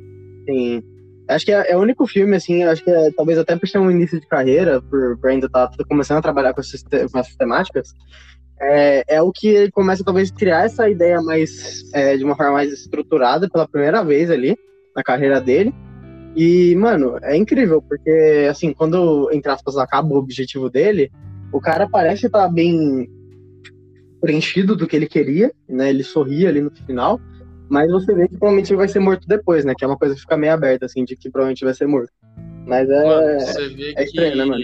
Sim. 0.47 0.83
Acho 1.27 1.45
que 1.45 1.51
é, 1.51 1.71
é 1.71 1.75
o 1.75 1.81
único 1.81 2.05
filme, 2.05 2.35
assim, 2.35 2.63
acho 2.63 2.83
que 2.83 2.91
é, 2.91 3.09
talvez 3.11 3.39
até 3.39 3.55
por 3.55 3.67
ser 3.67 3.79
um 3.79 3.89
início 3.89 4.19
de 4.19 4.27
carreira, 4.27 4.79
por, 4.83 5.17
por 5.17 5.31
ainda 5.31 5.47
estar 5.47 5.67
tá 5.67 5.83
começando 5.89 6.19
a 6.19 6.21
trabalhar 6.21 6.53
com 6.53 6.61
essas, 6.61 6.83
com 6.83 7.19
essas 7.19 7.35
temáticas, 7.35 7.93
é, 8.59 9.15
é 9.15 9.21
o 9.21 9.31
que 9.31 9.47
ele 9.47 9.71
começa 9.71 10.03
talvez 10.03 10.31
a 10.31 10.35
criar 10.35 10.65
essa 10.65 10.89
ideia 10.89 11.21
mais 11.21 11.83
é, 11.93 12.15
de 12.15 12.23
uma 12.23 12.35
forma 12.35 12.53
mais 12.53 12.71
estruturada 12.71 13.49
pela 13.49 13.67
primeira 13.67 14.03
vez 14.03 14.31
ali 14.31 14.57
na 14.95 15.03
carreira 15.03 15.41
dele. 15.41 15.73
E, 16.35 16.75
mano, 16.75 17.17
é 17.21 17.35
incrível, 17.35 17.81
porque 17.81 18.47
assim, 18.49 18.73
quando, 18.73 19.29
entre 19.31 19.51
aspas, 19.51 19.77
acaba 19.77 20.13
o 20.13 20.17
objetivo 20.17 20.69
dele, 20.69 21.11
o 21.51 21.61
cara 21.61 21.87
parece 21.87 22.25
estar 22.25 22.47
bem 22.49 23.09
preenchido 24.19 24.75
do 24.75 24.87
que 24.87 24.95
ele 24.95 25.07
queria, 25.07 25.51
né? 25.67 25.89
Ele 25.89 26.03
sorria 26.03 26.49
ali 26.49 26.59
no 26.59 26.71
final, 26.71 27.21
mas 27.69 27.89
você 27.89 28.13
vê 28.13 28.27
que 28.27 28.37
provavelmente 28.37 28.71
ele 28.71 28.77
vai 28.77 28.87
ser 28.87 28.99
morto 28.99 29.27
depois, 29.27 29.63
né? 29.63 29.73
Que 29.77 29.85
é 29.85 29.87
uma 29.87 29.97
coisa 29.97 30.15
que 30.15 30.21
fica 30.21 30.35
meio 30.35 30.53
aberta, 30.53 30.85
assim, 30.85 31.05
de 31.05 31.15
que 31.15 31.29
provavelmente 31.29 31.63
vai 31.63 31.73
ser 31.73 31.87
morto. 31.87 32.11
Mas 32.65 32.89
é. 32.89 33.03
Mano, 33.03 33.39
você 33.39 33.69
vê 33.69 33.93
é 33.95 34.03
estranho, 34.03 34.31
que. 34.31 34.37
né, 34.37 34.45
mano? 34.45 34.63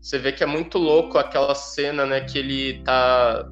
Você 0.00 0.18
vê 0.18 0.32
que 0.32 0.42
é 0.42 0.46
muito 0.46 0.78
louco 0.78 1.18
aquela 1.18 1.54
cena, 1.54 2.06
né? 2.06 2.22
Que 2.22 2.38
ele 2.38 2.82
tá 2.82 3.46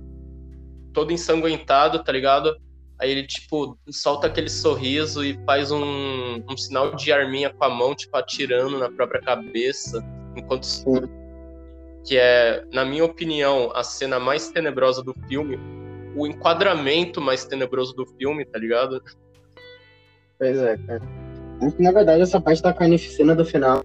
todo 0.95 1.13
ensanguentado, 1.13 2.03
tá 2.03 2.11
ligado? 2.11 2.57
Aí 2.99 3.11
ele, 3.11 3.27
tipo, 3.27 3.79
solta 3.91 4.27
aquele 4.27 4.49
sorriso 4.49 5.25
e 5.25 5.39
faz 5.45 5.71
um, 5.71 6.43
um 6.49 6.57
sinal 6.57 6.97
de 6.97 7.13
arminha 7.13 7.51
com 7.51 7.65
a 7.65 7.69
mão, 7.69 7.95
tipo, 7.95 8.17
atirando 8.17 8.79
na 8.79 8.91
própria 8.91 9.21
cabeça. 9.21 10.03
Enquanto. 10.35 10.65
Sim. 10.65 11.03
Que 12.05 12.17
é, 12.17 12.65
na 12.73 12.85
minha 12.85 13.05
opinião, 13.05 13.71
a 13.75 13.85
cena 13.85 14.19
mais 14.19 14.51
tenebrosa 14.51 15.03
do 15.03 15.15
filme. 15.29 15.59
O 16.17 16.27
enquadramento 16.27 17.21
mais 17.21 17.45
tenebroso 17.45 17.95
do 17.95 18.07
filme, 18.07 18.45
tá 18.45 18.59
ligado? 18.59 19.03
Pois 20.39 20.59
é, 20.59 20.77
cara. 20.79 21.03
Na 21.79 21.93
verdade, 21.93 22.23
essa 22.23 22.41
parte 22.41 22.63
da 22.63 22.73
carnificina 22.73 23.35
do 23.35 23.45
final 23.45 23.85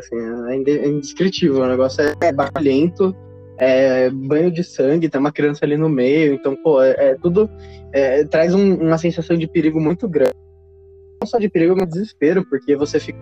assim, 0.00 0.16
é 0.48 0.54
é 0.70 0.88
indescritível. 0.88 1.62
O 1.62 1.66
negócio 1.68 2.02
é, 2.02 2.14
é 2.22 2.32
barulhento, 2.32 3.14
é 3.58 4.10
banho 4.10 4.50
de 4.50 4.62
sangue, 4.64 5.08
tem 5.08 5.20
uma 5.20 5.32
criança 5.32 5.64
ali 5.64 5.76
no 5.76 5.88
meio. 5.88 6.34
Então, 6.34 6.56
pô, 6.56 6.82
é, 6.82 6.90
é 6.98 7.14
tudo. 7.16 7.48
é, 7.92 8.24
traz 8.24 8.54
um- 8.54 8.74
uma 8.76 8.98
sensação 8.98 9.36
de 9.36 9.46
perigo 9.46 9.80
muito 9.80 10.08
grande. 10.08 10.34
Não 11.20 11.26
só 11.28 11.38
de 11.38 11.48
perigo, 11.48 11.74
mas 11.76 11.86
de 11.86 11.92
desespero, 11.94 12.44
porque 12.48 12.74
você 12.76 12.98
fica. 12.98 13.18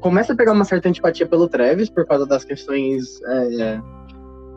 Começa 0.00 0.34
a 0.34 0.36
pegar 0.36 0.52
uma 0.52 0.64
certa 0.64 0.88
antipatia 0.90 1.26
pelo 1.26 1.48
Travis 1.48 1.88
por 1.88 2.04
causa 2.06 2.26
das 2.26 2.44
questões. 2.44 3.20
É, 3.22 3.80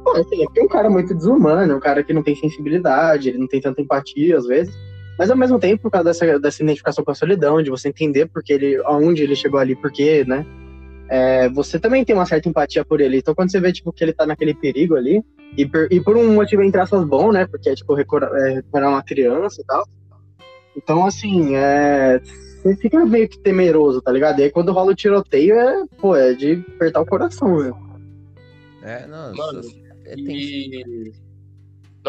Pô, 0.03 0.11
assim, 0.11 0.43
é 0.43 0.59
é 0.59 0.63
um 0.63 0.67
cara 0.67 0.89
muito 0.89 1.13
desumano, 1.15 1.71
é 1.71 1.75
um 1.75 1.79
cara 1.79 2.03
que 2.03 2.13
não 2.13 2.21
tem 2.23 2.35
sensibilidade, 2.35 3.29
ele 3.29 3.37
não 3.37 3.47
tem 3.47 3.61
tanta 3.61 3.81
empatia 3.81 4.37
às 4.37 4.45
vezes. 4.45 4.73
Mas 5.19 5.29
ao 5.29 5.37
mesmo 5.37 5.59
tempo, 5.59 5.83
por 5.83 5.91
causa 5.91 6.05
dessa, 6.05 6.39
dessa 6.39 6.63
identificação 6.63 7.03
com 7.03 7.11
a 7.11 7.15
solidão, 7.15 7.61
de 7.61 7.69
você 7.69 7.89
entender 7.89 8.25
porque 8.27 8.53
ele, 8.53 8.81
aonde 8.85 9.21
ele 9.21 9.35
chegou 9.35 9.59
ali, 9.59 9.75
porque, 9.75 10.23
né? 10.25 10.45
é, 11.09 11.49
você 11.49 11.79
também 11.79 12.05
tem 12.05 12.15
uma 12.15 12.25
certa 12.25 12.47
empatia 12.47 12.85
por 12.85 13.01
ele. 13.01 13.17
Então 13.17 13.33
quando 13.33 13.51
você 13.51 13.59
vê, 13.59 13.73
tipo, 13.73 13.91
que 13.91 14.03
ele 14.03 14.13
tá 14.13 14.25
naquele 14.25 14.53
perigo 14.53 14.95
ali, 14.95 15.23
e 15.57 15.65
por, 15.65 15.91
e 15.91 15.99
por 15.99 16.15
um 16.15 16.35
motivo 16.35 16.61
entre 16.61 16.79
aspas 16.79 17.03
bom, 17.03 17.31
né? 17.31 17.47
Porque 17.47 17.69
é 17.69 17.75
tipo 17.75 17.93
recuperar, 17.95 18.31
é, 18.35 18.53
recuperar 18.53 18.89
uma 18.89 19.03
criança 19.03 19.61
e 19.61 19.65
tal. 19.65 19.83
Então, 20.77 21.05
assim, 21.05 21.55
é. 21.55 22.21
Você 22.61 22.75
fica 22.75 23.05
meio 23.05 23.27
que 23.27 23.39
temeroso, 23.39 24.01
tá 24.01 24.11
ligado? 24.11 24.39
E 24.39 24.43
aí 24.43 24.51
quando 24.51 24.71
rola 24.71 24.91
o 24.91 24.95
tiroteio, 24.95 25.55
é, 25.55 25.83
pô, 25.97 26.15
é 26.15 26.33
de 26.33 26.63
apertar 26.75 27.01
o 27.01 27.05
coração, 27.05 27.57
velho. 27.57 27.75
É, 28.83 29.07
não, 29.07 29.33
Mano, 29.33 29.61
é, 30.05 30.15
tem- 30.15 30.35
E 30.35 31.11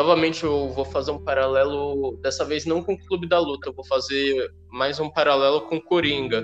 novamente 0.01 0.45
eu 0.45 0.71
vou 0.71 0.85
fazer 0.87 1.11
um 1.11 1.19
paralelo, 1.19 2.17
dessa 2.23 2.43
vez 2.43 2.65
não 2.65 2.83
com 2.83 2.95
o 2.95 3.07
Clube 3.07 3.29
da 3.29 3.39
Luta, 3.39 3.69
eu 3.69 3.75
vou 3.75 3.85
fazer 3.85 4.51
mais 4.71 4.99
um 4.99 5.11
paralelo 5.11 5.61
com 5.63 5.79
Coringa. 5.79 6.43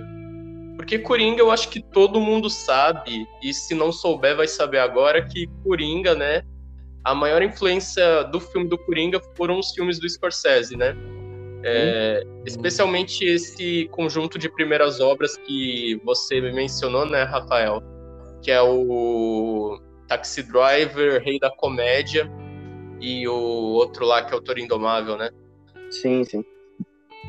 Porque 0.77 0.99
Coringa 0.99 1.41
eu 1.41 1.51
acho 1.51 1.71
que 1.71 1.81
todo 1.81 2.21
mundo 2.21 2.51
sabe, 2.51 3.27
e 3.43 3.55
se 3.55 3.75
não 3.75 3.91
souber 3.91 4.37
vai 4.37 4.47
saber 4.47 4.79
agora, 4.79 5.27
que 5.27 5.47
Coringa, 5.65 6.15
né? 6.15 6.43
A 7.03 7.15
maior 7.15 7.41
influência 7.41 8.25
do 8.25 8.39
filme 8.41 8.69
do 8.69 8.77
Coringa 8.77 9.23
foram 9.35 9.59
os 9.59 9.71
filmes 9.71 9.99
do 9.99 10.07
Scorsese, 10.07 10.77
né? 10.77 10.95
É, 11.65 12.23
especialmente 12.45 13.25
esse 13.25 13.89
conjunto 13.91 14.39
de 14.39 14.51
primeiras 14.51 15.01
obras 15.01 15.35
que 15.39 15.99
você 16.05 16.43
mencionou, 16.43 17.07
né, 17.07 17.23
Rafael? 17.23 17.83
Que 18.43 18.51
é 18.51 18.61
o 18.61 19.81
Taxi 20.09 20.43
Driver, 20.43 21.23
Rei 21.23 21.39
da 21.39 21.51
Comédia, 21.51 22.31
e 23.01 23.27
o 23.29 23.35
outro 23.35 24.05
lá 24.05 24.23
que 24.23 24.33
é 24.33 24.37
o 24.37 24.41
Toro 24.41 24.59
Indomável, 24.59 25.17
né? 25.17 25.31
Sim, 25.91 26.25
sim. 26.25 26.45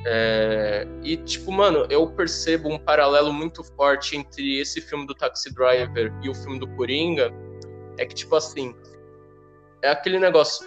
É, 0.05 0.87
e, 1.03 1.17
tipo, 1.17 1.51
mano, 1.51 1.85
eu 1.89 2.07
percebo 2.07 2.69
um 2.69 2.77
paralelo 2.77 3.33
muito 3.33 3.63
forte 3.63 4.15
entre 4.15 4.59
esse 4.59 4.79
filme 4.81 5.05
do 5.05 5.13
Taxi 5.13 5.53
Driver 5.53 6.13
e 6.21 6.29
o 6.29 6.35
filme 6.35 6.59
do 6.59 6.67
Coringa. 6.75 7.33
É 7.97 8.05
que, 8.05 8.13
tipo 8.13 8.35
assim, 8.35 8.73
é 9.81 9.89
aquele 9.89 10.19
negócio. 10.19 10.65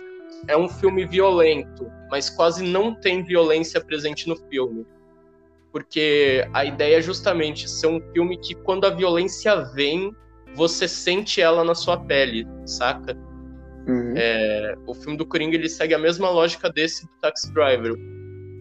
É 0.48 0.56
um 0.56 0.68
filme 0.68 1.04
violento, 1.04 1.86
mas 2.10 2.30
quase 2.30 2.64
não 2.64 2.94
tem 2.94 3.22
violência 3.22 3.82
presente 3.82 4.28
no 4.28 4.36
filme. 4.48 4.86
Porque 5.72 6.46
a 6.52 6.64
ideia 6.64 6.98
é 6.98 7.02
justamente 7.02 7.68
ser 7.68 7.86
um 7.86 8.00
filme 8.12 8.36
que, 8.36 8.54
quando 8.54 8.86
a 8.86 8.90
violência 8.90 9.54
vem, 9.74 10.14
você 10.54 10.88
sente 10.88 11.40
ela 11.40 11.62
na 11.62 11.74
sua 11.74 11.96
pele, 11.96 12.46
saca? 12.66 13.16
Uhum. 13.90 14.14
É, 14.16 14.74
o 14.86 14.94
filme 14.94 15.16
do 15.16 15.26
Coringa 15.26 15.56
ele 15.56 15.68
segue 15.68 15.94
a 15.94 15.98
mesma 15.98 16.30
lógica 16.30 16.70
desse 16.70 17.04
do 17.04 17.12
Taxi 17.20 17.52
Driver. 17.52 17.94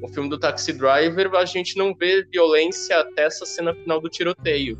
O 0.01 0.07
filme 0.07 0.29
do 0.29 0.39
Taxi 0.39 0.73
Driver 0.73 1.35
a 1.35 1.45
gente 1.45 1.77
não 1.77 1.93
vê 1.93 2.25
violência 2.31 2.99
até 2.99 3.25
essa 3.25 3.45
cena 3.45 3.73
final 3.75 4.01
do 4.01 4.09
tiroteio. 4.09 4.77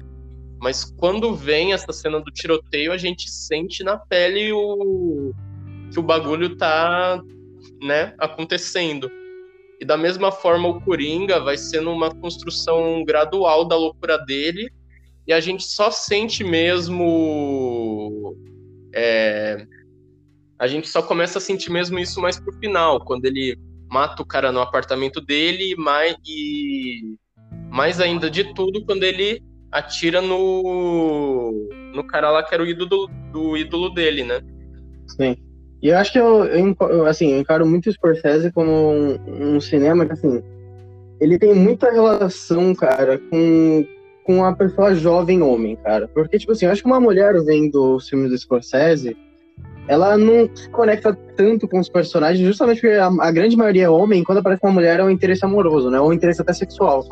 Mas 0.59 0.85
quando 0.97 1.35
vem 1.35 1.73
essa 1.73 1.93
cena 1.93 2.19
do 2.19 2.31
tiroteio, 2.31 2.91
a 2.91 2.97
gente 2.97 3.29
sente 3.29 3.83
na 3.83 3.97
pele 3.97 4.51
o 4.51 5.33
que 5.91 5.99
o 5.99 6.03
bagulho 6.03 6.55
tá, 6.57 7.21
né, 7.81 8.13
acontecendo. 8.17 9.09
E 9.79 9.85
da 9.85 9.95
mesma 9.95 10.31
forma 10.31 10.67
o 10.67 10.81
Coringa 10.81 11.39
vai 11.39 11.57
sendo 11.57 11.91
uma 11.91 12.13
construção 12.13 13.03
gradual 13.05 13.65
da 13.65 13.75
loucura 13.75 14.17
dele 14.17 14.69
e 15.27 15.31
a 15.31 15.39
gente 15.39 15.63
só 15.63 15.89
sente 15.89 16.43
mesmo 16.43 18.35
é, 18.93 19.65
a 20.60 20.67
gente 20.67 20.89
só 20.89 21.02
começa 21.02 21.38
a 21.38 21.41
sentir 21.41 21.72
mesmo 21.72 21.98
isso 21.98 22.19
mais 22.19 22.38
pro 22.38 22.54
final, 22.54 23.00
quando 23.00 23.26
ele 23.26 23.58
mata 23.89 24.22
o 24.22 24.26
cara 24.26 24.52
no 24.52 24.60
apartamento 24.60 25.22
dele, 25.22 25.74
mais, 25.78 26.15
e 26.28 27.15
mais 27.69 28.02
ainda 28.02 28.30
de 28.30 28.54
tudo, 28.54 28.86
quando 28.86 29.04
ele 29.04 29.41
atira 29.72 30.22
no, 30.22 31.69
no 31.93 32.04
cara 32.04 32.30
lá 32.30 32.43
que 32.43 32.54
era 32.54 32.62
o 32.62 32.67
ídolo 32.67 33.08
do 33.32 33.56
ídolo 33.56 33.89
dele, 33.89 34.24
né? 34.24 34.41
Sim. 35.08 35.38
E 35.82 35.88
eu 35.88 35.98
acho 35.98 36.12
que 36.12 36.19
eu, 36.19 36.45
eu 36.45 37.06
assim, 37.06 37.32
eu 37.32 37.39
encaro 37.39 37.65
muito 37.65 37.89
o 37.89 37.93
Scorsese 37.93 38.52
como 38.52 38.69
um, 38.69 39.56
um 39.56 39.62
cinema 39.62 40.06
que, 40.06 40.12
assim, 40.12 40.43
ele 41.22 41.39
tem 41.39 41.54
muita 41.54 41.89
relação, 41.89 42.76
cara, 42.76 43.17
com, 43.17 43.86
com 44.26 44.43
a 44.43 44.54
pessoa 44.54 44.93
jovem 44.93 45.41
homem, 45.41 45.78
cara. 45.78 46.08
Porque, 46.10 46.38
tipo 46.38 46.52
assim, 46.52 46.65
eu 46.65 46.72
acho 46.72 46.82
que 46.82 46.88
uma 46.88 47.00
mulher 47.00 47.34
vendo 47.45 47.95
os 47.95 48.10
filmes 48.10 48.30
do 48.30 48.38
Scorsese, 48.38 49.15
ela 49.89 50.15
não 50.15 50.47
se 50.56 50.69
conecta 50.69 51.17
tanto 51.36 51.67
com 51.67 51.80
os 51.80 51.89
personagens, 51.89 52.45
justamente 52.45 52.80
porque 52.80 52.95
a, 52.95 53.08
a 53.08 53.32
grande 53.32 53.58
maioria 53.58 53.86
é 53.86 53.89
homem, 53.89 54.23
quando 54.23 54.38
aparece 54.38 54.63
uma 54.63 54.71
mulher 54.71 54.99
é 54.99 55.04
um 55.04 55.10
interesse 55.10 55.43
amoroso, 55.43 55.89
né? 55.89 55.99
Ou 55.99 56.10
um 56.10 56.13
interesse 56.13 56.39
até 56.39 56.54
sexual. 56.54 57.04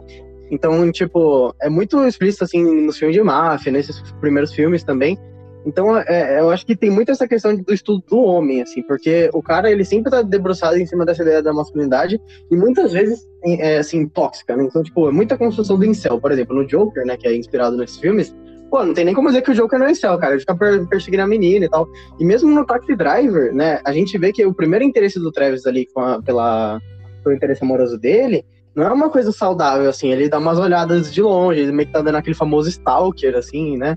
Então, 0.52 0.90
tipo, 0.92 1.56
é 1.60 1.70
muito 1.70 2.06
explícito, 2.06 2.44
assim, 2.44 2.64
nos 2.86 2.96
filmes 2.96 3.18
de 3.18 3.24
máfia, 3.24 3.72
nesses 3.72 4.00
primeiros 4.22 4.54
filmes 4.54 4.84
também. 4.84 5.18
Então, 5.66 5.98
é, 5.98 6.40
eu 6.40 6.52
acho 6.52 6.66
que 6.68 6.76
tem 6.76 6.92
muito 6.92 7.12
essa 7.12 7.28
questão 7.28 7.56
do 7.56 7.74
estudo 7.74 8.04
do 8.08 8.20
homem, 8.20 8.62
assim, 8.62 8.84
porque 8.84 9.30
o 9.34 9.42
cara, 9.42 9.72
ele 9.72 9.84
sempre 9.84 10.12
tá 10.12 10.22
debruçado 10.22 10.78
em 10.78 10.86
cima 10.86 11.04
dessa 11.04 11.24
ideia 11.24 11.42
da 11.42 11.52
masculinidade 11.52 12.22
e 12.50 12.56
muitas 12.56 12.94
vezes, 12.94 13.28
é, 13.44 13.80
assim, 13.80 14.08
tóxica, 14.08 14.56
né? 14.56 14.64
Então, 14.64 14.84
tipo, 14.84 15.10
é 15.10 15.12
muita 15.12 15.36
construção 15.36 15.80
do 15.80 15.84
incel, 15.84 16.22
por 16.22 16.32
exemplo, 16.32 16.56
no 16.56 16.66
Joker, 16.66 17.06
né, 17.06 17.18
que 17.18 17.28
é 17.28 17.36
inspirado 17.36 17.76
nesses 17.76 17.98
filmes, 17.98 18.34
pô, 18.70 18.86
não 18.86 18.94
tem 18.94 19.06
nem 19.06 19.14
como 19.14 19.30
dizer 19.30 19.42
que 19.42 19.52
o 19.52 19.54
Joker 19.54 19.80
não 19.80 19.88
é 19.88 19.92
incel, 19.92 20.18
cara, 20.18 20.34
ele 20.34 20.40
fica 20.42 20.56
per- 20.56 20.88
perseguindo 20.88 21.24
a 21.24 21.28
menina 21.28 21.66
e 21.66 21.70
tal. 21.70 21.88
E 22.20 22.26
mesmo 22.26 22.50
no 22.54 22.66
Taxi 22.66 22.96
Driver, 22.96 23.54
né, 23.54 23.80
a 23.86 23.92
gente 23.92 24.18
vê 24.18 24.32
que 24.32 24.46
o 24.46 24.54
primeiro 24.54 24.86
interesse 24.86 25.20
do 25.20 25.32
Travis 25.32 25.66
ali 25.66 25.88
a- 25.98 26.22
pela, 26.24 26.80
pelo 27.24 27.36
interesse 27.36 27.64
amoroso 27.64 27.98
dele, 27.98 28.46
não 28.76 28.86
é 28.86 28.92
uma 28.94 29.10
coisa 29.10 29.32
saudável, 29.32 29.90
assim, 29.90 30.12
ele 30.12 30.30
dá 30.30 30.38
umas 30.38 30.60
olhadas 30.60 31.12
de 31.14 31.22
longe, 31.22 31.62
ele 31.62 31.72
meio 31.72 31.88
que 31.88 31.94
tá 31.94 32.02
dando 32.02 32.16
aquele 32.16 32.36
famoso 32.36 32.70
stalker, 32.70 33.36
assim, 33.36 33.78
né? 33.78 33.96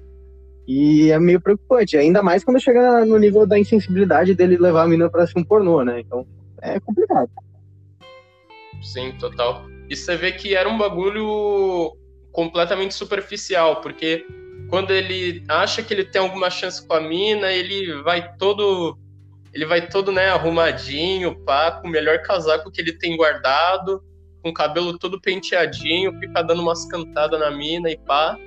E 0.66 1.11
é 1.11 1.18
meio 1.18 1.41
preocupante, 1.41 1.97
ainda 1.97 2.23
mais 2.23 2.45
quando 2.45 2.61
chega 2.61 3.05
no 3.05 3.18
nível 3.18 3.47
da 3.47 3.59
insensibilidade 3.59 4.35
dele 4.35 4.57
levar 4.57 4.85
a 4.85 4.87
menina 4.87 5.11
pra 5.11 5.25
assistir 5.25 5.41
um 5.41 5.45
pornô, 5.45 5.83
né? 5.85 6.01
Então, 6.01 6.25
é 6.62 6.79
complicado. 6.81 7.29
Sim, 8.81 9.12
total. 9.18 9.66
E 9.89 9.97
você 9.97 10.16
vê 10.16 10.33
que 10.33 10.55
era 10.55 10.68
um 10.68 10.79
bagulho 10.79 11.93
completamente 12.33 12.95
superficial, 12.95 13.81
porque 13.81 14.25
quando 14.71 14.93
ele 14.93 15.45
acha 15.49 15.83
que 15.83 15.93
ele 15.93 16.05
tem 16.05 16.23
alguma 16.23 16.49
chance 16.49 16.87
com 16.87 16.95
a 16.95 17.01
mina, 17.01 17.51
ele 17.53 18.01
vai 18.03 18.35
todo. 18.37 18.97
Ele 19.53 19.66
vai 19.66 19.85
todo, 19.89 20.12
né, 20.12 20.29
arrumadinho, 20.29 21.35
pá, 21.45 21.73
com 21.73 21.89
o 21.89 21.91
melhor 21.91 22.23
casaco 22.23 22.71
que 22.71 22.81
ele 22.81 22.93
tem 22.93 23.16
guardado, 23.16 24.01
com 24.45 24.51
o 24.51 24.55
cabelo 24.55 24.97
todo 24.97 25.21
penteadinho, 25.21 26.16
fica 26.21 26.41
dando 26.41 26.62
umas 26.62 26.87
cantadas 26.87 27.39
na 27.41 27.51
mina 27.51 27.91
e 27.91 27.99
pá. 27.99 28.39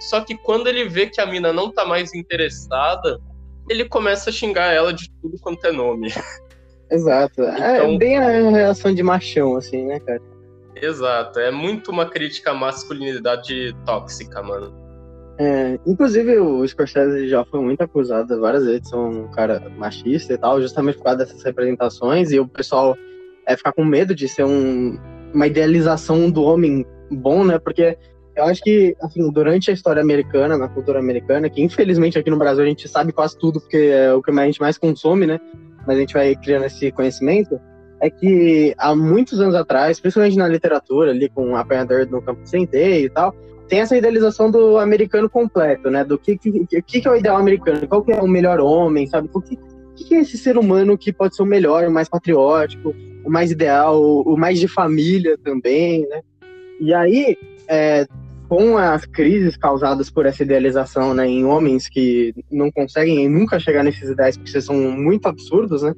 Só 0.00 0.20
que 0.22 0.36
quando 0.36 0.66
ele 0.66 0.88
vê 0.88 1.06
que 1.06 1.20
a 1.20 1.26
mina 1.26 1.52
não 1.52 1.70
tá 1.70 1.84
mais 1.84 2.12
interessada, 2.14 3.20
ele 3.68 3.84
começa 3.84 4.30
a 4.30 4.32
xingar 4.32 4.72
ela 4.72 4.92
de 4.92 5.08
tudo 5.22 5.38
quanto 5.40 5.64
é 5.64 5.70
nome. 5.70 6.08
Exato. 6.90 7.42
É 7.44 7.76
Então- 7.76 7.96
bem 7.96 8.18
a 8.18 8.50
reação 8.50 8.92
de 8.92 9.04
machão, 9.04 9.54
assim, 9.56 9.86
né, 9.86 10.00
cara? 10.00 10.20
Exato, 10.74 11.38
é 11.38 11.52
muito 11.52 11.92
uma 11.92 12.06
crítica 12.06 12.50
à 12.50 12.54
masculinidade 12.54 13.72
tóxica, 13.86 14.42
mano. 14.42 14.74
É, 15.42 15.80
inclusive, 15.86 16.38
o 16.38 16.68
Scorsese 16.68 17.26
já 17.26 17.42
foi 17.46 17.60
muito 17.60 17.80
acusado 17.80 18.38
várias 18.38 18.62
vezes 18.62 18.82
de 18.82 18.88
ser 18.90 18.96
um 18.96 19.26
cara 19.28 19.72
machista 19.78 20.34
e 20.34 20.36
tal, 20.36 20.60
justamente 20.60 20.98
por 20.98 21.04
causa 21.04 21.20
dessas 21.20 21.42
representações, 21.42 22.30
e 22.30 22.38
o 22.38 22.46
pessoal 22.46 22.94
é, 23.46 23.56
ficar 23.56 23.72
com 23.72 23.82
medo 23.82 24.14
de 24.14 24.28
ser 24.28 24.44
um, 24.44 24.98
uma 25.32 25.46
idealização 25.46 26.30
do 26.30 26.42
homem 26.42 26.84
bom, 27.10 27.42
né? 27.42 27.58
Porque 27.58 27.96
eu 28.36 28.44
acho 28.44 28.60
que, 28.60 28.94
assim, 29.00 29.32
durante 29.32 29.70
a 29.70 29.72
história 29.72 30.02
americana, 30.02 30.58
na 30.58 30.68
cultura 30.68 30.98
americana, 30.98 31.48
que 31.48 31.62
infelizmente 31.62 32.18
aqui 32.18 32.28
no 32.28 32.36
Brasil 32.36 32.62
a 32.62 32.68
gente 32.68 32.86
sabe 32.86 33.10
quase 33.10 33.38
tudo, 33.38 33.62
porque 33.62 33.78
é 33.78 34.12
o 34.12 34.20
que 34.20 34.30
a 34.30 34.44
gente 34.44 34.60
mais 34.60 34.76
consome, 34.76 35.26
né? 35.26 35.40
Mas 35.86 35.96
a 35.96 36.00
gente 36.00 36.12
vai 36.12 36.36
criando 36.36 36.66
esse 36.66 36.92
conhecimento, 36.92 37.58
é 38.00 38.08
que 38.08 38.74
há 38.78 38.94
muitos 38.94 39.40
anos 39.40 39.54
atrás, 39.54 40.00
principalmente 40.00 40.36
na 40.36 40.48
literatura, 40.48 41.10
ali 41.10 41.28
com 41.28 41.50
o 41.50 41.56
apanhador 41.56 42.06
no 42.10 42.22
campo 42.22 42.42
de 42.42 42.48
centeio 42.48 43.06
e 43.06 43.10
tal, 43.10 43.34
tem 43.68 43.80
essa 43.80 43.96
idealização 43.96 44.50
do 44.50 44.78
americano 44.78 45.28
completo, 45.28 45.90
né? 45.90 46.02
Do 46.02 46.18
que, 46.18 46.36
que, 46.36 46.66
que, 46.66 47.00
que 47.00 47.06
é 47.06 47.10
o 47.10 47.16
ideal 47.16 47.36
americano, 47.36 47.86
qual 47.86 48.02
que 48.02 48.10
é 48.10 48.20
o 48.20 48.26
melhor 48.26 48.58
homem, 48.58 49.06
sabe? 49.06 49.28
O 49.32 49.40
que, 49.40 49.56
que 49.94 50.14
é 50.14 50.20
esse 50.20 50.38
ser 50.38 50.56
humano 50.56 50.98
que 50.98 51.12
pode 51.12 51.36
ser 51.36 51.42
o 51.42 51.46
melhor, 51.46 51.86
o 51.86 51.90
mais 51.90 52.08
patriótico, 52.08 52.94
o 53.24 53.30
mais 53.30 53.50
ideal, 53.50 54.02
o 54.02 54.36
mais 54.36 54.58
de 54.58 54.66
família 54.66 55.38
também, 55.38 56.06
né? 56.08 56.22
E 56.80 56.94
aí, 56.94 57.36
é, 57.68 58.06
com 58.48 58.76
as 58.76 59.04
crises 59.04 59.56
causadas 59.56 60.10
por 60.10 60.26
essa 60.26 60.42
idealização 60.42 61.14
né, 61.14 61.28
em 61.28 61.44
homens 61.44 61.88
que 61.88 62.34
não 62.50 62.68
conseguem 62.72 63.28
nunca 63.28 63.60
chegar 63.60 63.84
nesses 63.84 64.08
ideais 64.08 64.36
porque 64.36 64.60
são 64.60 64.74
muito 64.74 65.26
absurdos, 65.26 65.82
né? 65.82 65.94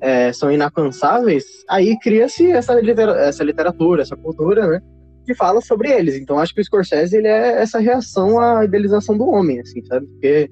É, 0.00 0.32
são 0.32 0.52
inalcançáveis, 0.52 1.44
aí 1.68 1.98
cria-se 1.98 2.50
essa, 2.50 2.74
litera- 2.78 3.18
essa 3.22 3.42
literatura, 3.42 4.02
essa 4.02 4.16
cultura, 4.16 4.66
né? 4.66 4.80
Que 5.24 5.34
fala 5.34 5.60
sobre 5.62 5.90
eles. 5.90 6.16
Então 6.16 6.38
acho 6.38 6.54
que 6.54 6.60
o 6.60 6.64
Scorsese 6.64 7.16
ele 7.16 7.28
é 7.28 7.62
essa 7.62 7.78
reação 7.78 8.38
à 8.38 8.64
idealização 8.64 9.16
do 9.16 9.26
homem, 9.26 9.60
assim, 9.60 9.82
sabe? 9.86 10.06
Porque 10.06 10.50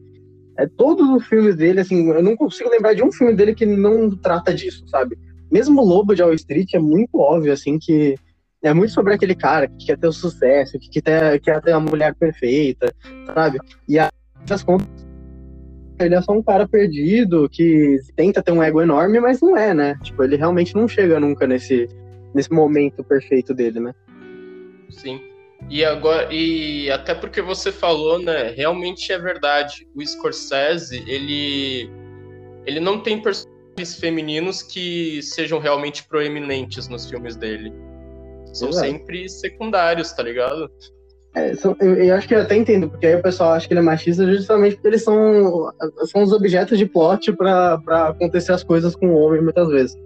é, 0.58 0.66
todos 0.66 1.06
os 1.08 1.26
filmes 1.26 1.56
dele, 1.56 1.80
assim, 1.80 2.08
eu 2.10 2.22
não 2.22 2.36
consigo 2.36 2.70
lembrar 2.70 2.94
de 2.94 3.02
um 3.02 3.12
filme 3.12 3.34
dele 3.34 3.54
que 3.54 3.66
não 3.66 4.16
trata 4.16 4.54
disso, 4.54 4.86
sabe? 4.88 5.18
Mesmo 5.50 5.82
o 5.82 5.84
Lobo 5.84 6.14
de 6.14 6.22
Wall 6.22 6.32
Street 6.34 6.72
é 6.74 6.78
muito 6.78 7.18
óbvio, 7.18 7.52
assim, 7.52 7.78
que 7.78 8.14
é 8.62 8.72
muito 8.72 8.92
sobre 8.92 9.12
aquele 9.12 9.34
cara 9.34 9.66
que 9.68 9.86
quer 9.86 9.98
ter 9.98 10.06
o 10.06 10.12
sucesso, 10.12 10.78
que 10.78 10.88
quer 10.88 11.02
ter, 11.02 11.40
quer 11.40 11.60
ter 11.60 11.72
a 11.72 11.80
mulher 11.80 12.14
perfeita, 12.14 12.94
sabe? 13.34 13.58
E 13.88 13.98
a 13.98 14.10
contas, 14.64 15.01
ele 16.04 16.14
é 16.14 16.20
só 16.22 16.32
um 16.32 16.42
cara 16.42 16.66
perdido 16.66 17.48
que 17.48 17.98
tenta 18.16 18.42
ter 18.42 18.52
um 18.52 18.62
ego 18.62 18.80
enorme, 18.80 19.20
mas 19.20 19.40
não 19.40 19.56
é, 19.56 19.72
né? 19.72 19.98
Tipo, 20.02 20.22
ele 20.22 20.36
realmente 20.36 20.74
não 20.74 20.86
chega 20.86 21.20
nunca 21.20 21.46
nesse, 21.46 21.88
nesse 22.34 22.52
momento 22.52 23.02
perfeito 23.04 23.54
dele, 23.54 23.80
né? 23.80 23.94
Sim. 24.90 25.20
E 25.70 25.84
agora, 25.84 26.28
e 26.32 26.90
até 26.90 27.14
porque 27.14 27.40
você 27.40 27.70
falou, 27.70 28.18
né? 28.18 28.50
Realmente 28.50 29.12
é 29.12 29.18
verdade. 29.18 29.86
O 29.94 30.04
Scorsese, 30.04 31.02
ele, 31.06 31.90
ele 32.66 32.80
não 32.80 33.00
tem 33.00 33.22
personagens 33.22 33.94
femininos 33.98 34.62
que 34.62 35.22
sejam 35.22 35.58
realmente 35.58 36.06
proeminentes 36.08 36.88
nos 36.88 37.08
filmes 37.08 37.36
dele. 37.36 37.72
São 38.52 38.68
Exato. 38.68 38.86
sempre 38.86 39.28
secundários, 39.28 40.12
tá 40.12 40.22
ligado? 40.22 40.70
É, 41.34 41.54
são- 41.54 41.74
eu, 41.80 41.94
eu 41.94 42.14
acho 42.14 42.28
que 42.28 42.34
eu 42.34 42.42
até 42.42 42.56
entendo, 42.56 42.90
porque 42.90 43.06
aí 43.06 43.14
o 43.16 43.22
pessoal 43.22 43.52
acha 43.52 43.66
que 43.66 43.72
ele 43.72 43.80
é 43.80 43.82
machista 43.82 44.26
justamente 44.30 44.74
porque 44.74 44.88
eles 44.88 45.02
são, 45.02 45.70
são 46.06 46.22
os 46.22 46.32
objetos 46.32 46.78
de 46.78 46.84
plot 46.84 47.32
pra 47.34 47.80
acontecer 48.08 48.52
as 48.52 48.62
coisas 48.62 48.94
com 48.94 49.08
o 49.08 49.16
homem 49.18 49.40
muitas 49.42 49.68
vezes. 49.68 49.96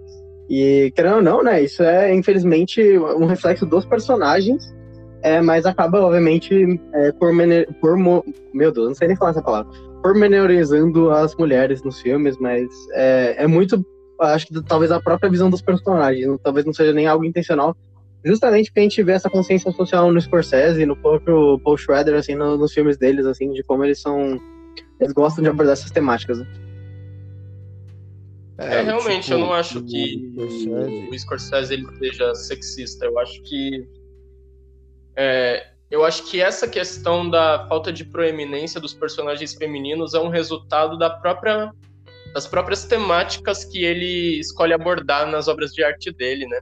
E, 0.49 0.91
querendo 0.95 1.17
ou 1.17 1.21
não, 1.21 1.43
né, 1.43 1.61
isso 1.61 1.83
é, 1.83 2.13
infelizmente, 2.15 2.81
um 2.97 3.25
reflexo 3.25 3.65
dos 3.65 3.85
personagens, 3.85 4.73
é, 5.21 5.41
mas 5.41 5.65
acaba, 5.65 5.99
obviamente, 5.99 6.79
é, 6.93 7.11
pormene- 7.11 7.67
pormo- 7.81 8.23
meu 8.53 8.71
Deus, 8.71 8.87
não 8.87 8.95
sei 8.95 9.09
nem 9.09 9.17
falar 9.17 9.31
essa 9.31 9.41
palavra, 9.41 9.69
pormenorizando 10.01 11.11
as 11.11 11.35
mulheres 11.35 11.83
nos 11.83 11.99
filmes, 11.99 12.37
mas 12.39 12.65
é, 12.93 13.43
é 13.43 13.47
muito, 13.47 13.85
acho 14.21 14.47
que 14.47 14.63
talvez 14.63 14.91
a 14.93 15.01
própria 15.01 15.29
visão 15.29 15.49
dos 15.49 15.61
personagens, 15.61 16.25
talvez 16.41 16.65
não 16.65 16.73
seja 16.73 16.93
nem 16.93 17.07
algo 17.07 17.25
intencional, 17.25 17.75
justamente 18.27 18.67
porque 18.67 18.79
a 18.81 18.83
gente 18.83 19.01
vê 19.03 19.13
essa 19.13 19.29
consciência 19.29 19.71
social 19.71 20.11
no 20.11 20.19
Scorsese, 20.21 20.85
no 20.85 20.95
próprio 20.95 21.59
Paul 21.59 21.77
Schrader, 21.77 22.15
assim, 22.15 22.35
no- 22.35 22.57
nos 22.57 22.73
filmes 22.73 22.97
deles, 22.97 23.25
assim, 23.25 23.51
de 23.53 23.63
como 23.63 23.83
eles 23.83 23.99
são, 24.01 24.39
eles 24.99 25.13
gostam 25.13 25.43
de 25.43 25.49
abordar 25.49 25.73
essas 25.73 25.89
temáticas, 25.91 26.39
né? 26.39 26.47
É, 28.59 28.81
realmente, 28.81 29.23
tipo, 29.25 29.35
eu 29.35 29.39
não 29.39 29.53
acho 29.53 29.83
que 29.83 30.33
o 30.35 30.49
Scorsese- 30.49 31.09
o 31.11 31.19
Scorsese 31.19 31.73
ele 31.75 31.87
seja 31.99 32.33
sexista. 32.35 33.05
Eu 33.05 33.19
acho 33.19 33.41
que 33.43 33.87
é, 35.15 35.63
eu 35.91 36.03
acho 36.03 36.23
que 36.29 36.41
essa 36.41 36.67
questão 36.67 37.29
da 37.29 37.67
falta 37.69 37.91
de 37.93 38.03
proeminência 38.05 38.81
dos 38.81 38.93
personagens 38.93 39.53
femininos 39.53 40.13
é 40.13 40.19
um 40.19 40.29
resultado 40.29 40.97
da 40.97 41.09
própria 41.09 41.71
das 42.33 42.45
próprias 42.45 42.83
temáticas 42.85 43.63
que 43.63 43.83
ele 43.83 44.39
escolhe 44.39 44.73
abordar 44.73 45.29
nas 45.31 45.47
obras 45.47 45.71
de 45.71 45.83
arte 45.83 46.11
dele, 46.11 46.45
né? 46.45 46.59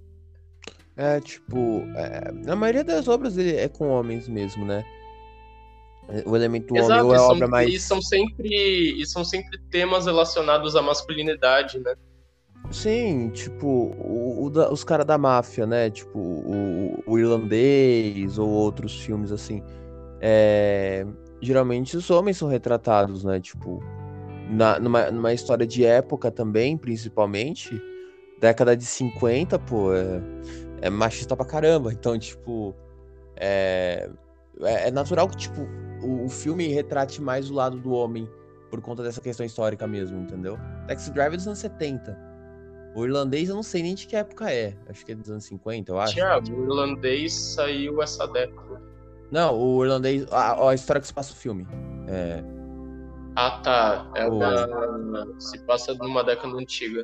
É, 0.98 1.20
tipo, 1.20 1.84
é, 1.96 2.32
na 2.32 2.56
maioria 2.56 2.84
das 2.84 3.08
obras 3.08 3.38
ele 3.38 3.56
é 3.56 3.68
com 3.68 3.90
homens 3.90 4.28
mesmo, 4.30 4.66
né? 4.66 4.84
O 6.26 6.36
elemento 6.36 6.74
homem 6.76 6.84
Exato, 6.86 7.06
ou 7.06 7.14
é 7.14 7.16
a 7.16 7.20
são, 7.20 7.32
obra 7.32 7.48
mais. 7.48 7.74
e 7.74 7.80
são 7.80 8.02
sempre 8.02 8.48
e 9.02 9.06
são 9.08 9.26
sempre 9.26 9.58
temas 9.72 10.06
relacionados 10.06 10.76
à 10.76 10.82
masculinidade, 10.82 11.80
né? 11.80 11.96
Sim, 12.72 13.30
tipo, 13.30 13.68
o, 13.68 14.46
o 14.46 14.50
da- 14.50 14.72
os 14.72 14.84
caras 14.84 15.06
da 15.06 15.18
máfia, 15.18 15.66
né? 15.66 15.90
Tipo, 15.90 16.18
o, 16.20 17.04
o 17.08 17.20
irlandês 17.20 18.38
ou 18.38 18.48
outros 18.50 19.00
filmes 19.02 19.32
assim. 19.32 19.64
É, 20.22 21.06
geralmente 21.42 21.98
os 21.98 22.10
homens 22.10 22.38
são 22.38 22.48
retratados, 22.48 23.24
né? 23.24 23.40
Tipo, 23.40 23.84
na, 24.50 24.80
numa, 24.80 25.10
numa 25.12 25.34
história 25.34 25.66
de 25.66 25.84
época 25.86 26.32
também, 26.32 26.78
principalmente. 26.78 27.82
Década 28.40 28.76
de 28.76 28.86
50, 28.86 29.58
pô, 29.58 29.94
é, 29.94 30.22
é 30.86 30.90
machista 30.90 31.36
pra 31.36 31.46
caramba. 31.46 31.92
Então, 31.92 32.18
tipo, 32.18 32.76
é, 33.36 34.08
é, 34.62 34.88
é 34.88 34.92
natural 34.92 35.28
que, 35.28 35.36
tipo, 35.38 35.62
o, 36.04 36.26
o 36.26 36.30
filme 36.30 36.68
retrate 36.68 37.22
mais 37.22 37.50
o 37.50 37.54
lado 37.56 37.78
do 37.80 37.92
homem 37.92 38.30
por 38.70 38.82
conta 38.82 39.02
dessa 39.02 39.20
questão 39.20 39.46
histórica 39.46 39.88
mesmo, 39.88 40.20
entendeu? 40.20 40.58
Taxi 40.88 41.10
Driver 41.12 41.34
é 41.34 41.38
dos 41.38 41.48
anos 41.48 41.60
70. 41.60 42.18
O 42.96 43.04
irlandês 43.04 43.50
eu 43.50 43.56
não 43.56 43.64
sei 43.64 43.82
nem 43.82 43.96
de 43.96 44.06
que 44.06 44.16
época 44.16 44.52
é. 44.52 44.76
Acho 44.88 45.04
que 45.06 45.12
é 45.12 45.16
dos 45.16 45.30
anos 45.30 45.44
50, 45.46 45.92
eu 45.92 46.00
acho. 46.00 46.14
Tiago, 46.14 46.52
o 46.56 46.64
irlandês 46.64 47.34
saiu 47.34 48.02
essa 48.02 48.28
década. 48.28 48.82
Não, 49.32 49.58
o 49.60 49.84
irlandês. 49.84 50.26
A, 50.32 50.70
a 50.70 50.76
história 50.76 51.02
que 51.02 51.08
se 51.08 51.14
passa 51.14 51.34
o 51.34 51.36
filme. 51.36 51.68
É. 52.08 52.44
Ah, 53.36 53.60
tá. 53.64 54.12
É 54.16 54.28
O- 54.28 54.38
da 54.40 55.26
se 55.40 55.58
passa 55.66 55.94
numa 55.96 56.24
década 56.24 56.56
antiga. 56.56 57.04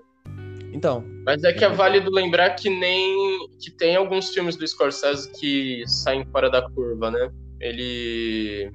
Então, 0.73 1.03
Mas 1.25 1.43
é 1.43 1.51
que 1.51 1.65
é 1.65 1.69
válido 1.69 2.09
lembrar 2.09 2.51
que 2.51 2.69
nem 2.69 3.47
que 3.59 3.69
tem 3.71 3.95
alguns 3.95 4.29
filmes 4.29 4.55
do 4.55 4.67
Scorsese 4.67 5.31
que 5.33 5.83
saem 5.85 6.25
fora 6.25 6.49
da 6.49 6.61
curva, 6.69 7.11
né? 7.11 7.29
Ele 7.59 8.71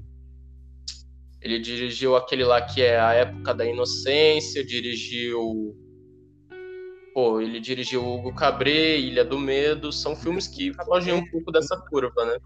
ele 1.41 1.59
dirigiu 1.59 2.17
aquele 2.17 2.45
lá 2.45 2.61
que 2.61 2.83
é 2.83 2.99
a 2.99 3.13
época 3.13 3.55
da 3.55 3.65
inocência, 3.65 4.65
dirigiu 4.65 5.75
Pô, 7.15 7.41
ele 7.41 7.59
dirigiu 7.61 8.07
Hugo 8.07 8.35
Cabret, 8.35 9.01
Ilha 9.01 9.25
do 9.25 9.39
Medo, 9.39 9.91
são 9.91 10.15
filmes 10.15 10.47
que 10.47 10.75
fogem 10.85 11.15
um 11.15 11.27
pouco 11.31 11.51
dessa 11.51 11.75
curva, 11.89 12.27
né? 12.27 12.39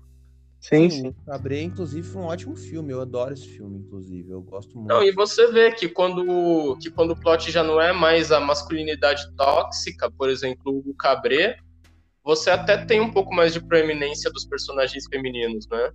Sim, 0.61 0.91
sim. 0.91 1.15
Cabré, 1.25 1.63
inclusive, 1.63 2.07
foi 2.07 2.21
um 2.21 2.27
ótimo 2.27 2.55
filme. 2.55 2.93
Eu 2.93 3.01
adoro 3.01 3.33
esse 3.33 3.49
filme, 3.49 3.79
inclusive. 3.79 4.31
Eu 4.31 4.43
gosto 4.43 4.77
muito. 4.77 4.89
Não, 4.89 5.03
e 5.03 5.11
você 5.13 5.51
vê 5.51 5.73
que 5.73 5.89
quando, 5.89 6.77
que 6.79 6.91
quando 6.91 7.13
o 7.13 7.17
plot 7.21 7.51
já 7.51 7.63
não 7.63 7.81
é 7.81 7.93
mais 7.93 8.31
a 8.31 8.39
masculinidade 8.39 9.23
tóxica, 9.37 10.11
por 10.11 10.29
exemplo, 10.29 10.83
o 10.87 10.95
Cabré, 10.95 11.57
você 12.23 12.51
até 12.51 12.85
tem 12.85 13.01
um 13.01 13.11
pouco 13.11 13.35
mais 13.35 13.55
de 13.55 13.61
proeminência 13.61 14.31
dos 14.31 14.45
personagens 14.45 15.05
femininos, 15.11 15.67
né? 15.71 15.91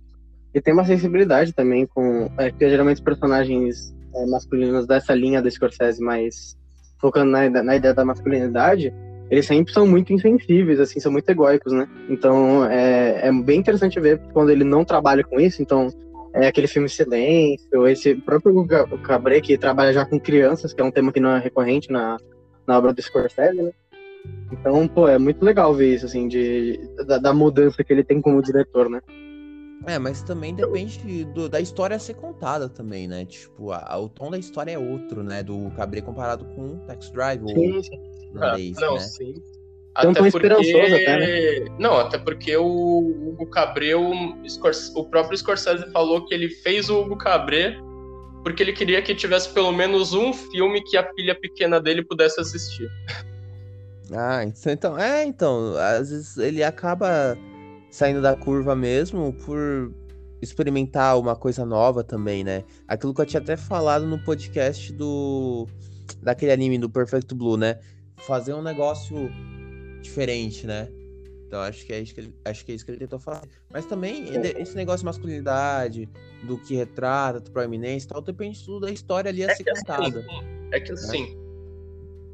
E 0.52 0.60
tem 0.60 0.74
uma 0.74 0.84
sensibilidade 0.84 1.52
também 1.52 1.86
com. 1.86 2.28
É, 2.38 2.50
porque 2.50 2.68
geralmente 2.68 2.96
os 2.96 3.04
personagens 3.04 3.94
é, 4.14 4.26
masculinos 4.26 4.86
dessa 4.86 5.14
linha 5.14 5.40
da 5.40 5.50
Scorsese, 5.50 6.02
mais 6.02 6.56
focando 7.00 7.30
na, 7.30 7.48
na 7.62 7.76
ideia 7.76 7.94
da 7.94 8.04
masculinidade, 8.04 8.92
eles 9.30 9.46
sempre 9.46 9.72
são 9.72 9.86
muito 9.86 10.12
insensíveis, 10.12 10.78
assim, 10.78 11.00
são 11.00 11.10
muito 11.10 11.28
egóicos, 11.28 11.72
né? 11.72 11.88
Então 12.08 12.64
é, 12.64 13.28
é 13.28 13.32
bem 13.32 13.58
interessante 13.58 13.98
ver 13.98 14.20
quando 14.32 14.50
ele 14.50 14.64
não 14.64 14.84
trabalha 14.84 15.24
com 15.24 15.40
isso. 15.40 15.60
Então, 15.60 15.88
é 16.32 16.46
aquele 16.46 16.68
filme 16.68 16.88
Silêncio, 16.88 17.86
esse 17.88 18.14
próprio 18.14 18.66
Cabré 19.02 19.40
que 19.40 19.56
trabalha 19.56 19.92
já 19.92 20.04
com 20.04 20.20
crianças, 20.20 20.72
que 20.72 20.80
é 20.80 20.84
um 20.84 20.90
tema 20.90 21.12
que 21.12 21.20
não 21.20 21.30
é 21.30 21.38
recorrente 21.38 21.90
na, 21.90 22.18
na 22.66 22.78
obra 22.78 22.92
do 22.92 23.02
Scorsese, 23.02 23.62
né? 23.62 23.70
Então, 24.52 24.86
pô, 24.86 25.08
é 25.08 25.18
muito 25.18 25.44
legal 25.44 25.72
ver 25.74 25.94
isso, 25.94 26.06
assim, 26.06 26.28
de, 26.28 26.78
da, 27.06 27.18
da 27.18 27.32
mudança 27.32 27.82
que 27.82 27.92
ele 27.92 28.04
tem 28.04 28.20
como 28.20 28.42
diretor, 28.42 28.88
né? 28.88 29.00
É, 29.86 29.98
mas 29.98 30.22
também 30.22 30.54
depende 30.54 31.24
do, 31.26 31.48
da 31.48 31.60
história 31.60 31.96
a 31.96 31.98
ser 31.98 32.14
contada 32.14 32.68
também, 32.68 33.06
né? 33.06 33.24
Tipo, 33.24 33.70
a, 33.72 33.96
o 33.98 34.08
tom 34.08 34.30
da 34.30 34.38
história 34.38 34.72
é 34.72 34.78
outro, 34.78 35.22
né? 35.22 35.42
Do 35.42 35.70
Cabré 35.76 36.00
comparado 36.00 36.44
com 36.44 36.74
o 36.74 36.76
Tax 36.86 37.10
Drive 37.10 37.42
ou 37.42 37.48
Sim, 37.48 37.80
Irlandês, 38.36 38.76
não, 38.78 38.94
né? 38.94 39.00
sim. 39.00 39.34
Um 40.04 40.12
tom 40.12 40.26
esperançoso 40.26 40.94
até, 40.94 41.18
né? 41.18 41.76
Não, 41.78 41.96
até 41.96 42.18
porque 42.18 42.54
o 42.56 43.30
Hugo 43.30 43.46
Cabré, 43.46 43.94
o, 43.94 44.12
o 44.94 45.04
próprio 45.04 45.38
Scorsese 45.38 45.90
falou 45.90 46.26
que 46.26 46.34
ele 46.34 46.50
fez 46.50 46.90
o 46.90 47.00
Hugo 47.00 47.16
Cabré 47.16 47.78
porque 48.46 48.62
ele 48.62 48.72
queria 48.72 49.02
que 49.02 49.12
tivesse 49.12 49.48
pelo 49.48 49.72
menos 49.72 50.12
um 50.12 50.32
filme 50.32 50.80
que 50.84 50.96
a 50.96 51.12
filha 51.14 51.34
pequena 51.34 51.80
dele 51.80 52.04
pudesse 52.04 52.40
assistir. 52.40 52.88
Ah, 54.12 54.44
então, 54.44 54.96
é, 54.96 55.24
então, 55.24 55.74
às 55.76 56.10
vezes 56.10 56.36
ele 56.36 56.62
acaba 56.62 57.36
saindo 57.90 58.22
da 58.22 58.36
curva 58.36 58.76
mesmo 58.76 59.32
por 59.44 59.92
experimentar 60.40 61.18
uma 61.18 61.34
coisa 61.34 61.66
nova 61.66 62.04
também, 62.04 62.44
né? 62.44 62.62
Aquilo 62.86 63.12
que 63.12 63.20
eu 63.20 63.26
tinha 63.26 63.40
até 63.40 63.56
falado 63.56 64.06
no 64.06 64.16
podcast 64.22 64.92
do 64.92 65.66
daquele 66.22 66.52
anime 66.52 66.78
do 66.78 66.88
Perfect 66.88 67.34
Blue, 67.34 67.56
né? 67.56 67.80
Fazer 68.18 68.54
um 68.54 68.62
negócio 68.62 69.30
diferente, 70.02 70.66
né? 70.66 70.88
Então 71.46 71.60
acho 71.60 71.86
que 71.86 71.92
é 71.92 72.00
isso 72.00 72.12
que 72.14 72.20
ele, 72.20 72.34
acho 72.44 72.64
que 72.64 72.72
é 72.72 72.74
isso 72.74 72.84
que 72.84 72.90
ele 72.90 72.98
tentou 72.98 73.18
fazer. 73.18 73.48
Mas 73.72 73.86
também 73.86 74.26
ele- 74.28 74.60
esse 74.60 74.74
negócio 74.74 75.00
de 75.00 75.04
masculinidade, 75.06 76.08
do 76.42 76.58
que 76.58 76.74
retrata, 76.74 77.40
do 77.40 77.50
proeminência 77.50 78.06
e 78.06 78.08
tal, 78.08 78.20
depende 78.20 78.64
tudo 78.64 78.86
da 78.86 78.92
história 78.92 79.28
ali 79.28 79.44
a 79.44 79.54
ser 79.54 79.62
que 79.64 79.70
assim, 79.70 79.80
contada. 79.80 80.26
É 80.72 80.80
que 80.80 80.92
assim, 80.92 81.36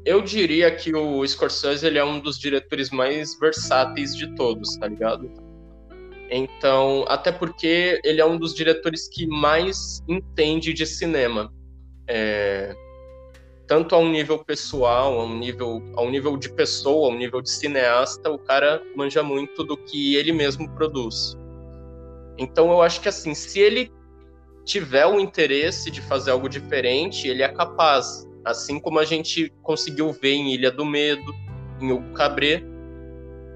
eu 0.05 0.21
diria 0.21 0.75
que 0.75 0.93
o 0.95 1.25
Scorsese 1.27 1.85
ele 1.85 1.99
é 1.99 2.03
um 2.03 2.19
dos 2.19 2.39
diretores 2.39 2.89
mais 2.89 3.37
versáteis 3.39 4.15
de 4.15 4.35
todos, 4.35 4.75
tá 4.77 4.87
ligado? 4.87 5.29
Então, 6.29 7.05
até 7.07 7.31
porque 7.31 8.01
ele 8.03 8.19
é 8.19 8.25
um 8.25 8.37
dos 8.39 8.55
diretores 8.55 9.07
que 9.07 9.27
mais 9.27 10.01
entende 10.07 10.73
de 10.73 10.85
cinema. 10.87 11.53
É, 12.07 12.75
tanto 13.73 13.95
a 13.95 13.97
um 13.97 14.07
nível 14.07 14.37
pessoal, 14.37 15.19
a 15.19 15.25
um 15.25 15.39
nível, 15.39 15.81
a 15.97 16.03
um 16.03 16.11
nível 16.11 16.37
de 16.37 16.47
pessoa, 16.47 17.09
a 17.09 17.11
um 17.11 17.17
nível 17.17 17.41
de 17.41 17.49
cineasta, 17.49 18.29
o 18.29 18.37
cara 18.37 18.83
manja 18.95 19.23
muito 19.23 19.63
do 19.63 19.75
que 19.75 20.15
ele 20.15 20.31
mesmo 20.31 20.69
produz. 20.75 21.35
Então 22.37 22.69
eu 22.69 22.83
acho 22.83 23.01
que 23.01 23.09
assim, 23.09 23.33
se 23.33 23.59
ele 23.59 23.91
tiver 24.63 25.07
o 25.07 25.19
interesse 25.19 25.89
de 25.89 26.01
fazer 26.01 26.29
algo 26.29 26.47
diferente, 26.47 27.27
ele 27.27 27.41
é 27.41 27.47
capaz. 27.47 28.29
Assim 28.45 28.79
como 28.79 28.99
a 28.99 29.05
gente 29.05 29.51
conseguiu 29.63 30.11
ver 30.11 30.33
em 30.33 30.53
Ilha 30.53 30.69
do 30.69 30.85
Medo, 30.85 31.33
em 31.81 31.91
Hugo 31.91 32.13
Cabré, 32.13 32.63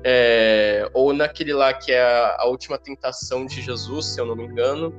é, 0.04 0.90
ou 0.96 1.14
naquele 1.14 1.54
lá 1.54 1.76
que 1.76 1.92
é 1.92 2.02
a, 2.02 2.38
a 2.40 2.48
Última 2.48 2.80
Tentação 2.80 3.46
de 3.46 3.62
Jesus, 3.62 4.08
se 4.16 4.20
eu 4.20 4.26
não 4.26 4.36
me 4.36 4.46
engano. 4.46 4.92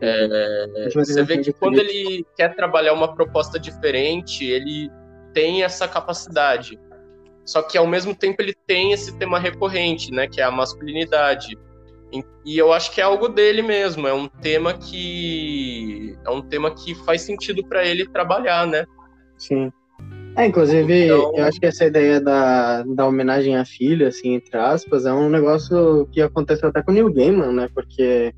É, 0.00 0.88
Você 0.94 1.22
vê 1.22 1.38
que 1.38 1.52
quando 1.52 1.78
ele 1.78 2.24
quer 2.36 2.54
trabalhar 2.54 2.92
uma 2.92 3.14
proposta 3.14 3.58
diferente, 3.58 4.44
ele 4.44 4.90
tem 5.32 5.62
essa 5.62 5.86
capacidade. 5.88 6.78
Só 7.44 7.60
que 7.62 7.76
ao 7.76 7.86
mesmo 7.86 8.14
tempo 8.14 8.40
ele 8.40 8.54
tem 8.66 8.92
esse 8.92 9.16
tema 9.18 9.38
recorrente, 9.38 10.10
né, 10.10 10.26
que 10.26 10.40
é 10.40 10.44
a 10.44 10.50
masculinidade. 10.50 11.58
E- 12.12 12.24
E 12.46 12.58
eu 12.58 12.72
acho 12.72 12.92
que 12.92 13.00
é 13.00 13.04
algo 13.04 13.28
dele 13.28 13.62
mesmo, 13.62 14.06
é 14.06 14.12
um 14.12 14.28
tema 14.28 14.74
que 14.74 16.14
é 16.26 16.30
um 16.30 16.42
tema 16.42 16.70
que 16.70 16.94
faz 16.94 17.22
sentido 17.22 17.66
para 17.66 17.84
ele 17.84 18.06
trabalhar, 18.08 18.66
né? 18.66 18.84
Sim. 19.38 19.72
É, 20.36 20.46
inclusive, 20.46 21.04
Então- 21.06 21.32
eu 21.36 21.44
acho 21.44 21.58
que 21.60 21.66
essa 21.66 21.84
ideia 21.84 22.20
da, 22.20 22.82
da 22.82 23.06
homenagem 23.06 23.56
à 23.56 23.64
filha, 23.64 24.08
assim, 24.08 24.34
entre 24.34 24.56
aspas, 24.58 25.06
é 25.06 25.12
um 25.12 25.28
negócio 25.30 26.06
que 26.12 26.20
aconteceu 26.20 26.68
até 26.68 26.82
com 26.82 26.90
o 26.90 26.94
Neil 26.94 27.12
Gaiman, 27.12 27.52
né? 27.52 27.68
Porque 27.74 28.32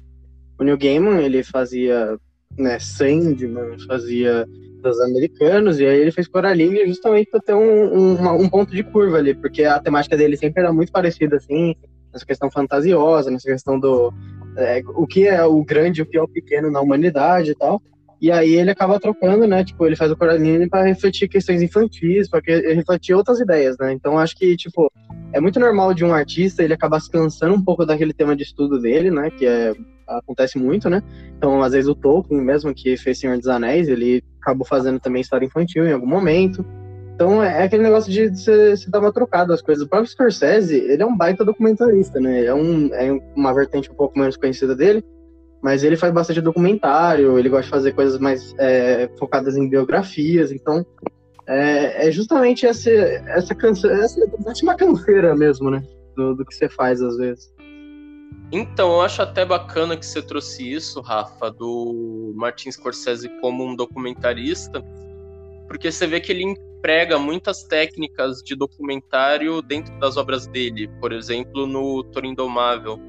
o 0.59 0.65
Neil 0.65 0.79
Gaiman, 0.79 1.21
ele 1.23 1.43
fazia, 1.43 2.19
né, 2.59 2.79
Sandman, 2.79 3.79
fazia 3.87 4.47
dos 4.83 5.01
americanos, 5.01 5.81
e 5.81 5.87
aí 5.87 6.01
ele 6.01 6.13
fez 6.13 6.29
Coraline 6.29 6.87
justamente 6.87 7.31
para 7.31 7.41
ter 7.41 7.55
um, 7.55 8.15
um, 8.15 8.43
um 8.43 8.49
ponto 8.49 8.75
de 8.75 8.83
curva 8.83 9.19
ali, 9.19 9.35
porque 9.35 9.65
a 9.65 9.79
temática 9.81 10.17
dele 10.17 10.37
sempre 10.37 10.63
era 10.63 10.73
muito 10.73 10.93
parecida, 10.93 11.37
assim, 11.37 11.75
nessa 12.13 12.25
questão 12.25 12.51
fantasiosa, 12.51 13.31
nessa 13.31 13.51
questão 13.51 13.79
do 13.79 14.13
é, 14.57 14.83
o 14.95 15.07
que 15.07 15.27
é 15.27 15.45
o 15.45 15.63
grande 15.63 16.01
e 16.01 16.03
o 16.03 16.07
que 16.07 16.17
é 16.17 16.23
o 16.23 16.29
pequeno 16.29 16.71
na 16.71 16.81
humanidade 16.81 17.51
e 17.51 17.55
tal. 17.55 17.81
E 18.21 18.33
aí 18.33 18.55
ele 18.55 18.71
acaba 18.71 18.99
trocando, 18.99 19.47
né? 19.47 19.63
Tipo, 19.63 19.87
ele 19.87 19.95
faz 19.95 20.11
o 20.11 20.17
Coraline 20.17 20.69
para 20.69 20.85
refletir 20.85 21.29
questões 21.29 21.61
infantis, 21.61 22.29
para 22.31 22.41
refletir 22.75 23.15
outras 23.15 23.39
ideias, 23.41 23.77
né? 23.79 23.93
Então 23.93 24.19
acho 24.19 24.35
que, 24.35 24.57
tipo, 24.57 24.91
é 25.35 25.41
muito 25.41 25.61
normal 25.61 25.93
de 25.93 26.03
um 26.03 26.15
artista 26.15 26.63
ele 26.63 26.73
acabar 26.73 26.99
se 27.01 27.11
cansando 27.11 27.55
um 27.55 27.63
pouco 27.63 27.85
daquele 27.85 28.15
tema 28.15 28.35
de 28.35 28.43
estudo 28.43 28.81
dele, 28.81 29.11
né? 29.11 29.31
Que 29.31 29.45
é, 29.47 29.75
acontece 30.07 30.59
muito, 30.59 30.89
né? 30.89 31.03
Então, 31.37 31.63
às 31.63 31.73
vezes 31.73 31.89
o 31.89 31.95
Tolkien, 31.95 32.41
mesmo 32.41 32.75
que 32.75 32.97
fez 32.97 33.19
Senhor 33.19 33.37
dos 33.37 33.49
Anéis, 33.49 33.89
ele 33.89 34.23
acabou 34.41 34.67
fazendo 34.67 35.01
também 35.01 35.21
história 35.21 35.45
infantil 35.45 35.87
em 35.87 35.93
algum 35.93 36.07
momento. 36.07 36.65
Então 37.17 37.43
é 37.43 37.65
aquele 37.65 37.83
negócio 37.83 38.13
de 38.13 38.29
você 38.29 38.75
dar 38.89 39.01
uma 39.01 39.13
trocada 39.13 39.53
as 39.53 39.63
coisas. 39.63 39.85
O 39.85 39.89
próprio 39.89 40.11
Scorsese, 40.11 40.77
ele 40.77 41.03
é 41.03 41.07
um 41.07 41.17
baita 41.17 41.45
documentarista, 41.45 42.21
né? 42.21 42.45
É, 42.45 42.55
um, 42.55 42.93
é 42.93 43.11
uma 43.35 43.55
vertente 43.55 43.91
um 43.91 43.95
pouco 43.95 44.19
menos 44.19 44.37
conhecida 44.37 44.77
dele, 44.77 45.03
mas 45.63 45.83
ele 45.83 45.97
faz 45.97 46.13
bastante 46.13 46.43
documentário, 46.43 47.39
ele 47.39 47.49
gosta 47.49 47.65
de 47.65 47.71
fazer 47.71 47.93
coisas 47.93 48.21
mais 48.21 48.55
é, 48.59 49.09
focadas 49.19 49.57
em 49.57 49.67
biografias, 49.67 50.53
então 50.53 50.85
é, 51.49 52.09
é 52.09 52.11
justamente 52.11 52.67
essa, 52.67 52.91
essa 52.91 53.55
canção, 53.55 53.91
essa 53.91 54.21
uma 54.63 54.75
canseira 54.75 55.35
mesmo, 55.35 55.71
né? 55.71 55.83
Do, 56.15 56.35
do 56.35 56.45
que 56.45 56.55
você 56.55 56.69
faz 56.69 57.01
às 57.01 57.17
vezes. 57.17 57.51
Então, 58.53 58.93
eu 58.93 59.01
acho 59.01 59.23
até 59.23 59.45
bacana 59.45 59.97
que 59.97 60.07
você 60.07 60.23
trouxe 60.23 60.73
isso, 60.73 61.01
Rafa, 61.01 61.51
do 61.51 62.33
Martin 62.37 62.71
Scorsese 62.71 63.29
como 63.41 63.65
um 63.65 63.75
documentarista, 63.75 64.85
porque 65.67 65.91
você 65.91 66.07
vê 66.07 66.21
que 66.21 66.31
ele 66.31 66.45
emprega 66.45 67.19
muitas 67.19 67.65
técnicas 67.65 68.43
de 68.43 68.55
documentário 68.55 69.61
dentro 69.61 69.99
das 69.99 70.17
obras 70.17 70.47
dele, 70.47 70.89
por 71.01 71.13
exemplo, 71.13 71.67
no 71.67 72.05
Toro 72.05 72.27
Indomável. 72.27 73.01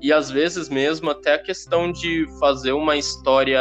E 0.00 0.12
às 0.12 0.30
vezes 0.30 0.68
mesmo 0.68 1.10
até 1.10 1.34
a 1.34 1.38
questão 1.38 1.90
de 1.90 2.26
fazer 2.38 2.72
uma 2.72 2.96
história, 2.96 3.58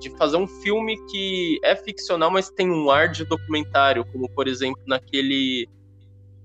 de 0.00 0.08
fazer 0.16 0.38
um 0.38 0.46
filme 0.46 0.96
que 1.10 1.58
é 1.62 1.76
ficcional, 1.76 2.30
mas 2.30 2.48
tem 2.48 2.70
um 2.70 2.90
ar 2.90 3.10
de 3.10 3.24
documentário, 3.26 4.04
como 4.12 4.30
por 4.30 4.48
exemplo 4.48 4.80
naquele. 4.86 5.68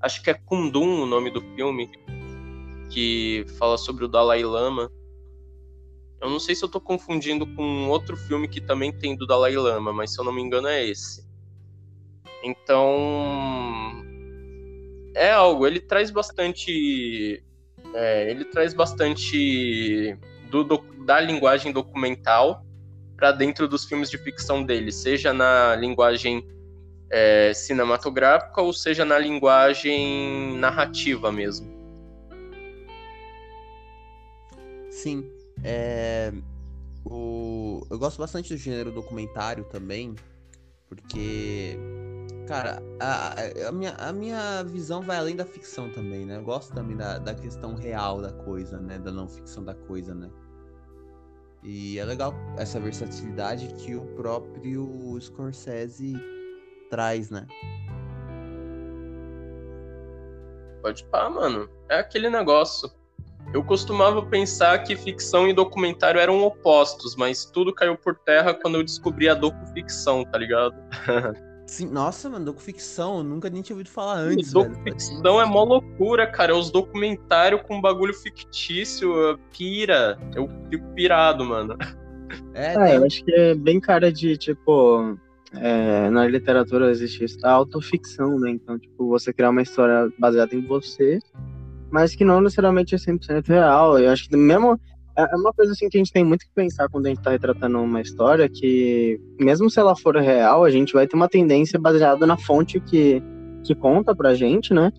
Acho 0.01 0.21
que 0.21 0.29
é 0.29 0.33
Kundum 0.33 1.03
o 1.03 1.05
nome 1.05 1.29
do 1.29 1.39
filme, 1.55 1.89
que 2.93 3.45
fala 3.57 3.77
sobre 3.77 4.05
o 4.05 4.07
Dalai 4.07 4.43
Lama. 4.43 4.91
Eu 6.21 6.29
não 6.29 6.39
sei 6.39 6.55
se 6.55 6.63
eu 6.63 6.69
tô 6.69 6.79
confundindo 6.79 7.45
com 7.55 7.89
outro 7.89 8.15
filme 8.15 8.47
que 8.47 8.61
também 8.61 8.91
tem 8.93 9.15
do 9.15 9.25
Dalai 9.25 9.55
Lama, 9.55 9.91
mas 9.91 10.13
se 10.13 10.19
eu 10.19 10.23
não 10.23 10.31
me 10.31 10.41
engano 10.41 10.67
é 10.67 10.85
esse. 10.85 11.25
Então. 12.43 14.03
É 15.15 15.31
algo, 15.31 15.67
ele 15.67 15.79
traz 15.79 16.09
bastante. 16.11 17.43
é, 17.93 18.29
ele 18.31 18.45
traz 18.45 18.73
bastante 18.73 20.17
do, 20.49 20.63
da 21.05 21.19
linguagem 21.19 21.71
documental 21.71 22.65
para 23.15 23.31
dentro 23.31 23.67
dos 23.67 23.85
filmes 23.85 24.09
de 24.09 24.17
ficção 24.17 24.63
dele, 24.63 24.91
seja 24.91 25.33
na 25.33 25.75
linguagem 25.75 26.47
é, 27.09 27.53
cinematográfica 27.53 28.61
ou 28.61 28.73
seja 28.73 29.05
na 29.05 29.19
linguagem 29.19 30.57
narrativa 30.57 31.31
mesmo. 31.31 31.72
Sim. 35.03 35.29
É, 35.65 36.31
o, 37.05 37.85
eu 37.91 37.99
gosto 37.99 38.17
bastante 38.19 38.53
do 38.53 38.57
gênero 38.57 38.89
documentário 38.89 39.65
também, 39.65 40.15
porque, 40.87 41.77
cara, 42.47 42.81
a, 43.01 43.33
a- 43.33 43.67
a 43.67 43.71
minha, 43.73 43.91
a 43.95 44.13
minha 44.13 44.63
visão 44.63 45.01
vai 45.01 45.17
além 45.17 45.35
da 45.35 45.45
ficção 45.45 45.89
também, 45.91 46.25
né? 46.25 46.37
Eu 46.37 46.43
gosto 46.43 46.73
também 46.73 46.95
da, 46.95 47.17
da 47.19 47.35
questão 47.35 47.75
real 47.75 48.21
da 48.21 48.31
coisa, 48.31 48.79
né? 48.79 48.97
Da 48.97 49.11
não 49.11 49.27
ficção 49.27 49.61
da 49.65 49.73
coisa, 49.73 50.15
né? 50.15 50.29
E 51.61 51.99
é 51.99 52.05
legal 52.05 52.33
essa 52.57 52.79
versatilidade 52.79 53.67
que 53.75 53.95
o 53.95 54.05
próprio 54.15 55.17
Scorsese 55.19 56.13
traz, 56.89 57.29
né? 57.29 57.45
Pode 60.81 61.03
pá, 61.05 61.29
mano. 61.29 61.69
É 61.89 61.99
aquele 61.99 62.29
negócio. 62.29 62.89
Eu 63.53 63.63
costumava 63.63 64.25
pensar 64.25 64.79
que 64.79 64.95
ficção 64.95 65.47
e 65.47 65.53
documentário 65.53 66.19
eram 66.19 66.43
opostos, 66.43 67.15
mas 67.15 67.45
tudo 67.45 67.73
caiu 67.73 67.97
por 67.97 68.15
terra 68.15 68.53
quando 68.53 68.75
eu 68.75 68.83
descobri 68.83 69.29
a 69.29 69.33
docuficção, 69.33 70.23
tá 70.23 70.37
ligado? 70.37 70.75
Sim, 71.65 71.87
nossa, 71.87 72.29
mano, 72.29 72.45
docuficção, 72.45 73.17
eu 73.17 73.23
nunca 73.23 73.49
nem 73.49 73.61
tinha 73.61 73.75
ouvido 73.75 73.89
falar 73.89 74.17
antes, 74.17 74.51
velho. 74.53 74.65
Ser 74.65 74.69
Docuficção 74.69 75.41
é 75.41 75.45
mó 75.45 75.63
loucura, 75.63 76.27
cara. 76.27 76.51
É 76.51 76.55
os 76.55 76.69
documentários 76.69 77.61
com 77.63 77.81
bagulho 77.81 78.13
fictício, 78.13 79.39
pira. 79.55 80.19
Eu 80.35 80.47
fico 80.69 80.85
pirado, 80.93 81.43
mano. 81.45 81.75
É, 82.55 82.73
É, 82.73 82.97
eu 82.97 83.05
acho 83.05 83.23
que 83.23 83.31
é 83.31 83.53
bem 83.53 83.79
cara 83.79 84.11
de, 84.11 84.35
tipo, 84.35 85.15
é, 85.53 86.09
na 86.09 86.27
literatura 86.27 86.89
existe 86.89 87.23
isso, 87.23 87.37
a 87.43 87.51
autoficção, 87.51 88.39
né? 88.39 88.49
Então, 88.49 88.79
tipo, 88.79 89.07
você 89.07 89.31
criar 89.31 89.51
uma 89.51 89.61
história 89.61 90.11
baseada 90.17 90.55
em 90.55 90.65
você, 90.65 91.19
mas 91.93 92.15
que 92.15 92.25
não 92.25 92.41
necessariamente 92.41 92.95
é 92.95 92.97
100% 92.97 93.47
real. 93.47 93.99
Eu 93.99 94.09
acho 94.09 94.27
que 94.27 94.35
mesmo, 94.35 94.79
É, 95.15 95.21
é 95.21 95.35
uma 95.35 95.53
coisa 95.53 95.73
assim 95.73 95.87
que 95.87 95.95
a 95.95 95.99
gente 95.99 96.11
tem 96.11 96.25
muito 96.25 96.43
que 96.43 96.51
pensar 96.55 96.89
quando 96.89 97.05
a 97.05 97.09
gente 97.09 97.21
tá 97.21 97.29
retratando 97.29 97.79
uma 97.79 98.01
história, 98.01 98.49
que 98.49 99.19
mesmo 99.39 99.69
se 99.69 99.79
ela 99.79 99.95
for 99.95 100.17
real, 100.17 100.63
a 100.63 100.71
gente 100.71 100.91
vai 100.91 101.05
ter 101.05 101.15
uma 101.15 101.29
tendência 101.29 101.79
baseada 101.79 102.25
na 102.25 102.35
fonte 102.35 102.79
que, 102.79 103.21
que 103.63 103.75
conta 103.75 104.15
pra 104.15 104.33
gente, 104.33 104.73
né? 104.73 104.91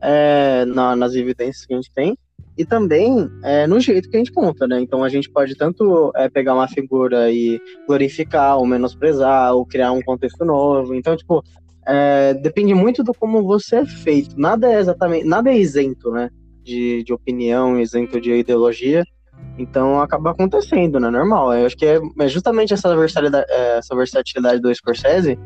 É, 0.00 0.64
na, 0.64 0.96
nas 0.96 1.14
evidências 1.14 1.66
que 1.66 1.74
a 1.74 1.76
gente 1.76 1.92
tem, 1.92 2.16
e 2.56 2.64
também 2.64 3.28
é, 3.44 3.66
no 3.66 3.78
jeito 3.78 4.08
que 4.08 4.16
a 4.16 4.20
gente 4.20 4.32
conta, 4.32 4.66
né? 4.66 4.80
Então 4.80 5.04
a 5.04 5.08
gente 5.10 5.30
pode 5.30 5.54
tanto 5.54 6.10
é, 6.16 6.30
pegar 6.30 6.54
uma 6.54 6.66
figura 6.66 7.30
e 7.30 7.60
glorificar, 7.86 8.56
ou 8.56 8.64
menosprezar, 8.66 9.54
ou 9.54 9.66
criar 9.66 9.92
um 9.92 10.00
contexto 10.00 10.46
novo. 10.46 10.94
Então, 10.94 11.14
tipo, 11.14 11.44
é, 11.86 12.32
depende 12.32 12.74
muito 12.74 13.02
do 13.04 13.12
como 13.12 13.42
você 13.42 13.76
é 13.76 13.84
feito. 13.84 14.38
Nada 14.40 14.66
é 14.72 14.78
exatamente, 14.78 15.26
nada 15.26 15.50
é 15.50 15.58
isento, 15.58 16.10
né? 16.10 16.30
De, 16.68 17.02
de 17.02 17.12
opinião, 17.14 17.80
isento 17.80 18.20
de 18.20 18.30
ideologia. 18.30 19.02
Então 19.58 20.00
acaba 20.00 20.32
acontecendo, 20.32 21.00
né? 21.00 21.08
Normal. 21.08 21.54
Eu 21.54 21.66
acho 21.66 21.76
que 21.76 21.86
é, 21.86 21.98
é 22.20 22.28
justamente 22.28 22.74
essa 22.74 22.94
versatilidade, 22.94 23.46
é, 23.50 23.78
essa 23.78 23.96
versatilidade 23.96 24.60
do 24.60 24.74
Scorsese 24.74 25.38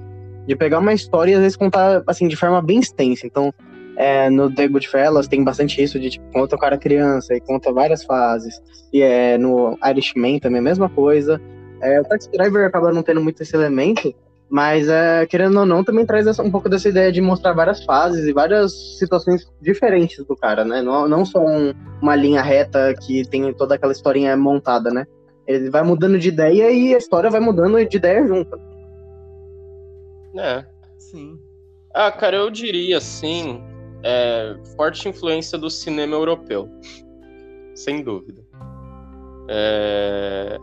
de 0.46 0.56
pegar 0.56 0.80
uma 0.80 0.92
história 0.92 1.30
e 1.30 1.34
às 1.34 1.40
vezes 1.40 1.56
contar 1.56 2.02
assim 2.08 2.26
de 2.26 2.34
forma 2.34 2.60
bem 2.60 2.80
extensa. 2.80 3.24
Então, 3.24 3.54
é, 3.96 4.28
no 4.28 4.52
The 4.52 4.66
Goodfellas 4.66 5.28
tem 5.28 5.44
bastante 5.44 5.80
isso 5.80 6.00
de 6.00 6.10
tipo, 6.10 6.24
conta 6.32 6.56
o 6.56 6.58
cara 6.58 6.76
criança 6.76 7.34
e 7.34 7.40
conta 7.40 7.72
várias 7.72 8.02
fases. 8.04 8.60
E 8.92 9.00
é, 9.00 9.38
no 9.38 9.78
Irishman 9.84 10.40
também 10.40 10.58
a 10.58 10.64
mesma 10.64 10.88
coisa. 10.88 11.40
É, 11.80 12.00
o 12.00 12.04
Taxi 12.04 12.30
Driver 12.32 12.66
acaba 12.66 12.92
não 12.92 13.02
tendo 13.02 13.22
muito 13.22 13.42
esse 13.42 13.54
elemento, 13.54 14.12
mas, 14.52 14.86
é, 14.86 15.24
querendo 15.24 15.60
ou 15.60 15.64
não, 15.64 15.82
também 15.82 16.04
traz 16.04 16.26
essa, 16.26 16.42
um 16.42 16.50
pouco 16.50 16.68
dessa 16.68 16.86
ideia 16.86 17.10
de 17.10 17.22
mostrar 17.22 17.54
várias 17.54 17.82
fases 17.86 18.26
e 18.26 18.34
várias 18.34 18.98
situações 18.98 19.50
diferentes 19.62 20.22
do 20.26 20.36
cara, 20.36 20.62
né? 20.62 20.82
Não, 20.82 21.08
não 21.08 21.24
só 21.24 21.42
um, 21.42 21.72
uma 22.02 22.14
linha 22.14 22.42
reta 22.42 22.94
que 23.00 23.26
tem 23.30 23.50
toda 23.54 23.76
aquela 23.76 23.92
historinha 23.92 24.36
montada, 24.36 24.90
né? 24.90 25.06
Ele 25.46 25.70
vai 25.70 25.82
mudando 25.82 26.18
de 26.18 26.28
ideia 26.28 26.70
e 26.70 26.94
a 26.94 26.98
história 26.98 27.30
vai 27.30 27.40
mudando 27.40 27.82
de 27.82 27.96
ideia 27.96 28.26
junto. 28.26 28.60
É. 30.36 30.66
Sim. 30.98 31.40
Ah, 31.94 32.12
cara, 32.12 32.36
eu 32.36 32.50
diria 32.50 32.98
assim, 32.98 33.58
é, 34.02 34.54
forte 34.76 35.08
influência 35.08 35.56
do 35.56 35.70
cinema 35.70 36.14
europeu. 36.14 36.68
Sem 37.74 38.02
dúvida. 38.02 38.42
É, 39.48 40.58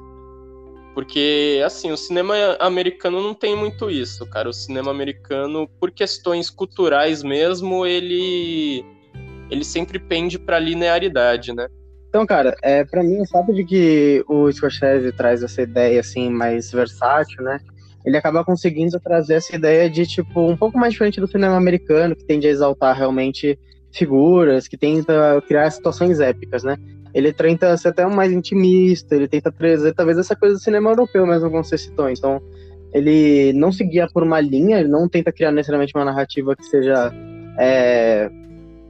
porque, 1.00 1.64
assim, 1.66 1.94
o 1.94 1.96
cinema 1.96 2.36
americano 2.60 3.24
não 3.24 3.34
tem 3.34 3.56
muito 3.56 3.90
isso, 3.90 4.26
cara. 4.26 4.50
O 4.50 4.54
cinema 4.54 4.92
americano, 4.92 5.66
por 5.80 5.92
questões 5.92 6.50
culturais 6.50 7.24
mesmo, 7.24 7.86
ele, 7.86 8.84
ele 9.50 9.64
sempre 9.64 9.98
pende 9.98 10.38
pra 10.38 10.60
linearidade, 10.60 11.56
né? 11.56 11.70
Então, 12.10 12.26
cara, 12.26 12.54
é, 12.62 12.84
para 12.84 13.02
mim, 13.02 13.22
o 13.22 13.28
fato 13.30 13.54
de 13.54 13.64
que 13.64 14.26
o 14.28 14.52
Scorsese 14.52 15.14
traz 15.14 15.42
essa 15.42 15.62
ideia, 15.62 16.02
assim, 16.02 16.30
mais 16.30 16.70
versátil, 16.70 17.46
né? 17.46 17.62
Ele 18.06 18.18
acaba 18.18 18.44
conseguindo 18.44 19.00
trazer 19.00 19.36
essa 19.36 19.56
ideia 19.56 19.90
de, 19.90 20.06
tipo, 20.06 20.50
um 20.50 20.58
pouco 20.58 20.78
mais 20.78 20.92
diferente 20.92 21.22
do 21.22 21.32
cinema 21.32 21.56
americano, 21.56 22.14
que 22.14 22.26
tende 22.26 22.46
a 22.46 22.52
exaltar 22.52 22.94
realmente 22.94 23.58
figuras, 23.94 24.68
que 24.68 24.78
tenta 24.78 25.42
criar 25.48 25.72
situações 25.72 26.20
épicas, 26.20 26.62
né? 26.62 26.76
Ele 27.14 27.34
tenta 27.34 27.76
ser 27.78 27.90
até 27.90 28.06
mais 28.06 28.32
intimista, 28.32 29.16
ele 29.16 29.28
tenta 29.28 29.52
trazer 29.52 29.94
talvez 29.94 30.18
essa 30.18 30.36
coisa 30.36 30.56
do 30.56 30.62
cinema 30.62 30.92
europeu 30.92 31.26
mesmo, 31.26 31.50
como 31.50 31.64
você 31.64 31.78
citou. 31.78 32.10
Então, 32.10 32.42
ele 32.94 33.54
não 33.54 33.72
se 33.72 33.84
guia 33.84 34.08
por 34.12 34.24
uma 34.24 34.40
linha, 34.40 34.80
ele 34.80 34.90
não 34.90 35.08
tenta 35.08 35.32
criar 35.32 35.52
necessariamente 35.52 35.94
uma 35.96 36.06
narrativa 36.06 36.56
que 36.56 36.64
seja 36.66 37.12
é, 37.58 38.30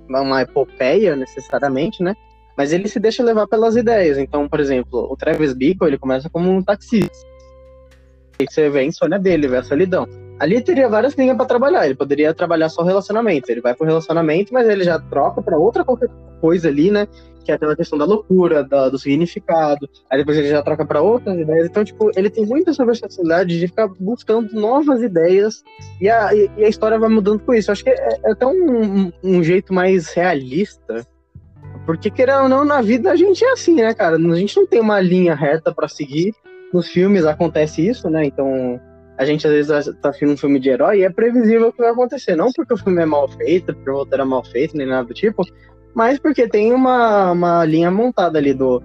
uma 0.07 0.41
epopeia, 0.41 1.15
necessariamente, 1.15 2.01
né? 2.03 2.15
Mas 2.57 2.74
ele 2.74 2.88
se 2.89 2.99
deixa 2.99 3.24
levar 3.24 3.47
pelas 3.47 3.76
ideias. 3.76 4.17
Então, 4.17 4.47
por 4.47 4.59
exemplo, 4.59 5.07
o 5.09 5.15
Travis 5.15 5.53
Bickle, 5.53 5.88
ele 5.88 5.97
começa 5.97 6.30
como 6.30 6.49
um 6.49 6.61
taxista. 6.61 7.28
E 8.39 8.45
você 8.45 8.70
vê 8.70 8.80
a 8.80 8.84
insônia 8.84 9.20
dele, 9.20 9.47
vê 9.47 9.57
a 9.57 9.63
solidão. 9.63 10.07
Ali 10.39 10.61
teria 10.61 10.88
várias 10.88 11.13
linhas 11.15 11.36
para 11.36 11.45
trabalhar. 11.45 11.86
Ele 11.86 11.95
poderia 11.95 12.34
trabalhar 12.34 12.70
só 12.70 12.84
relacionamento. 12.84 13.49
Ele 13.51 13.61
vai 13.61 13.74
pro 13.74 13.86
relacionamento, 13.86 14.53
mas 14.53 14.67
ele 14.67 14.84
já 14.84 14.97
troca 14.97 15.41
para 15.41 15.57
outra 15.57 15.86
coisa 16.39 16.70
ali, 16.70 16.89
né? 16.89 17.07
Que 17.49 17.53
é 17.53 17.55
aquela 17.55 17.75
questão 17.75 17.97
da 17.97 18.05
loucura, 18.05 18.63
da, 18.63 18.89
do 18.89 18.99
significado. 18.99 19.89
Aí 20.07 20.19
depois 20.19 20.37
ele 20.37 20.49
já 20.49 20.61
troca 20.61 20.85
para 20.85 21.01
outras 21.01 21.35
ideias. 21.35 21.65
Então, 21.65 21.83
tipo, 21.83 22.11
ele 22.15 22.29
tem 22.29 22.45
muita 22.45 22.69
essa 22.69 22.85
versatilidade 22.85 23.59
de 23.59 23.67
ficar 23.67 23.87
buscando 23.99 24.53
novas 24.53 25.01
ideias 25.01 25.63
e 25.99 26.07
a, 26.07 26.31
e, 26.31 26.63
a 26.63 26.69
história 26.69 26.99
vai 26.99 27.09
mudando 27.09 27.39
com 27.39 27.51
isso. 27.51 27.71
Eu 27.71 27.73
acho 27.73 27.83
que 27.83 27.89
é, 27.89 28.19
é 28.23 28.31
até 28.31 28.45
um, 28.45 29.11
um 29.23 29.43
jeito 29.43 29.73
mais 29.73 30.13
realista. 30.13 31.03
Porque, 31.87 32.11
querendo 32.11 32.43
ou 32.43 32.49
não, 32.49 32.63
na 32.63 32.83
vida 32.83 33.11
a 33.11 33.15
gente 33.15 33.43
é 33.43 33.51
assim, 33.51 33.77
né, 33.77 33.95
cara? 33.95 34.17
A 34.17 34.35
gente 34.35 34.55
não 34.55 34.67
tem 34.67 34.79
uma 34.79 34.99
linha 35.01 35.33
reta 35.33 35.73
para 35.73 35.87
seguir. 35.87 36.35
Nos 36.71 36.87
filmes 36.87 37.25
acontece 37.25 37.87
isso, 37.87 38.11
né? 38.11 38.25
Então, 38.25 38.79
a 39.17 39.25
gente 39.25 39.47
às 39.47 39.51
vezes 39.51 39.95
tá 39.99 40.09
assistindo 40.09 40.33
um 40.33 40.37
filme 40.37 40.59
de 40.59 40.69
herói 40.69 40.99
e 40.99 41.03
é 41.03 41.09
previsível 41.09 41.69
o 41.69 41.73
que 41.73 41.81
vai 41.81 41.89
acontecer. 41.89 42.35
Não 42.35 42.51
porque 42.53 42.75
o 42.75 42.77
filme 42.77 43.01
é 43.01 43.07
mal 43.07 43.27
feito, 43.27 43.73
porque 43.73 43.89
o 43.89 43.95
roteiro 43.95 44.21
é 44.21 44.25
mal 44.25 44.45
feito, 44.45 44.77
nem 44.77 44.85
nada 44.85 45.07
do 45.07 45.15
tipo, 45.15 45.43
mas 45.93 46.19
porque 46.19 46.47
tem 46.47 46.73
uma, 46.73 47.31
uma 47.31 47.65
linha 47.65 47.91
montada 47.91 48.37
ali 48.37 48.53
do 48.53 48.81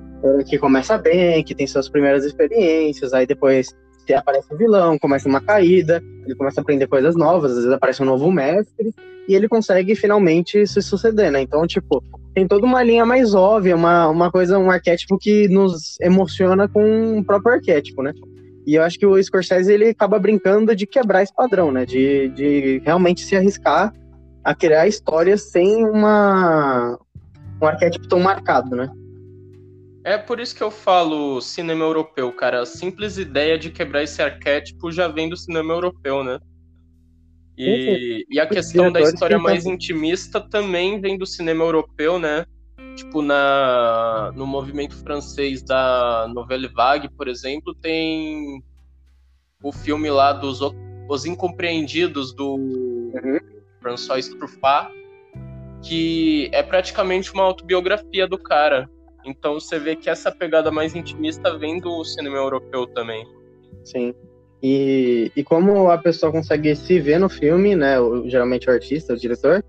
que 0.49 0.59
começa 0.59 0.97
bem, 0.97 1.45
que 1.45 1.55
tem 1.55 1.67
suas 1.67 1.89
primeiras 1.89 2.25
experiências, 2.25 3.13
aí 3.13 3.27
depois 3.27 3.69
aparece 4.13 4.53
o 4.53 4.57
vilão, 4.57 4.99
começa 4.99 5.29
uma 5.29 5.41
caída, 5.41 6.03
ele 6.25 6.35
começa 6.35 6.61
a 6.61 6.63
aprender 6.63 6.87
coisas 6.87 7.17
novas, 7.17 7.53
às 7.53 7.59
vezes 7.59 7.73
aparece 7.73 8.03
um 8.03 8.07
novo 8.07 8.31
mestre, 8.31 8.95
e 9.27 9.35
ele 9.35 9.49
consegue 9.49 9.95
finalmente 9.95 10.67
se 10.67 10.83
suceder, 10.83 11.31
né? 11.31 11.41
Então, 11.41 11.67
tipo, 11.67 12.03
tem 12.35 12.47
toda 12.47 12.67
uma 12.67 12.83
linha 12.83 13.07
mais 13.07 13.35
óbvia, 13.35 13.75
uma, 13.75 14.09
uma 14.09 14.31
coisa, 14.31 14.59
um 14.59 14.71
arquétipo 14.71 15.17
que 15.19 15.49
nos 15.49 15.97
emociona 16.01 16.69
com 16.69 17.19
o 17.19 17.25
próprio 17.25 17.55
arquétipo, 17.55 18.03
né? 18.03 18.13
E 18.67 18.75
eu 18.75 18.83
acho 18.83 18.99
que 18.99 19.07
o 19.07 19.23
Scorsese 19.23 19.73
ele 19.73 19.89
acaba 19.89 20.19
brincando 20.19 20.75
de 20.75 20.87
quebrar 20.87 21.23
esse 21.23 21.35
padrão, 21.35 21.71
né? 21.71 21.87
De, 21.87 22.29
de 22.31 22.83
realmente 22.85 23.23
se 23.23 23.37
arriscar 23.37 23.93
a 24.45 24.55
criar 24.55 24.87
histórias 24.87 25.51
sem 25.51 25.85
uma, 25.85 26.99
um 27.61 27.67
arquétipo 27.67 28.07
tão 28.07 28.21
marcado, 28.21 28.77
né? 28.77 28.91
É 30.05 30.19
por 30.19 30.39
isso 30.39 30.55
que 30.55 30.63
eu 30.63 30.71
falo 30.71 31.41
cinema 31.41 31.83
europeu, 31.83 32.31
cara. 32.31 32.61
A 32.61 32.67
simples 32.67 33.17
ideia 33.17 33.59
de 33.59 33.71
quebrar 33.71 34.03
esse 34.03 34.21
arquétipo 34.21 34.93
já 34.93 35.09
vem 35.09 35.31
do 35.31 35.37
cinema 35.37 35.73
europeu, 35.73 36.23
né? 36.23 36.39
E, 37.57 38.27
e 38.29 38.39
a 38.39 38.47
questão 38.47 38.93
da 38.93 39.01
história 39.01 39.39
mais 39.39 39.65
intimista 39.65 40.41
também 40.41 41.01
vem 41.01 41.17
do 41.17 41.25
cinema 41.25 41.65
europeu, 41.65 42.19
né? 42.19 42.45
Tipo, 42.97 43.23
na, 43.23 44.31
no 44.35 44.47
movimento 44.47 44.95
francês 44.97 45.63
da 45.63 46.29
Novelle 46.35 46.69
Vague, 46.69 47.09
por 47.09 47.27
exemplo, 47.27 47.75
tem 47.75 48.63
o 49.63 49.73
filme 49.73 50.11
lá 50.11 50.33
dos 50.33 50.61
Os 51.09 51.25
Incompreendidos 51.25 52.35
do 52.35 52.57
uhum. 52.57 53.54
François 53.85 54.27
Truffaut, 54.27 54.91
que 55.83 56.49
é 56.53 56.63
praticamente 56.63 57.31
uma 57.35 57.43
autobiografia 57.43 58.27
do 58.27 58.39
cara. 58.39 58.89
Então 59.27 59.61
você 59.61 59.79
vê 59.79 59.95
que 59.95 60.09
essa 60.09 60.33
pegada 60.33 60.71
mais 60.71 60.95
intimista 60.95 61.57
vem 61.59 61.79
do 61.79 62.03
cinema 62.03 62.39
europeu 62.39 62.87
também. 62.87 63.27
Sim. 63.85 64.15
E, 64.63 65.31
e 65.37 65.45
como 65.45 65.91
a 65.91 65.99
pessoa 65.99 66.33
consegue 66.33 66.75
se 66.75 66.99
ver 66.99 67.19
no 67.19 67.29
filme, 67.29 67.77
né? 67.77 68.01
O, 68.01 68.27
geralmente 68.27 68.69
o 68.69 68.73
artista, 68.73 69.13
o 69.13 69.17
diretor, 69.17 69.63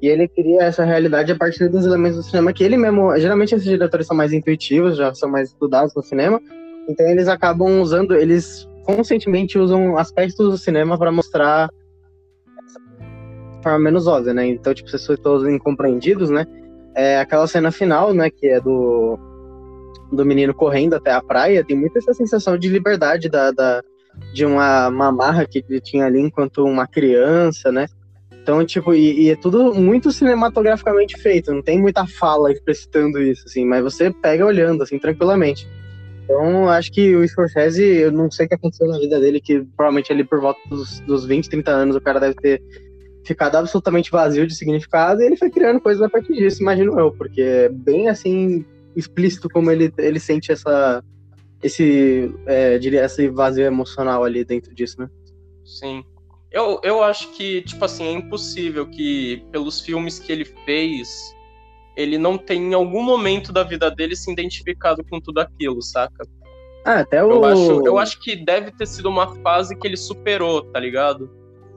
e 0.00 0.08
ele 0.08 0.26
cria 0.26 0.62
essa 0.62 0.82
realidade 0.82 1.30
a 1.30 1.36
partir 1.36 1.68
dos 1.68 1.84
elementos 1.84 2.16
do 2.16 2.22
cinema 2.22 2.52
que 2.54 2.64
ele 2.64 2.78
mesmo. 2.78 3.14
Geralmente 3.18 3.54
esses 3.54 3.68
diretores 3.68 4.06
são 4.06 4.16
mais 4.16 4.32
intuitivos, 4.32 4.96
já 4.96 5.12
são 5.14 5.28
mais 5.28 5.50
estudados 5.50 5.94
no 5.94 6.02
cinema. 6.02 6.40
Então 6.88 7.06
eles 7.06 7.28
acabam 7.28 7.82
usando, 7.82 8.14
eles 8.14 8.66
conscientemente 8.84 9.58
usam 9.58 9.98
aspectos 9.98 10.50
do 10.50 10.56
cinema 10.56 10.98
para 10.98 11.12
mostrar 11.12 11.68
forma 13.62 13.78
menos 13.78 14.06
óbvia, 14.06 14.34
né? 14.34 14.46
Então, 14.46 14.74
tipo, 14.74 14.88
vocês 14.88 15.18
todos 15.20 15.48
incompreendidos, 15.48 16.30
né? 16.30 16.46
É 16.94 17.20
aquela 17.20 17.46
cena 17.46 17.70
final, 17.70 18.12
né? 18.12 18.30
Que 18.30 18.48
é 18.48 18.60
do, 18.60 19.18
do 20.12 20.24
menino 20.24 20.54
correndo 20.54 20.94
até 20.94 21.12
a 21.12 21.22
praia, 21.22 21.64
tem 21.64 21.76
muita 21.76 21.98
essa 21.98 22.14
sensação 22.14 22.58
de 22.58 22.68
liberdade 22.68 23.28
da, 23.28 23.50
da 23.50 23.82
de 24.32 24.44
uma, 24.44 24.88
uma 24.88 25.12
marra 25.12 25.46
que 25.46 25.64
ele 25.68 25.80
tinha 25.80 26.06
ali 26.06 26.20
enquanto 26.20 26.64
uma 26.64 26.86
criança, 26.86 27.70
né? 27.70 27.86
Então, 28.42 28.64
tipo, 28.64 28.94
e, 28.94 29.24
e, 29.24 29.30
é 29.30 29.36
tudo 29.36 29.74
muito 29.74 30.10
cinematograficamente 30.10 31.16
feito, 31.18 31.52
não 31.52 31.62
tem 31.62 31.80
muita 31.80 32.06
fala 32.06 32.50
explicitando 32.50 33.20
isso, 33.20 33.44
assim, 33.46 33.64
mas 33.64 33.82
você 33.82 34.10
pega 34.10 34.46
olhando, 34.46 34.82
assim, 34.82 34.98
tranquilamente. 34.98 35.68
Então, 36.24 36.68
acho 36.68 36.90
que 36.92 37.14
o 37.14 37.26
Scorsese, 37.26 37.82
eu 37.82 38.12
não 38.12 38.30
sei 38.30 38.46
o 38.46 38.48
que 38.48 38.54
aconteceu 38.54 38.86
na 38.86 38.98
vida 38.98 39.20
dele, 39.20 39.40
que 39.40 39.60
provavelmente 39.76 40.12
ali 40.12 40.24
por 40.24 40.40
volta 40.40 40.60
dos, 40.68 41.00
dos 41.00 41.26
20, 41.26 41.50
30 41.50 41.70
anos 41.70 41.96
o 41.96 42.00
cara 42.00 42.20
deve 42.20 42.34
ter 42.36 42.62
ficado 43.30 43.54
absolutamente 43.54 44.10
vazio 44.10 44.44
de 44.44 44.56
significado 44.56 45.22
e 45.22 45.26
ele 45.26 45.36
foi 45.36 45.50
criando 45.50 45.80
coisas 45.80 46.02
a 46.02 46.08
partir 46.08 46.34
disso, 46.34 46.60
imagino 46.60 46.98
eu, 46.98 47.12
porque 47.12 47.40
é 47.40 47.68
bem, 47.68 48.08
assim, 48.08 48.64
explícito 48.96 49.48
como 49.48 49.70
ele, 49.70 49.92
ele 49.98 50.18
sente 50.18 50.50
essa, 50.50 51.00
esse, 51.62 52.34
é, 52.44 52.76
diria, 52.76 53.04
esse 53.04 53.28
vazio 53.28 53.64
emocional 53.64 54.24
ali 54.24 54.44
dentro 54.44 54.74
disso, 54.74 55.00
né? 55.00 55.08
Sim. 55.64 56.02
Eu, 56.50 56.80
eu 56.82 57.04
acho 57.04 57.30
que, 57.30 57.62
tipo 57.62 57.84
assim, 57.84 58.04
é 58.04 58.10
impossível 58.10 58.84
que, 58.88 59.44
pelos 59.52 59.80
filmes 59.80 60.18
que 60.18 60.32
ele 60.32 60.44
fez, 60.44 61.32
ele 61.96 62.18
não 62.18 62.36
tem 62.36 62.60
em 62.60 62.74
algum 62.74 63.04
momento 63.04 63.52
da 63.52 63.62
vida 63.62 63.88
dele 63.92 64.16
se 64.16 64.32
identificado 64.32 65.04
com 65.08 65.20
tudo 65.20 65.38
aquilo, 65.38 65.80
saca? 65.80 66.26
Ah, 66.84 67.00
até 67.00 67.22
o. 67.22 67.30
Eu 67.30 67.44
acho, 67.44 67.86
eu 67.86 67.98
acho 67.98 68.20
que 68.20 68.34
deve 68.34 68.72
ter 68.72 68.86
sido 68.86 69.08
uma 69.08 69.32
fase 69.36 69.76
que 69.76 69.86
ele 69.86 69.96
superou, 69.96 70.62
tá 70.62 70.80
ligado? 70.80 71.30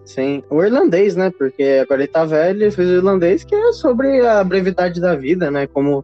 Sim, 0.06 0.43
o 0.49 0.64
irlandês, 0.64 1.16
né? 1.16 1.32
Porque 1.38 1.82
agora 1.82 2.01
ele 2.01 2.12
tá 2.12 2.26
velho, 2.26 2.64
ele 2.64 2.72
fez 2.72 2.89
o 2.89 2.93
irlandês, 2.93 3.43
que 3.43 3.56
é 3.56 3.72
sobre 3.72 4.26
a 4.26 4.43
brevidade 4.43 4.99
da 4.99 5.16
vida, 5.16 5.49
né? 5.49 5.66
Como 5.68 6.04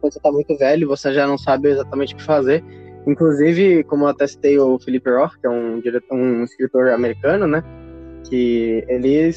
quando 0.00 0.12
você 0.12 0.20
tá 0.20 0.30
muito 0.30 0.56
velho, 0.56 0.88
você 0.88 1.12
já 1.12 1.26
não 1.26 1.38
sabe 1.38 1.70
exatamente 1.70 2.14
o 2.14 2.16
que 2.16 2.22
fazer. 2.22 2.62
Inclusive, 3.06 3.84
como 3.84 4.04
eu 4.04 4.08
atestei 4.08 4.58
o 4.58 4.78
Philip 4.78 5.08
Roth, 5.10 5.32
que 5.40 5.46
é 5.46 5.50
um, 5.50 5.80
diretor, 5.80 6.14
um 6.14 6.44
escritor 6.44 6.90
americano, 6.90 7.46
né? 7.46 7.64
Que 8.28 8.84
ele 8.88 9.32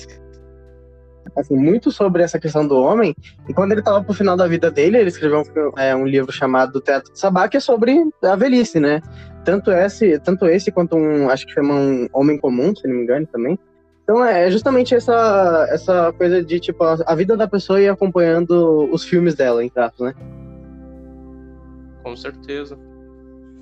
assim, 1.36 1.55
muito 1.55 1.91
sobre 1.91 2.24
essa 2.24 2.39
questão 2.39 2.68
do 2.68 2.78
homem. 2.78 3.16
E 3.47 3.53
quando 3.53 3.72
ele 3.72 3.82
estava 3.82 4.03
pro 4.03 4.14
final 4.14 4.36
da 4.36 4.47
vida 4.47 4.70
dele, 4.70 4.97
ele 4.97 5.09
escreveu 5.09 5.41
um, 5.41 5.80
é, 5.80 5.95
um 5.95 6.05
livro 6.05 6.32
chamado 6.32 6.82
Teto 6.82 7.14
de 7.14 7.20
Sabá, 7.20 7.47
que 7.47 7.57
é 7.57 7.59
sobre 7.59 8.03
a 8.22 8.36
velhice, 8.36 8.80
né? 8.80 9.01
Tanto 9.45 9.72
esse, 9.72 10.20
tanto 10.20 10.45
esse 10.47 10.72
quanto 10.72 10.95
um, 10.97 11.30
acho 11.30 11.45
que 11.45 11.53
chama 11.53 11.74
um 11.74 12.07
Homem 12.14 12.38
Comum, 12.38 12.76
se 12.76 12.88
não 12.88 12.95
me 12.95 13.03
engano, 13.03 13.26
também. 13.28 13.57
Então 14.04 14.26
é 14.26 14.49
justamente 14.49 14.95
essa, 14.95 15.68
essa 15.70 16.12
coisa 16.14 16.43
de, 16.43 16.60
tipo, 16.60 16.84
a 16.84 17.16
vida 17.16 17.38
da 17.38 17.47
pessoa 17.47 17.82
ir 17.82 17.89
acompanhando 17.89 18.89
os 18.91 19.04
filmes 19.04 19.36
dela, 19.36 19.64
em 19.64 19.70
traços, 19.70 19.99
né? 19.99 20.14
Com 22.04 22.16
certeza. 22.16 22.78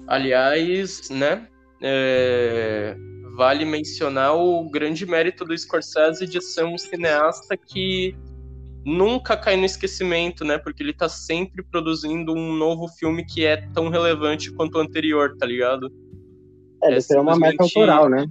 Aliás, 0.07 1.09
né? 1.09 1.47
É, 1.81 2.95
vale 3.35 3.63
mencionar 3.63 4.35
o 4.35 4.69
grande 4.69 5.05
mérito 5.05 5.45
do 5.45 5.57
Scorsese 5.57 6.25
de 6.25 6.41
ser 6.41 6.65
um 6.65 6.77
cineasta 6.77 7.55
que 7.55 8.15
nunca 8.85 9.37
cai 9.37 9.55
no 9.55 9.65
esquecimento, 9.65 10.43
né? 10.43 10.57
Porque 10.57 10.81
ele 10.81 10.93
tá 10.93 11.07
sempre 11.07 11.63
produzindo 11.63 12.33
um 12.33 12.53
novo 12.53 12.87
filme 12.87 13.25
que 13.25 13.45
é 13.45 13.57
tão 13.73 13.89
relevante 13.89 14.51
quanto 14.51 14.77
o 14.77 14.81
anterior, 14.81 15.35
tá 15.37 15.45
ligado? 15.45 15.91
É, 16.83 16.93
é, 16.93 16.99
é 17.11 17.19
uma 17.19 17.37
marca 17.37 17.63
autoral, 17.63 18.09
né? 18.09 18.25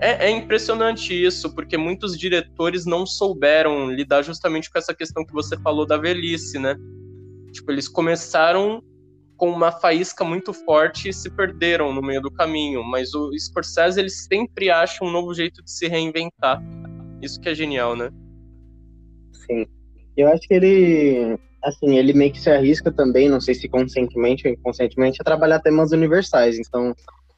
É, 0.00 0.26
é, 0.26 0.30
impressionante 0.30 1.12
isso, 1.12 1.52
porque 1.54 1.76
muitos 1.76 2.16
diretores 2.16 2.86
não 2.86 3.04
souberam 3.04 3.90
lidar 3.90 4.22
justamente 4.22 4.70
com 4.70 4.78
essa 4.78 4.94
questão 4.94 5.24
que 5.24 5.32
você 5.32 5.56
falou 5.58 5.84
da 5.84 5.96
velhice, 5.96 6.58
né? 6.58 6.76
Tipo, 7.52 7.72
eles 7.72 7.88
começaram 7.88 8.82
com 9.36 9.50
uma 9.50 9.72
faísca 9.72 10.24
muito 10.24 10.52
forte 10.52 11.08
e 11.08 11.12
se 11.12 11.30
perderam 11.30 11.92
no 11.92 12.02
meio 12.02 12.20
do 12.20 12.30
caminho, 12.30 12.82
mas 12.84 13.14
o 13.14 13.30
Scorsese 13.38 13.98
ele 13.98 14.10
sempre 14.10 14.70
acha 14.70 15.04
um 15.04 15.10
novo 15.10 15.32
jeito 15.34 15.62
de 15.62 15.70
se 15.70 15.86
reinventar. 15.88 16.62
Isso 17.22 17.40
que 17.40 17.48
é 17.48 17.54
genial, 17.54 17.96
né? 17.96 18.10
Sim. 19.32 19.66
Eu 20.16 20.28
acho 20.28 20.46
que 20.46 20.54
ele, 20.54 21.38
assim, 21.62 21.96
ele 21.96 22.12
meio 22.12 22.32
que 22.32 22.40
se 22.40 22.50
arrisca 22.50 22.92
também, 22.92 23.28
não 23.28 23.40
sei 23.40 23.54
se 23.54 23.68
conscientemente 23.68 24.46
ou 24.46 24.52
inconscientemente, 24.52 25.20
a 25.20 25.24
trabalhar 25.24 25.60
temas 25.60 25.92
universais. 25.92 26.58
Então, 26.58 26.94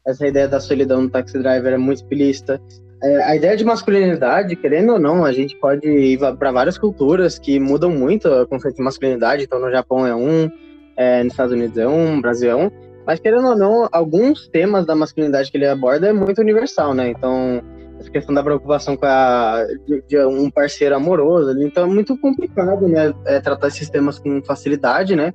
essa 0.07 0.27
ideia 0.27 0.49
da 0.49 0.61
solidão 0.61 1.03
do 1.03 1.11
Taxi 1.11 1.39
Driver 1.39 1.73
é 1.73 1.79
muito 1.79 1.99
explícita. 1.99 2.61
É, 3.03 3.23
a 3.25 3.37
ideia 3.37 3.57
de 3.57 3.65
masculinidade, 3.65 4.57
querendo 4.57 4.93
ou 4.93 4.99
não, 4.99 5.25
a 5.25 5.33
gente 5.33 5.57
pode 5.57 5.89
ir 5.89 6.19
para 6.39 6.53
várias 6.53 6.77
culturas 6.77 7.39
que 7.39 7.59
mudam 7.59 7.91
muito 7.91 8.29
o 8.29 8.47
conceito 8.47 8.77
de 8.77 8.83
masculinidade. 8.83 9.45
Então, 9.45 9.59
no 9.59 9.71
Japão 9.71 10.07
é 10.07 10.15
um, 10.15 10.51
é, 10.97 11.23
nos 11.23 11.33
Estados 11.33 11.53
Unidos 11.53 11.79
é 11.79 11.89
um, 11.89 12.17
no 12.17 12.23
Brasil 12.23 12.51
é 12.51 12.57
um. 12.57 12.71
Mas, 13.07 13.19
querendo 13.19 13.49
ou 13.49 13.57
não, 13.57 13.89
alguns 13.91 14.49
temas 14.49 14.85
da 14.85 14.95
masculinidade 14.95 15.51
que 15.51 15.57
ele 15.57 15.67
aborda 15.67 16.09
é 16.09 16.13
muito 16.13 16.41
universal, 16.41 16.93
né? 16.93 17.09
Então, 17.09 17.63
essa 17.99 18.11
questão 18.11 18.35
da 18.35 18.43
preocupação 18.43 18.97
com 18.97 19.07
a, 19.07 19.67
de, 19.87 20.03
de 20.07 20.19
um 20.27 20.51
parceiro 20.51 20.95
amoroso, 20.95 21.59
então 21.63 21.85
é 21.85 21.87
muito 21.87 22.17
complicado, 22.19 22.87
né? 22.87 23.15
É, 23.25 23.41
tratar 23.41 23.69
esses 23.69 23.89
temas 23.89 24.19
com 24.19 24.43
facilidade, 24.43 25.17
né? 25.17 25.33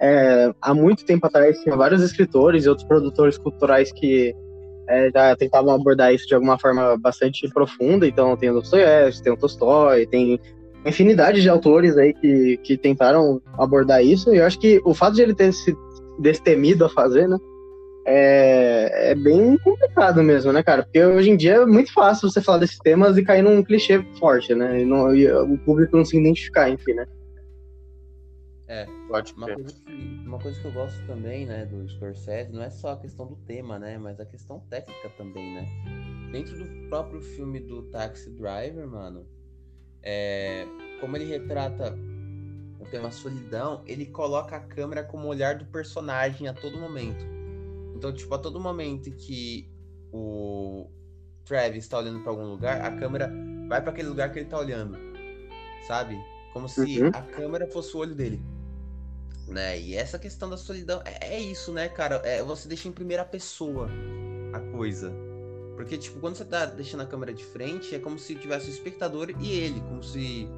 É, 0.00 0.52
há 0.60 0.74
muito 0.74 1.04
tempo 1.04 1.26
atrás 1.26 1.58
tinha 1.60 1.76
vários 1.76 2.02
escritores 2.02 2.64
e 2.64 2.68
outros 2.68 2.86
produtores 2.86 3.38
culturais 3.38 3.92
que 3.92 4.34
é, 4.88 5.10
já 5.10 5.36
tentavam 5.36 5.74
abordar 5.74 6.12
isso 6.12 6.26
de 6.26 6.34
alguma 6.34 6.58
forma 6.58 6.96
bastante 6.98 7.48
profunda. 7.48 8.06
Então 8.06 8.36
tem 8.36 8.50
o 8.50 8.54
Dostoiévski, 8.54 9.22
tem 9.22 9.32
o 9.32 9.36
Tolstói, 9.36 10.06
tem 10.06 10.40
infinidade 10.84 11.40
de 11.40 11.48
autores 11.48 11.96
aí 11.96 12.12
que, 12.14 12.58
que 12.58 12.76
tentaram 12.76 13.40
abordar 13.58 14.04
isso. 14.04 14.34
E 14.34 14.38
eu 14.38 14.44
acho 14.44 14.58
que 14.58 14.80
o 14.84 14.94
fato 14.94 15.14
de 15.14 15.22
ele 15.22 15.34
ter 15.34 15.52
se 15.52 15.74
destemido 16.18 16.84
a 16.84 16.88
fazer, 16.88 17.28
né? 17.28 17.38
É, 18.06 19.12
é 19.12 19.14
bem 19.14 19.56
complicado 19.58 20.22
mesmo, 20.22 20.52
né, 20.52 20.62
cara? 20.62 20.82
Porque 20.82 21.02
hoje 21.02 21.30
em 21.30 21.36
dia 21.36 21.54
é 21.54 21.66
muito 21.66 21.90
fácil 21.92 22.28
você 22.28 22.40
falar 22.42 22.58
desses 22.58 22.78
temas 22.78 23.16
e 23.16 23.24
cair 23.24 23.42
num 23.42 23.62
clichê 23.62 24.04
forte, 24.18 24.54
né? 24.54 24.82
E, 24.82 24.84
não, 24.84 25.14
e 25.14 25.30
o 25.32 25.56
público 25.58 25.96
não 25.96 26.04
se 26.04 26.18
identificar, 26.18 26.68
enfim, 26.68 26.92
né? 26.92 27.06
É, 28.68 28.86
Pode 29.14 29.32
uma 29.34 29.46
coisa, 29.46 29.72
que, 29.72 29.92
uma 30.26 30.38
coisa 30.40 30.60
que 30.60 30.66
eu 30.66 30.72
gosto 30.72 31.06
também, 31.06 31.46
né, 31.46 31.66
do 31.66 31.88
Scorsese, 31.88 32.50
não 32.50 32.64
é 32.64 32.70
só 32.70 32.94
a 32.94 32.96
questão 32.96 33.24
do 33.28 33.36
tema, 33.36 33.78
né, 33.78 33.96
mas 33.96 34.18
a 34.18 34.26
questão 34.26 34.58
técnica 34.68 35.08
também, 35.10 35.54
né. 35.54 35.68
Dentro 36.32 36.58
do 36.58 36.88
próprio 36.88 37.22
filme 37.22 37.60
do 37.60 37.84
Taxi 37.90 38.28
Driver, 38.30 38.88
mano, 38.88 39.24
é, 40.02 40.66
como 41.00 41.16
ele 41.16 41.26
retrata 41.26 41.96
o 42.80 42.84
tema 42.86 43.12
solidão, 43.12 43.84
ele 43.86 44.06
coloca 44.06 44.56
a 44.56 44.60
câmera 44.60 45.04
como 45.04 45.28
olhar 45.28 45.58
do 45.58 45.66
personagem 45.66 46.48
a 46.48 46.52
todo 46.52 46.76
momento. 46.76 47.24
Então, 47.94 48.12
tipo, 48.12 48.34
a 48.34 48.38
todo 48.38 48.58
momento 48.58 49.12
que 49.12 49.70
o 50.12 50.90
Travis 51.44 51.84
está 51.84 51.98
olhando 51.98 52.18
para 52.18 52.32
algum 52.32 52.46
lugar, 52.46 52.80
a 52.80 52.96
câmera 52.96 53.32
vai 53.68 53.80
para 53.80 53.92
aquele 53.92 54.08
lugar 54.08 54.32
que 54.32 54.40
ele 54.40 54.46
está 54.46 54.58
olhando, 54.58 54.98
sabe? 55.86 56.18
Como 56.52 56.68
se 56.68 57.00
uhum. 57.00 57.10
a 57.14 57.22
câmera 57.22 57.68
fosse 57.68 57.96
o 57.96 58.00
olho 58.00 58.16
dele 58.16 58.42
né? 59.46 59.78
E 59.78 59.94
essa 59.94 60.18
questão 60.18 60.48
da 60.48 60.56
solidão 60.56 61.02
é, 61.04 61.36
é 61.36 61.40
isso, 61.40 61.72
né, 61.72 61.88
cara? 61.88 62.16
É, 62.24 62.42
você 62.42 62.68
deixa 62.68 62.88
em 62.88 62.92
primeira 62.92 63.24
pessoa 63.24 63.88
a 64.52 64.60
coisa. 64.76 65.12
Porque, 65.76 65.98
tipo, 65.98 66.20
quando 66.20 66.36
você 66.36 66.44
tá 66.44 66.66
deixando 66.66 67.02
a 67.02 67.06
câmera 67.06 67.32
de 67.32 67.44
frente, 67.44 67.94
é 67.94 67.98
como 67.98 68.18
se 68.18 68.34
tivesse 68.34 68.68
o 68.68 68.72
espectador 68.72 69.30
e 69.40 69.50
ele, 69.50 69.80
como 69.80 70.02
se, 70.02 70.48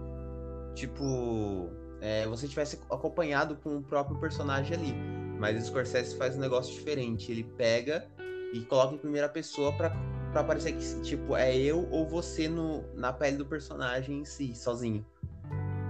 tipo, 0.74 1.70
é, 2.00 2.26
você 2.26 2.46
tivesse 2.46 2.78
acompanhado 2.90 3.56
com 3.56 3.76
o 3.78 3.82
próprio 3.82 4.18
personagem 4.20 4.76
ali. 4.76 4.94
Mas 5.38 5.62
o 5.62 5.66
Scorsese 5.66 6.16
faz 6.16 6.36
um 6.36 6.40
negócio 6.40 6.74
diferente. 6.74 7.30
Ele 7.32 7.44
pega 7.44 8.06
e 8.52 8.60
coloca 8.60 8.94
em 8.94 8.98
primeira 8.98 9.28
pessoa 9.28 9.72
para 9.72 10.44
parecer 10.44 10.72
que, 10.72 11.00
tipo, 11.02 11.34
é 11.34 11.56
eu 11.56 11.88
ou 11.90 12.06
você 12.06 12.48
no, 12.48 12.84
na 12.94 13.12
pele 13.12 13.38
do 13.38 13.46
personagem 13.46 14.20
em 14.20 14.24
si, 14.24 14.54
sozinho. 14.54 15.04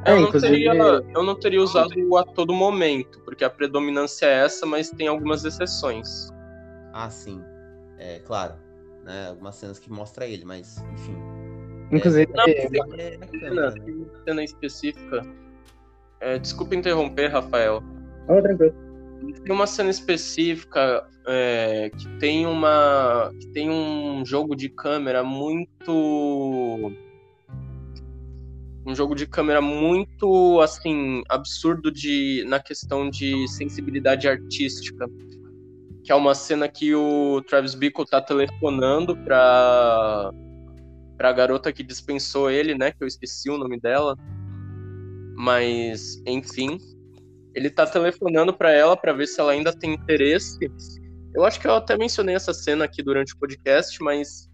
É, 0.06 0.12
eu, 0.12 0.20
não 0.20 0.30
teria, 0.30 0.72
eu 0.72 1.22
não 1.24 1.34
teria 1.34 1.60
usado 1.60 2.16
a 2.16 2.24
todo 2.24 2.54
momento, 2.54 3.20
porque 3.24 3.44
a 3.44 3.50
predominância 3.50 4.26
é 4.26 4.44
essa, 4.44 4.64
mas 4.64 4.88
tem 4.88 5.08
algumas 5.08 5.44
exceções. 5.44 6.30
Ah, 6.92 7.10
sim. 7.10 7.42
É, 7.98 8.20
claro. 8.20 8.54
Né? 9.04 9.28
Algumas 9.28 9.56
cenas 9.56 9.80
que 9.80 9.90
mostra 9.90 10.24
ele, 10.26 10.44
mas, 10.44 10.78
enfim. 10.94 11.16
Inclusive, 11.90 12.30
é, 12.32 12.36
não, 12.36 12.44
tem, 12.44 12.54
é, 12.54 13.18
cena, 13.40 13.72
tem 13.72 13.94
uma 13.94 14.24
cena 14.24 14.44
específica. 14.44 15.22
É, 16.20 16.38
desculpa 16.38 16.76
interromper, 16.76 17.28
Rafael. 17.28 17.82
Oh, 18.28 18.40
tranquilo. 18.40 18.74
Tem 19.44 19.52
uma 19.52 19.66
cena 19.66 19.90
específica 19.90 21.04
é, 21.26 21.90
que 21.90 22.08
tem 22.18 22.46
uma. 22.46 23.32
que 23.40 23.48
tem 23.48 23.70
um 23.70 24.24
jogo 24.24 24.54
de 24.54 24.68
câmera 24.68 25.24
muito 25.24 26.92
um 28.86 28.94
jogo 28.94 29.14
de 29.14 29.26
câmera 29.26 29.60
muito 29.60 30.60
assim 30.60 31.22
absurdo 31.28 31.90
de 31.90 32.44
na 32.46 32.60
questão 32.60 33.10
de 33.10 33.48
sensibilidade 33.48 34.28
artística 34.28 35.06
que 36.06 36.12
é 36.12 36.14
uma 36.14 36.36
cena 36.36 36.68
que 36.68 36.94
o 36.94 37.42
Travis 37.48 37.74
Bickle 37.74 38.06
tá 38.06 38.22
telefonando 38.22 39.16
para 39.16 40.30
para 41.16 41.30
a 41.30 41.32
garota 41.32 41.72
que 41.72 41.82
dispensou 41.82 42.48
ele, 42.48 42.76
né, 42.76 42.92
que 42.92 43.02
eu 43.02 43.08
esqueci 43.08 43.50
o 43.50 43.58
nome 43.58 43.80
dela. 43.80 44.14
Mas 45.34 46.22
enfim, 46.24 46.78
ele 47.54 47.70
tá 47.70 47.86
telefonando 47.86 48.52
para 48.52 48.70
ela 48.70 48.96
para 48.96 49.12
ver 49.12 49.26
se 49.26 49.40
ela 49.40 49.50
ainda 49.50 49.72
tem 49.72 49.94
interesse. 49.94 50.58
Eu 51.34 51.44
acho 51.44 51.58
que 51.58 51.66
eu 51.66 51.74
até 51.74 51.96
mencionei 51.98 52.36
essa 52.36 52.54
cena 52.54 52.84
aqui 52.84 53.02
durante 53.02 53.34
o 53.34 53.38
podcast, 53.38 54.00
mas 54.00 54.48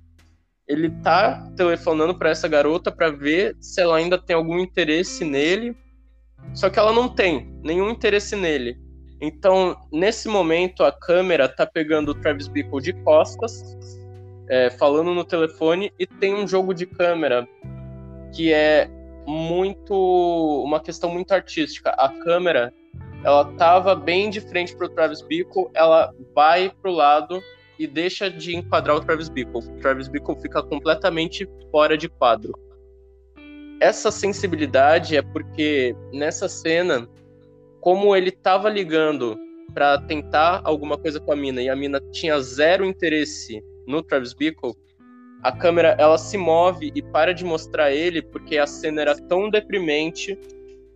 ele 0.72 0.90
tá 1.02 1.46
telefonando 1.54 2.14
para 2.14 2.30
essa 2.30 2.48
garota 2.48 2.90
para 2.90 3.10
ver 3.10 3.54
se 3.60 3.80
ela 3.80 3.96
ainda 3.96 4.18
tem 4.18 4.34
algum 4.34 4.58
interesse 4.58 5.24
nele. 5.24 5.76
Só 6.54 6.70
que 6.70 6.78
ela 6.78 6.92
não 6.92 7.08
tem 7.08 7.52
nenhum 7.62 7.90
interesse 7.90 8.34
nele. 8.34 8.78
Então, 9.20 9.76
nesse 9.92 10.28
momento, 10.28 10.82
a 10.82 10.90
câmera 10.90 11.48
tá 11.48 11.66
pegando 11.66 12.10
o 12.10 12.14
Travis 12.14 12.48
Bickle 12.48 12.80
de 12.80 12.92
costas, 13.04 13.76
é, 14.48 14.70
falando 14.70 15.14
no 15.14 15.24
telefone, 15.24 15.92
e 15.98 16.06
tem 16.06 16.34
um 16.34 16.48
jogo 16.48 16.74
de 16.74 16.86
câmera 16.86 17.46
que 18.34 18.52
é 18.52 18.88
muito. 19.26 19.94
uma 20.64 20.80
questão 20.80 21.10
muito 21.10 21.32
artística. 21.32 21.90
A 21.90 22.08
câmera, 22.08 22.72
ela 23.22 23.44
tava 23.52 23.94
bem 23.94 24.30
de 24.30 24.40
frente 24.40 24.74
pro 24.74 24.88
Travis 24.88 25.22
Bickle, 25.22 25.68
ela 25.74 26.12
vai 26.34 26.72
pro 26.80 26.90
lado 26.90 27.40
e 27.83 27.87
deixa 27.87 28.30
de 28.30 28.55
enquadrar 28.55 28.97
o 28.97 29.01
Travis 29.01 29.28
Bickle. 29.28 29.61
O 29.61 29.80
Travis 29.80 30.07
Bickle 30.07 30.41
fica 30.41 30.62
completamente 30.62 31.49
fora 31.70 31.99
de 31.99 32.09
quadro. 32.09 32.53
essa 33.80 34.12
sensibilidade 34.12 35.16
é 35.16 35.22
porque 35.22 35.97
nessa 36.12 36.49
cena, 36.49 37.09
como 37.80 38.14
ele 38.14 38.30
tava 38.30 38.68
ligando 38.68 39.37
para 39.74 39.99
tentar 40.03 40.61
alguma 40.62 40.97
coisa 40.97 41.18
com 41.18 41.33
a 41.33 41.37
mina 41.37 41.61
e 41.61 41.68
a 41.68 41.74
mina 41.74 42.01
tinha 42.12 42.41
zero 42.41 42.85
interesse 42.85 43.61
no 43.85 44.01
Travis 44.01 44.33
Bickle, 44.33 44.74
a 45.43 45.51
câmera 45.51 45.97
ela 45.99 46.16
se 46.16 46.39
move 46.39 46.93
e 46.95 47.03
para 47.03 47.35
de 47.35 47.45
mostrar 47.45 47.91
ele 47.91 48.22
porque 48.22 48.57
a 48.57 48.68
cena 48.68 49.03
era 49.03 49.16
tão 49.16 49.51
deprimente 49.51 50.39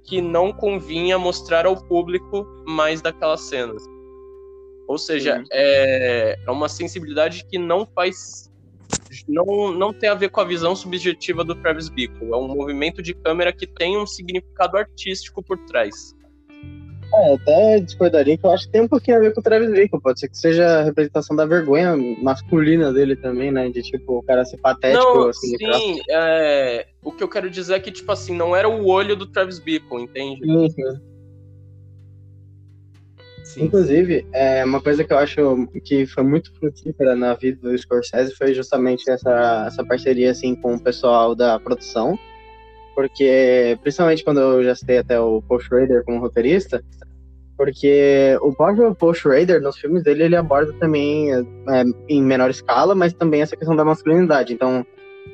que 0.04 0.22
não 0.22 0.52
convinha 0.52 1.18
mostrar 1.18 1.66
ao 1.66 1.76
público 1.88 2.46
mais 2.64 3.02
daquelas 3.02 3.40
cenas. 3.40 3.82
Ou 4.86 4.98
seja, 4.98 5.42
é, 5.52 6.38
é 6.46 6.50
uma 6.50 6.68
sensibilidade 6.68 7.44
que 7.44 7.58
não 7.58 7.86
faz. 7.86 8.50
Não, 9.28 9.72
não 9.72 9.92
tem 9.92 10.08
a 10.08 10.14
ver 10.14 10.30
com 10.30 10.40
a 10.40 10.44
visão 10.44 10.74
subjetiva 10.76 11.44
do 11.44 11.54
Travis 11.54 11.88
Bickle. 11.88 12.32
É 12.32 12.36
um 12.36 12.48
movimento 12.48 13.02
de 13.02 13.14
câmera 13.14 13.52
que 13.52 13.66
tem 13.66 13.96
um 13.96 14.06
significado 14.06 14.76
artístico 14.76 15.42
por 15.42 15.58
trás. 15.66 16.14
É, 17.14 17.34
até 17.34 17.80
discordaria 17.80 18.36
que 18.36 18.44
eu 18.44 18.50
acho 18.50 18.66
que 18.66 18.72
tem 18.72 18.82
um 18.82 18.88
pouquinho 18.88 19.16
a 19.16 19.20
ver 19.20 19.32
com 19.32 19.40
o 19.40 19.42
Travis 19.42 19.70
Bickle. 19.70 20.00
Pode 20.00 20.20
ser 20.20 20.28
que 20.28 20.36
seja 20.36 20.66
a 20.66 20.82
representação 20.82 21.36
da 21.36 21.46
vergonha 21.46 21.96
masculina 22.20 22.92
dele 22.92 23.16
também, 23.16 23.50
né? 23.50 23.68
De 23.70 23.82
tipo, 23.82 24.18
o 24.18 24.22
cara 24.22 24.44
ser 24.44 24.58
patético. 24.58 25.02
Não, 25.02 25.28
assim, 25.28 25.56
sim, 25.56 26.00
é... 26.10 26.86
o 27.02 27.12
que 27.12 27.22
eu 27.22 27.28
quero 27.28 27.48
dizer 27.48 27.74
é 27.74 27.80
que, 27.80 27.90
tipo 27.90 28.10
assim, 28.10 28.36
não 28.36 28.54
era 28.54 28.68
o 28.68 28.86
olho 28.86 29.16
do 29.16 29.26
Travis 29.26 29.58
Bickle, 29.58 30.02
entende? 30.02 30.44
Uhum. 30.44 31.15
Sim. 33.56 33.64
Inclusive, 33.64 34.26
é, 34.32 34.64
uma 34.64 34.80
coisa 34.80 35.02
que 35.02 35.12
eu 35.12 35.18
acho 35.18 35.68
que 35.84 36.06
foi 36.06 36.22
muito 36.22 36.52
frutífera 36.58 37.16
na 37.16 37.34
vida 37.34 37.58
do 37.60 37.76
Scorsese 37.76 38.34
foi 38.36 38.54
justamente 38.54 39.10
essa, 39.10 39.64
essa 39.66 39.84
parceria 39.84 40.30
assim, 40.30 40.54
com 40.54 40.74
o 40.74 40.80
pessoal 40.80 41.34
da 41.34 41.58
produção 41.58 42.18
porque 42.96 43.78
principalmente 43.82 44.24
quando 44.24 44.40
eu 44.40 44.64
já 44.64 44.74
citei 44.74 44.96
até 44.96 45.20
o 45.20 45.42
Paul 45.42 45.60
Schrader 45.60 46.02
como 46.02 46.18
roteirista, 46.18 46.82
porque 47.54 48.38
o 48.40 48.54
próprio 48.54 48.94
Paul 48.94 49.12
Schrader, 49.12 49.60
nos 49.60 49.76
filmes 49.76 50.02
dele, 50.02 50.24
ele 50.24 50.36
aborda 50.36 50.72
também 50.74 51.30
é, 51.32 51.44
em 52.08 52.22
menor 52.22 52.48
escala, 52.48 52.94
mas 52.94 53.12
também 53.12 53.42
essa 53.42 53.54
questão 53.54 53.76
da 53.76 53.84
masculinidade. 53.84 54.54
Então, 54.54 54.84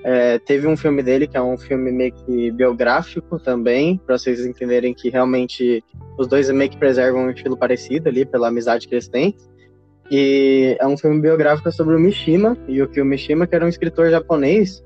é, 0.05 0.39
teve 0.39 0.67
um 0.67 0.77
filme 0.77 1.03
dele 1.03 1.27
que 1.27 1.37
é 1.37 1.43
um 1.43 1.57
filme 1.57 1.93
meio 1.93 2.13
que 2.13 2.51
biográfico 2.51 3.39
também, 3.39 4.01
para 4.05 4.19
vocês 4.19 4.45
entenderem 4.45 4.93
que 4.93 5.11
realmente 5.11 5.83
os 6.19 6.27
dois 6.27 6.51
meio 6.51 6.71
que 6.71 6.77
preservam 6.77 7.27
um 7.27 7.31
estilo 7.31 7.57
parecido 7.57 8.09
ali, 8.09 8.25
pela 8.25 8.49
amizade 8.49 8.89
que 8.89 8.95
eles 8.95 9.09
têm. 9.09 9.37
E 10.11 10.77
é 10.81 10.87
um 10.87 10.97
filme 10.97 11.21
biográfico 11.21 11.71
sobre 11.71 11.95
o 11.95 12.01
Mishima, 12.01 12.57
e 12.67 12.83
o 12.83 12.89
que 12.89 13.01
o 13.01 13.05
Mishima, 13.05 13.47
que 13.47 13.55
era 13.55 13.65
um 13.65 13.69
escritor 13.69 14.11
japonês, 14.11 14.83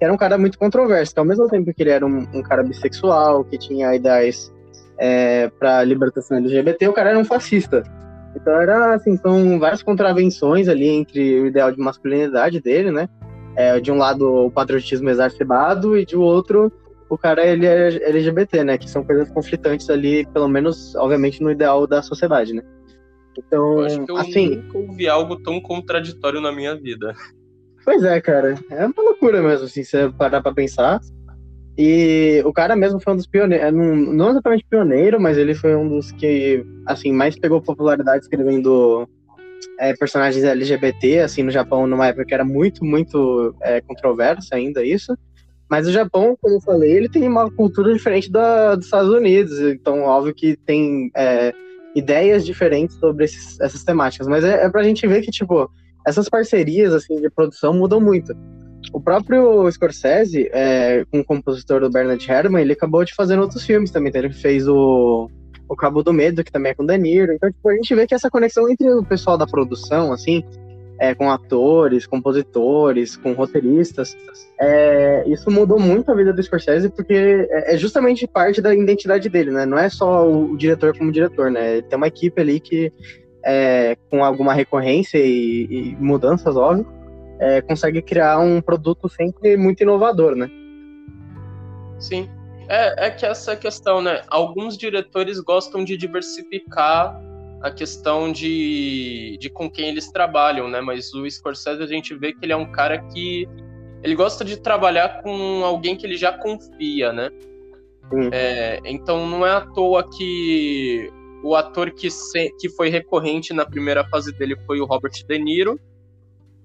era 0.00 0.12
um 0.12 0.16
cara 0.16 0.38
muito 0.38 0.58
controverso, 0.58 1.12
que 1.12 1.20
ao 1.20 1.26
mesmo 1.26 1.48
tempo 1.48 1.72
que 1.74 1.82
ele 1.82 1.90
era 1.90 2.06
um, 2.06 2.26
um 2.32 2.42
cara 2.42 2.62
bissexual, 2.62 3.44
que 3.44 3.58
tinha 3.58 3.94
ideias 3.94 4.50
é, 4.98 5.50
para 5.58 5.84
libertação 5.84 6.38
LGBT, 6.38 6.88
o 6.88 6.92
cara 6.92 7.10
era 7.10 7.18
um 7.18 7.24
fascista. 7.24 7.82
Então 8.34 8.52
era 8.60 8.94
assim, 8.94 9.16
são 9.16 9.58
várias 9.58 9.82
contravenções 9.82 10.68
ali 10.68 10.88
entre 10.88 11.40
o 11.40 11.46
ideal 11.46 11.72
de 11.72 11.78
masculinidade 11.78 12.60
dele, 12.60 12.90
né? 12.90 13.08
É, 13.60 13.80
de 13.80 13.92
um 13.92 13.98
lado 13.98 14.46
o 14.46 14.50
patriotismo 14.50 15.10
exacerbado 15.10 15.96
e 15.96 16.06
de 16.06 16.16
outro 16.16 16.72
o 17.10 17.18
cara 17.18 17.44
ele 17.44 17.66
é 17.66 17.88
LGBT, 18.08 18.62
né? 18.62 18.78
Que 18.78 18.88
são 18.88 19.02
coisas 19.02 19.28
conflitantes 19.30 19.90
ali, 19.90 20.24
pelo 20.26 20.48
menos, 20.48 20.94
obviamente, 20.94 21.42
no 21.42 21.50
ideal 21.50 21.84
da 21.84 22.00
sociedade, 22.00 22.54
né? 22.54 22.62
Então, 23.36 23.80
eu 23.80 23.84
acho 23.84 24.04
que 24.04 24.12
eu 24.12 24.16
assim, 24.16 24.56
nunca 24.56 24.78
ouvi 24.78 25.08
algo 25.08 25.36
tão 25.42 25.60
contraditório 25.60 26.40
na 26.40 26.52
minha 26.52 26.76
vida. 26.76 27.12
Pois 27.84 28.04
é, 28.04 28.20
cara. 28.20 28.54
É 28.70 28.86
uma 28.86 29.02
loucura 29.02 29.42
mesmo, 29.42 29.66
assim, 29.66 29.82
você 29.82 30.08
parar 30.10 30.40
pra 30.40 30.54
pensar. 30.54 31.00
E 31.76 32.42
o 32.44 32.52
cara 32.52 32.76
mesmo 32.76 33.00
foi 33.00 33.14
um 33.14 33.16
dos 33.16 33.26
pioneiros, 33.26 33.66
é, 33.66 33.72
não, 33.72 33.96
não 33.96 34.30
exatamente 34.30 34.66
pioneiro, 34.68 35.20
mas 35.20 35.36
ele 35.36 35.54
foi 35.54 35.74
um 35.74 35.88
dos 35.88 36.12
que, 36.12 36.64
assim, 36.86 37.10
mais 37.10 37.36
pegou 37.36 37.60
popularidade 37.60 38.22
escrevendo 38.22 39.08
é, 39.78 39.94
personagens 39.94 40.44
LGBT, 40.44 41.20
assim, 41.20 41.42
no 41.42 41.50
Japão, 41.50 41.86
numa 41.86 42.06
época 42.06 42.24
que 42.24 42.34
era 42.34 42.44
muito, 42.44 42.84
muito 42.84 43.54
é, 43.62 43.80
controversa 43.80 44.56
ainda 44.56 44.84
isso. 44.84 45.16
Mas 45.68 45.86
o 45.86 45.92
Japão, 45.92 46.36
como 46.40 46.56
eu 46.56 46.60
falei, 46.60 46.92
ele 46.92 47.08
tem 47.08 47.26
uma 47.28 47.50
cultura 47.50 47.92
diferente 47.92 48.30
da, 48.30 48.74
dos 48.74 48.86
Estados 48.86 49.10
Unidos, 49.10 49.60
então 49.60 50.02
óbvio 50.02 50.34
que 50.34 50.56
tem 50.56 51.10
é, 51.16 51.54
ideias 51.94 52.44
diferentes 52.44 52.96
sobre 52.96 53.24
esses, 53.24 53.60
essas 53.60 53.84
temáticas. 53.84 54.26
Mas 54.26 54.44
é, 54.44 54.64
é 54.64 54.68
pra 54.68 54.82
gente 54.82 55.06
ver 55.06 55.22
que, 55.22 55.30
tipo, 55.30 55.70
essas 56.06 56.28
parcerias 56.28 56.92
assim 56.92 57.20
de 57.20 57.30
produção 57.30 57.72
mudam 57.72 58.00
muito. 58.00 58.34
O 58.92 59.00
próprio 59.00 59.70
Scorsese, 59.70 60.48
é, 60.52 61.04
com 61.10 61.20
o 61.20 61.24
compositor 61.24 61.80
do 61.80 61.90
Bernard 61.90 62.28
Herrmann, 62.28 62.62
ele 62.62 62.72
acabou 62.72 63.04
de 63.04 63.14
fazer 63.14 63.38
outros 63.38 63.64
filmes 63.64 63.90
também. 63.90 64.08
Então 64.08 64.22
ele 64.22 64.32
fez 64.32 64.66
o, 64.66 65.30
o 65.70 65.76
Cabo 65.76 66.02
do 66.02 66.12
Medo, 66.12 66.42
que 66.42 66.50
também 66.50 66.72
é 66.72 66.74
com 66.74 66.82
o 66.82 66.86
Niro. 66.86 67.32
Então, 67.32 67.48
tipo, 67.48 67.68
a 67.68 67.74
gente 67.74 67.94
vê 67.94 68.04
que 68.04 68.14
essa 68.14 68.28
conexão 68.28 68.68
entre 68.68 68.90
o 68.92 69.04
pessoal 69.04 69.38
da 69.38 69.46
produção, 69.46 70.12
assim, 70.12 70.42
é, 70.98 71.14
com 71.14 71.30
atores, 71.30 72.08
compositores, 72.08 73.16
com 73.16 73.32
roteiristas, 73.34 74.16
é, 74.60 75.22
isso 75.28 75.48
mudou 75.48 75.78
muito 75.78 76.10
a 76.10 76.14
vida 76.14 76.32
do 76.32 76.42
Scorsese, 76.42 76.90
porque 76.90 77.14
é, 77.48 77.74
é 77.74 77.78
justamente 77.78 78.26
parte 78.26 78.60
da 78.60 78.74
identidade 78.74 79.28
dele, 79.28 79.52
né? 79.52 79.64
Não 79.64 79.78
é 79.78 79.88
só 79.88 80.28
o, 80.28 80.52
o 80.52 80.56
diretor 80.56 80.96
como 80.98 81.12
diretor, 81.12 81.52
né? 81.52 81.74
Ele 81.74 81.82
tem 81.82 81.96
uma 81.96 82.08
equipe 82.08 82.40
ali 82.40 82.58
que 82.58 82.92
é, 83.44 83.96
com 84.10 84.24
alguma 84.24 84.52
recorrência 84.52 85.18
e, 85.18 85.68
e 85.70 85.96
mudanças, 86.00 86.56
óbvio, 86.56 86.84
é, 87.38 87.62
consegue 87.62 88.02
criar 88.02 88.40
um 88.40 88.60
produto 88.60 89.08
sempre 89.08 89.56
muito 89.56 89.84
inovador, 89.84 90.34
né? 90.34 90.50
Sim. 92.00 92.28
É, 92.70 93.06
é 93.06 93.10
que 93.10 93.26
essa 93.26 93.50
é 93.50 93.54
a 93.54 93.56
questão, 93.56 94.00
né? 94.00 94.22
Alguns 94.28 94.78
diretores 94.78 95.40
gostam 95.40 95.82
de 95.82 95.96
diversificar 95.96 97.20
a 97.60 97.68
questão 97.68 98.30
de, 98.30 99.36
de 99.40 99.50
com 99.50 99.68
quem 99.68 99.88
eles 99.88 100.08
trabalham, 100.12 100.68
né? 100.68 100.80
Mas 100.80 101.12
o 101.12 101.28
Scorsese 101.28 101.82
a 101.82 101.86
gente 101.86 102.14
vê 102.14 102.32
que 102.32 102.38
ele 102.44 102.52
é 102.52 102.56
um 102.56 102.70
cara 102.70 102.98
que 103.12 103.48
ele 104.04 104.14
gosta 104.14 104.44
de 104.44 104.56
trabalhar 104.56 105.20
com 105.20 105.64
alguém 105.64 105.96
que 105.96 106.06
ele 106.06 106.16
já 106.16 106.32
confia, 106.32 107.12
né? 107.12 107.30
É, 108.32 108.80
então 108.84 109.26
não 109.26 109.44
é 109.44 109.50
à 109.50 109.60
toa 109.62 110.08
que 110.08 111.10
o 111.42 111.56
ator 111.56 111.90
que, 111.90 112.08
se, 112.08 112.50
que 112.60 112.68
foi 112.68 112.88
recorrente 112.88 113.52
na 113.52 113.66
primeira 113.66 114.08
fase 114.08 114.32
dele 114.32 114.56
foi 114.64 114.80
o 114.80 114.84
Robert 114.84 115.24
De 115.26 115.38
Niro. 115.40 115.78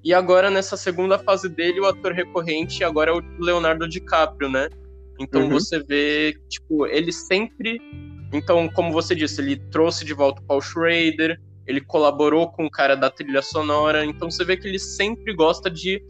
E 0.03 0.13
agora, 0.13 0.51
nessa 0.51 0.77
segunda 0.77 1.17
fase 1.17 1.49
dele, 1.49 1.79
o 1.79 1.87
ator 1.87 2.11
recorrente 2.11 2.83
agora 2.83 3.09
é 3.09 3.13
o 3.15 3.23
Leonardo 3.39 3.87
DiCaprio, 3.89 4.49
né? 4.49 4.69
Então 5.19 5.43
uhum. 5.43 5.49
você 5.49 5.79
vê, 5.79 6.35
tipo, 6.49 6.85
ele 6.87 7.11
sempre. 7.11 7.79
Então, 8.33 8.67
como 8.69 8.91
você 8.91 9.15
disse, 9.15 9.41
ele 9.41 9.57
trouxe 9.71 10.03
de 10.03 10.13
volta 10.13 10.41
o 10.41 10.45
Paul 10.45 10.61
Schrader, 10.61 11.39
ele 11.65 11.81
colaborou 11.81 12.51
com 12.51 12.65
o 12.65 12.71
cara 12.71 12.95
da 12.95 13.09
trilha 13.09 13.41
sonora. 13.41 14.05
Então 14.05 14.29
você 14.29 14.43
vê 14.43 14.57
que 14.57 14.67
ele 14.67 14.79
sempre 14.79 15.33
gosta 15.33 15.69
de 15.69 16.01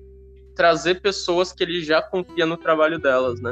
trazer 0.56 1.02
pessoas 1.02 1.52
que 1.52 1.64
ele 1.64 1.84
já 1.84 2.02
confia 2.02 2.46
no 2.46 2.58
trabalho 2.58 2.98
delas, 2.98 3.40
né? 3.42 3.52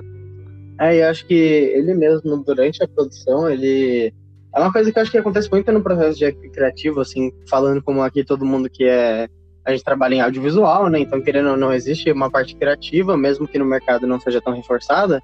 É, 0.79 0.97
e 0.97 1.03
acho 1.03 1.25
que 1.27 1.33
ele 1.33 1.93
mesmo, 1.93 2.43
durante 2.43 2.83
a 2.83 2.87
produção, 2.87 3.49
ele 3.49 4.11
é 4.55 4.59
uma 4.59 4.71
coisa 4.71 4.91
que 4.91 4.97
eu 4.97 5.01
acho 5.01 5.11
que 5.11 5.17
acontece 5.17 5.49
muito 5.49 5.71
no 5.71 5.81
processo 5.81 6.19
de 6.19 6.31
criativo, 6.49 7.01
assim, 7.01 7.31
falando 7.49 7.81
como 7.81 8.01
aqui 8.01 8.23
todo 8.23 8.45
mundo 8.45 8.69
que 8.69 8.85
é. 8.85 9.27
A 9.65 9.71
gente 9.71 9.83
trabalha 9.83 10.15
em 10.15 10.21
audiovisual, 10.21 10.89
né? 10.89 10.99
Então, 10.99 11.21
querendo 11.21 11.51
ou 11.51 11.57
não, 11.57 11.71
existe 11.71 12.11
uma 12.11 12.29
parte 12.29 12.53
criativa, 12.53 13.15
mesmo 13.15 13.47
que 13.47 13.57
no 13.57 13.63
mercado 13.63 14.05
não 14.05 14.19
seja 14.19 14.41
tão 14.41 14.53
reforçada. 14.53 15.23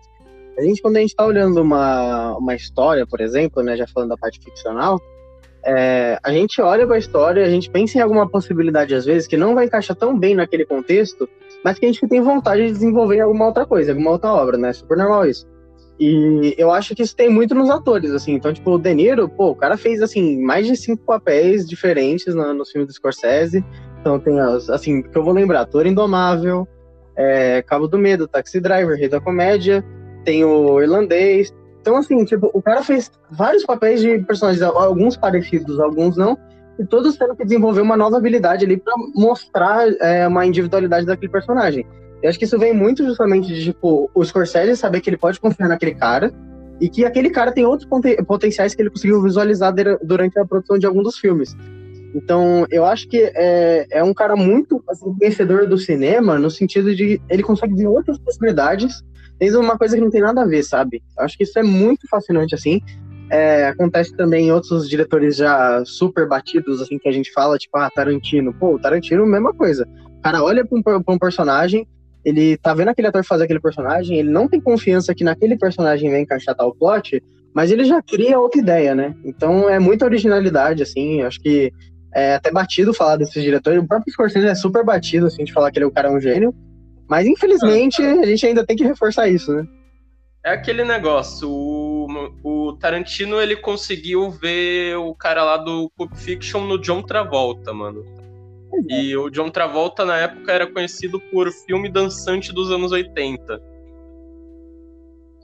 A 0.60 0.64
gente, 0.64 0.82
quando 0.82 0.98
a 0.98 1.00
gente 1.00 1.12
está 1.12 1.26
olhando 1.26 1.62
uma, 1.62 2.36
uma 2.38 2.54
história, 2.54 3.08
por 3.08 3.22
exemplo, 3.22 3.64
né? 3.64 3.78
Já 3.78 3.88
falando 3.88 4.10
da 4.10 4.18
parte 4.18 4.40
ficcional, 4.44 5.00
é, 5.66 6.20
a 6.22 6.32
gente 6.32 6.62
olha 6.62 6.86
para 6.86 6.98
a 6.98 7.00
história, 7.00 7.46
a 7.46 7.50
gente 7.50 7.70
pensa 7.70 7.98
em 7.98 8.02
alguma 8.02 8.30
possibilidade, 8.30 8.94
às 8.94 9.06
vezes, 9.06 9.26
que 9.26 9.38
não 9.38 9.56
vai 9.56 9.66
encaixar 9.66 9.96
tão 9.96 10.18
bem 10.18 10.36
naquele 10.36 10.66
contexto, 10.66 11.30
mas 11.64 11.80
que 11.80 11.86
a 11.86 11.88
gente 11.90 12.06
tem 12.08 12.22
vontade 12.22 12.66
de 12.66 12.74
desenvolver 12.74 13.18
em 13.18 13.22
alguma 13.22 13.46
outra 13.46 13.66
coisa, 13.66 13.92
alguma 13.92 14.12
outra 14.12 14.34
obra, 14.34 14.58
né? 14.58 14.74
Super 14.74 14.98
normal 14.98 15.26
isso. 15.26 15.48
E 15.98 16.56
eu 16.58 16.72
acho 16.72 16.96
que 16.96 17.04
isso 17.04 17.16
tem 17.16 17.30
muito 17.30 17.56
nos 17.56 17.70
atores, 17.70 18.12
assim. 18.12 18.34
Então, 18.34 18.54
tipo, 18.54 18.72
o 18.72 18.78
De 18.78 18.94
Niro, 18.94 19.30
pô, 19.30 19.52
o 19.52 19.56
cara 19.56 19.78
fez, 19.78 20.02
assim, 20.02 20.42
mais 20.42 20.68
de 20.68 20.76
cinco 20.76 21.04
papéis 21.06 21.68
diferentes 21.68 22.36
no, 22.36 22.54
no 22.54 22.66
filme 22.66 22.86
do 22.86 22.94
Scorsese. 22.94 23.64
Então 24.00 24.20
tem, 24.20 24.40
as, 24.40 24.70
assim, 24.70 25.02
que 25.02 25.18
eu 25.18 25.24
vou 25.24 25.34
lembrar, 25.34 25.62
Ator 25.62 25.86
Indomável, 25.86 26.68
é, 27.18 27.62
Cabo 27.64 27.86
do 27.86 27.98
Medo, 27.98 28.30
Taxi 28.30 28.62
Driver, 28.62 28.98
Rei 28.98 29.10
da 29.10 29.20
Comédia, 29.20 29.84
tem 30.24 30.44
o 30.44 30.82
Irlandês. 30.82 31.54
Então, 31.82 31.98
assim, 31.98 32.24
tipo, 32.26 32.50
o 32.54 32.62
cara 32.62 32.84
fez 32.84 33.12
vários 33.32 33.66
papéis 33.66 34.02
de 34.02 34.20
personagens, 34.20 34.62
alguns 34.62 35.16
parecidos, 35.18 35.80
alguns 35.80 36.18
não, 36.18 36.38
e 36.78 36.86
todos 36.86 37.18
tendo 37.18 37.36
que 37.36 37.44
desenvolver 37.44 37.82
uma 37.82 37.98
nova 37.98 38.18
habilidade 38.18 38.66
ali 38.66 38.78
para 38.78 38.94
mostrar 39.16 39.88
é, 40.02 40.28
uma 40.28 40.46
individualidade 40.46 41.06
daquele 41.06 41.32
personagem. 41.32 41.86
Eu 42.22 42.30
acho 42.30 42.38
que 42.38 42.46
isso 42.46 42.60
vem 42.60 42.74
muito 42.74 43.04
justamente 43.06 43.54
de, 43.54 43.64
tipo, 43.64 44.10
o 44.14 44.26
Scorsese 44.26 44.76
saber 44.76 45.02
que 45.02 45.10
ele 45.10 45.18
pode 45.18 45.40
confiar 45.40 45.70
naquele 45.70 45.96
cara 45.96 46.34
e 46.80 46.90
que 46.90 47.06
aquele 47.06 47.30
cara 47.30 47.52
tem 47.52 47.66
outros 47.66 47.88
potenciais 48.26 48.76
que 48.76 48.82
ele 48.82 48.90
conseguiu 48.90 49.22
visualizar 49.22 49.74
durante 50.04 50.38
a 50.40 50.46
produção 50.46 50.78
de 50.78 50.86
algum 50.86 51.02
dos 51.02 51.18
filmes. 51.18 51.56
Então, 52.14 52.66
eu 52.72 52.86
acho 52.86 53.08
que 53.08 53.32
é, 53.36 53.86
é 53.92 54.04
um 54.04 54.14
cara 54.14 54.36
muito 54.36 54.84
assim, 54.90 55.14
conhecedor 55.14 55.68
do 55.68 55.78
cinema, 55.78 56.40
no 56.40 56.50
sentido 56.50 56.96
de 56.96 57.22
ele 57.30 57.44
consegue 57.44 57.76
ver 57.76 57.88
outras 57.88 58.18
possibilidades 58.18 59.04
fez 59.40 59.56
uma 59.56 59.78
coisa 59.78 59.96
que 59.96 60.02
não 60.02 60.12
tem 60.12 60.22
nada 60.22 60.42
a 60.42 60.46
ver, 60.46 60.64
sabe? 60.64 61.02
Acho 61.18 61.38
que 61.38 61.44
isso 61.44 61.58
é 61.58 61.64
muito 61.64 62.08
fascinante, 62.10 62.54
assim. 62.54 62.82
É, 63.32 63.68
acontece 63.68 64.16
também 64.16 64.48
em 64.48 64.52
outros 64.52 64.90
diretores 64.90 65.38
já 65.38 65.84
super 65.86 66.28
batidos, 66.28 66.82
assim, 66.82 66.98
que 67.00 67.08
a 67.08 67.12
gente 67.12 67.32
fala, 67.32 67.58
tipo, 67.58 67.78
ah, 67.78 67.90
Tarantino. 67.90 68.54
Pô, 68.54 68.78
Tarantino, 68.78 69.26
mesma 69.26 69.54
coisa. 69.54 69.88
O 70.18 70.22
cara 70.22 70.44
olha 70.44 70.66
pra 70.66 70.78
um, 70.78 70.82
pra 70.82 71.14
um 71.14 71.18
personagem, 71.18 71.88
ele 72.26 72.58
tá 72.58 72.74
vendo 72.74 72.90
aquele 72.90 73.08
ator 73.08 73.24
fazer 73.24 73.46
aquele 73.46 73.60
personagem, 73.60 74.18
ele 74.18 74.30
não 74.30 74.48
tem 74.48 74.60
confiança 74.60 75.16
que 75.16 75.24
naquele 75.24 75.58
personagem 75.58 76.10
vai 76.10 76.22
encaixar 76.22 76.56
tal 76.56 76.76
plot, 76.76 77.24
mas 77.54 77.72
ele 77.72 77.86
já 77.86 78.02
cria 78.02 78.40
outra 78.40 78.60
ideia, 78.60 78.94
né? 78.94 79.16
Então 79.24 79.70
é 79.70 79.80
muita 79.80 80.06
originalidade, 80.06 80.84
assim, 80.84 81.22
acho 81.22 81.40
que 81.40 81.72
é 82.14 82.36
até 82.36 82.52
batido 82.52 82.94
falar 82.94 83.16
desses 83.16 83.42
diretores. 83.42 83.82
O 83.82 83.88
próprio 83.88 84.12
Scorsese 84.12 84.48
é 84.48 84.56
super 84.56 84.84
batido, 84.84 85.28
assim, 85.28 85.44
de 85.44 85.54
falar 85.54 85.72
que 85.72 85.78
ele 85.78 85.86
é 85.86 85.88
o 85.88 85.92
cara 85.92 86.10
é 86.10 86.12
um 86.12 86.20
gênio. 86.20 86.54
Mas 87.10 87.26
infelizmente 87.26 88.02
a 88.04 88.26
gente 88.26 88.46
ainda 88.46 88.66
tem 88.66 88.78
que 88.78 88.84
reforçar 88.84 89.28
isso, 89.28 89.52
né? 89.52 89.68
É 90.46 90.52
aquele 90.52 90.86
negócio, 90.86 91.50
o, 91.50 92.08
o 92.44 92.74
Tarantino 92.78 93.42
ele 93.42 93.58
conseguiu 93.58 94.32
ver 94.32 94.96
o 94.96 95.14
cara 95.14 95.44
lá 95.44 95.58
do 95.58 95.92
Pulp 95.98 96.14
Fiction 96.16 96.66
no 96.66 96.80
John 96.80 97.02
Travolta, 97.02 97.74
mano. 97.74 98.06
E 98.88 99.18
o 99.18 99.30
John 99.30 99.50
Travolta 99.50 100.06
na 100.06 100.18
época 100.18 100.52
era 100.52 100.72
conhecido 100.72 101.20
por 101.20 101.52
filme 101.52 101.90
dançante 101.90 102.54
dos 102.54 102.72
anos 102.72 102.92
80. 102.92 103.62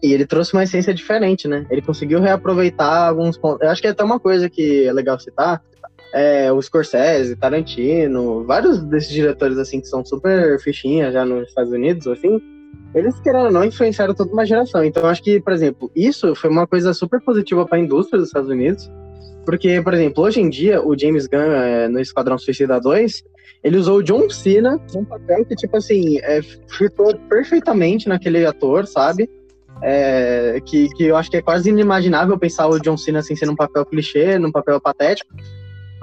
E 0.01 0.13
ele 0.13 0.25
trouxe 0.25 0.53
uma 0.53 0.63
essência 0.63 0.93
diferente, 0.93 1.47
né? 1.47 1.65
Ele 1.69 1.81
conseguiu 1.81 2.21
reaproveitar 2.21 3.09
alguns 3.09 3.37
pontos. 3.37 3.61
Eu 3.61 3.71
acho 3.71 3.81
que 3.81 3.87
é 3.87 3.91
até 3.91 4.03
uma 4.03 4.19
coisa 4.19 4.49
que 4.49 4.85
é 4.85 4.93
legal 4.93 5.19
citar. 5.19 5.61
É, 6.17 6.49
o 6.49 6.61
Scorsese, 6.61 7.35
Tarantino, 7.35 8.45
vários 8.45 8.81
desses 8.85 9.09
diretores 9.09 9.57
assim 9.57 9.81
que 9.81 9.87
são 9.87 10.05
super 10.05 10.57
fichinha 10.61 11.11
já 11.11 11.25
nos 11.25 11.49
Estados 11.49 11.73
Unidos, 11.73 12.07
assim, 12.07 12.39
eles 12.93 13.19
querendo 13.19 13.51
não 13.51 13.65
influenciaram 13.65 14.13
toda 14.13 14.31
uma 14.31 14.45
geração. 14.45 14.81
Então 14.85 15.05
acho 15.07 15.21
que, 15.21 15.41
por 15.41 15.51
exemplo, 15.51 15.91
isso 15.93 16.33
foi 16.33 16.49
uma 16.49 16.65
coisa 16.65 16.93
super 16.93 17.19
positiva 17.19 17.65
para 17.65 17.77
a 17.77 17.81
indústria 17.81 18.17
dos 18.17 18.29
Estados 18.29 18.49
Unidos, 18.49 18.89
porque, 19.45 19.81
por 19.81 19.93
exemplo, 19.93 20.23
hoje 20.23 20.39
em 20.39 20.49
dia 20.49 20.81
o 20.81 20.97
James 20.97 21.27
Gunn 21.27 21.51
é, 21.51 21.89
no 21.89 21.99
Esquadrão 21.99 22.37
Suicida 22.37 22.79
2, 22.79 23.21
ele 23.61 23.77
usou 23.77 23.97
o 23.97 24.03
John 24.03 24.29
Cena 24.29 24.79
num 24.93 25.03
papel 25.03 25.43
que 25.43 25.55
tipo 25.55 25.75
assim, 25.75 26.17
é, 26.19 26.41
ficou 26.41 27.13
perfeitamente 27.27 28.07
naquele 28.07 28.45
ator, 28.45 28.87
sabe? 28.87 29.29
É, 29.81 30.61
que, 30.65 30.87
que 30.95 31.03
eu 31.03 31.17
acho 31.17 31.29
que 31.29 31.35
é 31.35 31.41
quase 31.41 31.69
inimaginável 31.69 32.39
pensar 32.39 32.67
o 32.69 32.79
John 32.79 32.95
Cena 32.95 33.19
assim 33.19 33.35
sendo 33.35 33.51
um 33.51 33.55
papel 33.55 33.85
clichê, 33.85 34.39
num 34.39 34.51
papel 34.51 34.79
patético. 34.79 35.35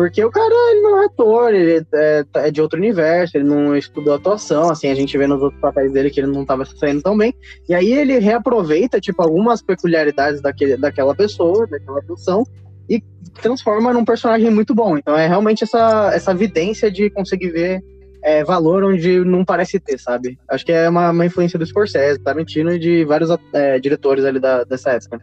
Porque 0.02 0.24
o 0.24 0.32
cara, 0.32 0.52
ele 0.72 0.80
não 0.80 1.00
é 1.00 1.04
ator, 1.04 1.54
ele 1.54 1.86
é, 1.94 2.24
é, 2.34 2.50
de 2.50 2.60
outro 2.60 2.76
universo, 2.76 3.36
ele 3.36 3.44
não 3.44 3.76
estudou 3.76 4.14
atuação, 4.14 4.68
assim, 4.68 4.88
a 4.88 4.96
gente 4.96 5.16
vê 5.16 5.28
nos 5.28 5.40
outros 5.40 5.60
papéis 5.60 5.92
dele 5.92 6.10
que 6.10 6.18
ele 6.18 6.26
não 6.26 6.42
estava 6.42 6.64
saindo 6.64 7.00
tão 7.00 7.16
bem. 7.16 7.32
E 7.68 7.74
aí 7.74 7.92
ele 7.92 8.18
reaproveita, 8.18 9.00
tipo, 9.00 9.22
algumas 9.22 9.62
peculiaridades 9.62 10.42
daquele, 10.42 10.76
daquela 10.76 11.14
pessoa, 11.14 11.68
daquela 11.68 12.00
atuação, 12.00 12.44
e 12.90 13.00
transforma 13.40 13.92
num 13.92 14.04
personagem 14.04 14.50
muito 14.50 14.74
bom. 14.74 14.98
Então 14.98 15.16
é 15.16 15.28
realmente 15.28 15.62
essa, 15.62 16.10
essa 16.12 16.32
evidência 16.32 16.90
de 16.90 17.08
conseguir 17.08 17.50
ver 17.50 17.80
é, 18.24 18.42
valor 18.42 18.82
onde 18.82 19.24
não 19.24 19.44
parece 19.44 19.78
ter, 19.78 20.00
sabe? 20.00 20.36
Acho 20.50 20.66
que 20.66 20.72
é 20.72 20.88
uma, 20.88 21.10
uma 21.10 21.26
influência 21.26 21.56
do 21.56 21.64
Scorsese, 21.64 22.18
Tarantino 22.18 22.72
e 22.72 22.78
de 22.80 23.04
vários 23.04 23.30
é, 23.52 23.78
diretores 23.78 24.24
ali 24.24 24.40
da, 24.40 24.64
dessa 24.64 24.90
época. 24.90 25.20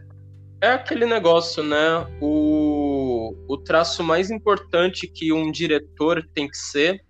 É 0.62 0.68
aquele 0.72 1.06
negócio, 1.06 1.62
né? 1.62 2.06
O, 2.20 3.09
o 3.48 3.56
traço 3.56 4.02
mais 4.02 4.30
importante 4.30 5.06
que 5.06 5.32
um 5.32 5.50
diretor 5.50 6.26
tem 6.34 6.48
que 6.48 6.56
ser, 6.56 7.00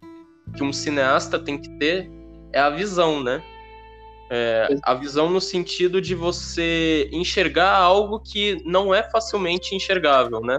que 0.56 0.62
um 0.62 0.72
cineasta 0.72 1.38
tem 1.38 1.58
que 1.58 1.70
ter, 1.78 2.10
é 2.52 2.60
a 2.60 2.70
visão, 2.70 3.22
né? 3.22 3.42
É, 4.32 4.76
a 4.84 4.94
visão 4.94 5.28
no 5.28 5.40
sentido 5.40 6.00
de 6.00 6.14
você 6.14 7.08
enxergar 7.12 7.76
algo 7.76 8.20
que 8.20 8.62
não 8.64 8.94
é 8.94 9.02
facilmente 9.02 9.74
enxergável, 9.74 10.40
né? 10.40 10.58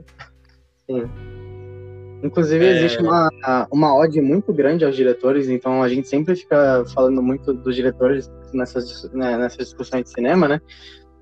Sim. 0.86 1.09
Inclusive, 2.24 2.66
é... 2.66 2.78
existe 2.78 3.01
uma, 3.01 3.30
uma 3.72 3.95
ode 3.97 4.22
muito 4.22 4.53
grande 4.53 4.86
aos 4.86 4.95
diretores, 4.95 5.49
então 5.49 5.82
a 5.82 5.89
gente 5.89 6.07
sempre 6.07 6.36
fica 6.36 6.84
falando 6.93 7.22
muito 7.22 7.53
dos 7.53 7.76
diretores 7.76 8.30
nessas, 8.53 9.09
né, 9.14 9.38
nessas 9.38 9.70
discussões 9.70 10.03
de 10.03 10.09
cinema, 10.12 10.47
né? 10.47 10.62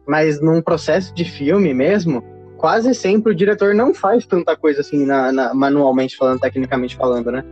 Mas 0.07 0.41
num 0.41 0.61
processo 0.61 1.13
de 1.13 1.23
filme 1.23 1.73
mesmo, 1.73 2.23
quase 2.59 2.93
sempre 2.93 3.31
o 3.31 3.35
diretor 3.35 3.73
não 3.73 3.93
faz 3.93 4.25
tanta 4.27 4.55
coisa 4.55 4.81
assim, 4.81 5.05
na, 5.05 5.31
na 5.31 5.53
manualmente 5.53 6.15
falando, 6.15 6.39
tecnicamente 6.39 6.95
falando, 6.95 7.31
né? 7.31 7.43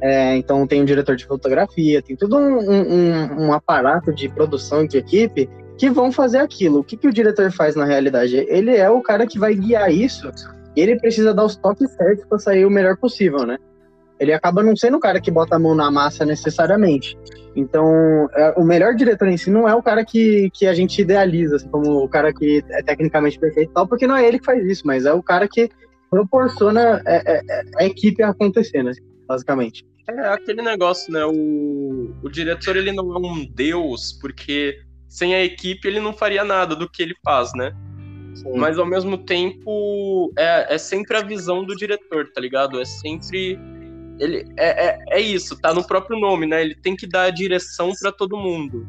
É, 0.00 0.36
então 0.36 0.66
tem 0.66 0.80
um 0.80 0.84
diretor 0.84 1.16
de 1.16 1.26
fotografia, 1.26 2.00
tem 2.00 2.16
todo 2.16 2.36
um, 2.36 2.58
um, 2.58 3.46
um, 3.46 3.52
aparato 3.52 4.14
de 4.14 4.28
produção 4.28 4.86
de 4.86 4.98
equipe 4.98 5.48
que 5.76 5.90
vão 5.90 6.12
fazer 6.12 6.38
aquilo. 6.38 6.80
O 6.80 6.84
que, 6.84 6.96
que 6.96 7.08
o 7.08 7.12
diretor 7.12 7.50
faz 7.50 7.74
na 7.74 7.84
realidade? 7.84 8.36
Ele 8.48 8.76
é 8.76 8.88
o 8.88 9.02
cara 9.02 9.26
que 9.26 9.38
vai 9.38 9.54
guiar 9.54 9.90
isso 9.90 10.30
ele 10.76 10.98
precisa 10.98 11.32
dar 11.32 11.44
os 11.44 11.56
toques 11.56 11.90
certos 11.92 12.24
para 12.26 12.38
sair 12.38 12.66
o 12.66 12.70
melhor 12.70 12.96
possível, 12.96 13.46
né? 13.46 13.56
Ele 14.18 14.32
acaba 14.32 14.62
não 14.62 14.74
sendo 14.76 14.96
o 14.96 15.00
cara 15.00 15.20
que 15.20 15.30
bota 15.30 15.56
a 15.56 15.58
mão 15.58 15.74
na 15.74 15.90
massa 15.90 16.24
necessariamente. 16.24 17.16
Então, 17.54 18.28
é, 18.34 18.54
o 18.56 18.64
melhor 18.64 18.94
diretor 18.94 19.28
em 19.28 19.36
si 19.36 19.50
não 19.50 19.68
é 19.68 19.74
o 19.74 19.82
cara 19.82 20.04
que, 20.04 20.50
que 20.52 20.66
a 20.66 20.74
gente 20.74 21.00
idealiza, 21.00 21.56
assim, 21.56 21.68
como 21.68 22.04
o 22.04 22.08
cara 22.08 22.32
que 22.32 22.62
é 22.70 22.82
tecnicamente 22.82 23.38
perfeito 23.38 23.70
e 23.70 23.74
tal, 23.74 23.86
porque 23.86 24.06
não 24.06 24.16
é 24.16 24.26
ele 24.26 24.38
que 24.38 24.44
faz 24.44 24.64
isso, 24.64 24.86
mas 24.86 25.06
é 25.06 25.12
o 25.12 25.22
cara 25.22 25.48
que 25.48 25.70
proporciona 26.10 27.02
a, 27.06 27.10
é, 27.10 27.22
é, 27.26 27.62
a 27.78 27.84
equipe 27.84 28.22
acontecer, 28.22 28.82
né? 28.82 28.92
Basicamente. 29.26 29.84
É 30.08 30.28
aquele 30.28 30.62
negócio, 30.62 31.12
né? 31.12 31.24
O, 31.24 32.14
o 32.22 32.28
diretor 32.28 32.76
ele 32.76 32.92
não 32.92 33.14
é 33.14 33.18
um 33.18 33.46
deus, 33.54 34.12
porque 34.20 34.78
sem 35.08 35.34
a 35.34 35.42
equipe 35.42 35.88
ele 35.88 35.98
não 35.98 36.12
faria 36.12 36.44
nada 36.44 36.76
do 36.76 36.88
que 36.88 37.02
ele 37.02 37.14
faz, 37.24 37.50
né? 37.56 37.72
Sim. 38.34 38.52
Mas 38.56 38.78
ao 38.78 38.86
mesmo 38.86 39.18
tempo 39.18 40.30
é, 40.38 40.74
é 40.74 40.78
sempre 40.78 41.16
a 41.16 41.22
visão 41.22 41.64
do 41.64 41.74
diretor, 41.74 42.30
tá 42.32 42.40
ligado? 42.40 42.80
É 42.80 42.84
sempre 42.84 43.58
ele 44.18 44.52
é, 44.56 44.86
é, 44.86 44.98
é, 45.10 45.20
isso, 45.20 45.58
tá 45.60 45.72
no 45.74 45.86
próprio 45.86 46.18
nome, 46.18 46.46
né? 46.46 46.62
Ele 46.62 46.74
tem 46.74 46.96
que 46.96 47.06
dar 47.06 47.24
a 47.24 47.30
direção 47.30 47.92
para 48.00 48.10
todo 48.10 48.36
mundo. 48.36 48.86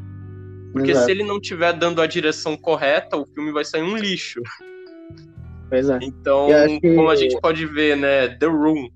Porque 0.72 0.92
Exato. 0.92 1.06
se 1.06 1.12
ele 1.12 1.24
não 1.24 1.40
tiver 1.40 1.74
dando 1.74 2.02
a 2.02 2.08
direção 2.08 2.56
correta, 2.56 3.18
o 3.18 3.26
filme 3.26 3.52
vai 3.52 3.66
sair 3.66 3.82
um 3.82 3.98
lixo. 3.98 4.42
É. 5.72 5.80
Então, 6.02 6.48
que... 6.80 6.96
como 6.96 7.10
a 7.10 7.16
gente 7.16 7.40
pode 7.42 7.66
ver, 7.66 7.98
né, 7.98 8.30
The 8.30 8.46
Room, 8.46 8.90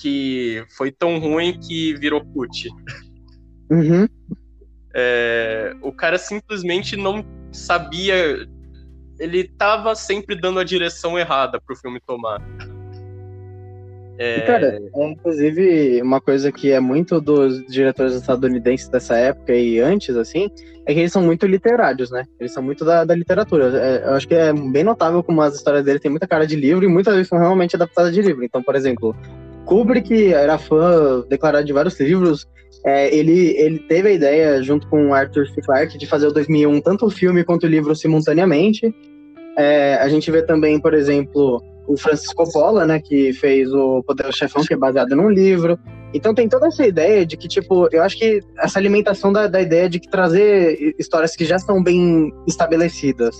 que 0.00 0.64
foi 0.76 0.90
tão 0.90 1.18
ruim 1.18 1.58
que 1.60 1.94
virou 1.94 2.24
put. 2.24 2.68
Uhum. 3.70 4.06
É, 4.94 5.74
o 5.82 5.92
cara 5.92 6.18
simplesmente 6.18 6.96
não 6.96 7.24
sabia. 7.52 8.46
Ele 9.18 9.44
tava 9.44 9.94
sempre 9.94 10.34
dando 10.34 10.58
a 10.58 10.64
direção 10.64 11.18
errada 11.18 11.60
pro 11.60 11.76
filme 11.76 12.00
tomar. 12.04 12.40
É... 14.18 14.40
Cara, 14.42 14.80
inclusive, 14.96 16.00
uma 16.02 16.20
coisa 16.20 16.52
que 16.52 16.70
é 16.70 16.78
muito 16.78 17.20
dos 17.20 17.64
diretores 17.66 18.14
estadunidenses 18.14 18.88
dessa 18.88 19.16
época 19.16 19.52
e 19.52 19.80
antes, 19.80 20.16
assim, 20.16 20.48
é 20.86 20.92
que 20.92 21.00
eles 21.00 21.12
são 21.12 21.22
muito 21.22 21.46
literários, 21.46 22.10
né? 22.10 22.24
Eles 22.38 22.52
são 22.52 22.62
muito 22.62 22.84
da, 22.84 23.04
da 23.04 23.14
literatura. 23.14 23.72
É, 23.76 24.08
eu 24.08 24.12
acho 24.12 24.28
que 24.28 24.34
é 24.34 24.52
bem 24.52 24.84
notável 24.84 25.22
como 25.22 25.40
as 25.42 25.54
histórias 25.54 25.84
dele 25.84 25.98
têm 25.98 26.10
muita 26.10 26.28
cara 26.28 26.46
de 26.46 26.56
livro 26.56 26.84
e 26.84 26.88
muitas 26.88 27.14
vezes 27.14 27.28
são 27.28 27.38
realmente 27.38 27.74
adaptadas 27.74 28.12
de 28.12 28.22
livro. 28.22 28.44
Então, 28.44 28.62
por 28.62 28.76
exemplo, 28.76 29.16
Kubrick 29.64 30.32
era 30.32 30.58
fã 30.58 31.24
declarado 31.28 31.64
de 31.64 31.72
vários 31.72 31.98
livros. 31.98 32.46
É, 32.84 33.14
ele, 33.14 33.56
ele 33.56 33.78
teve 33.78 34.08
a 34.08 34.12
ideia, 34.12 34.62
junto 34.62 34.86
com 34.88 35.14
Arthur 35.14 35.48
C. 35.48 35.60
Clarke, 35.62 35.96
de 35.96 36.06
fazer 36.06 36.26
o 36.26 36.32
2001 36.32 36.80
tanto 36.82 37.06
o 37.06 37.10
filme 37.10 37.42
quanto 37.42 37.64
o 37.64 37.68
livro 37.68 37.96
simultaneamente. 37.96 38.94
É, 39.56 39.94
a 39.94 40.08
gente 40.08 40.30
vê 40.30 40.42
também, 40.42 40.78
por 40.78 40.92
exemplo, 40.92 41.62
o 41.86 41.96
Francis 41.96 42.32
Coppola, 42.32 42.86
né, 42.86 43.00
que 43.00 43.32
fez 43.32 43.72
o 43.72 44.02
Poder 44.02 44.26
do 44.26 44.36
Chefão, 44.36 44.62
que 44.64 44.74
é 44.74 44.76
baseado 44.76 45.14
num 45.14 45.28
livro. 45.28 45.78
Então 46.12 46.34
tem 46.34 46.48
toda 46.48 46.68
essa 46.68 46.86
ideia 46.86 47.26
de 47.26 47.36
que, 47.36 47.48
tipo, 47.48 47.88
eu 47.92 48.02
acho 48.02 48.16
que 48.16 48.40
essa 48.58 48.78
alimentação 48.78 49.32
da, 49.32 49.46
da 49.46 49.60
ideia 49.60 49.88
de 49.88 49.98
que 49.98 50.08
trazer 50.08 50.94
histórias 50.98 51.34
que 51.34 51.44
já 51.44 51.58
são 51.58 51.82
bem 51.82 52.32
estabelecidas, 52.46 53.36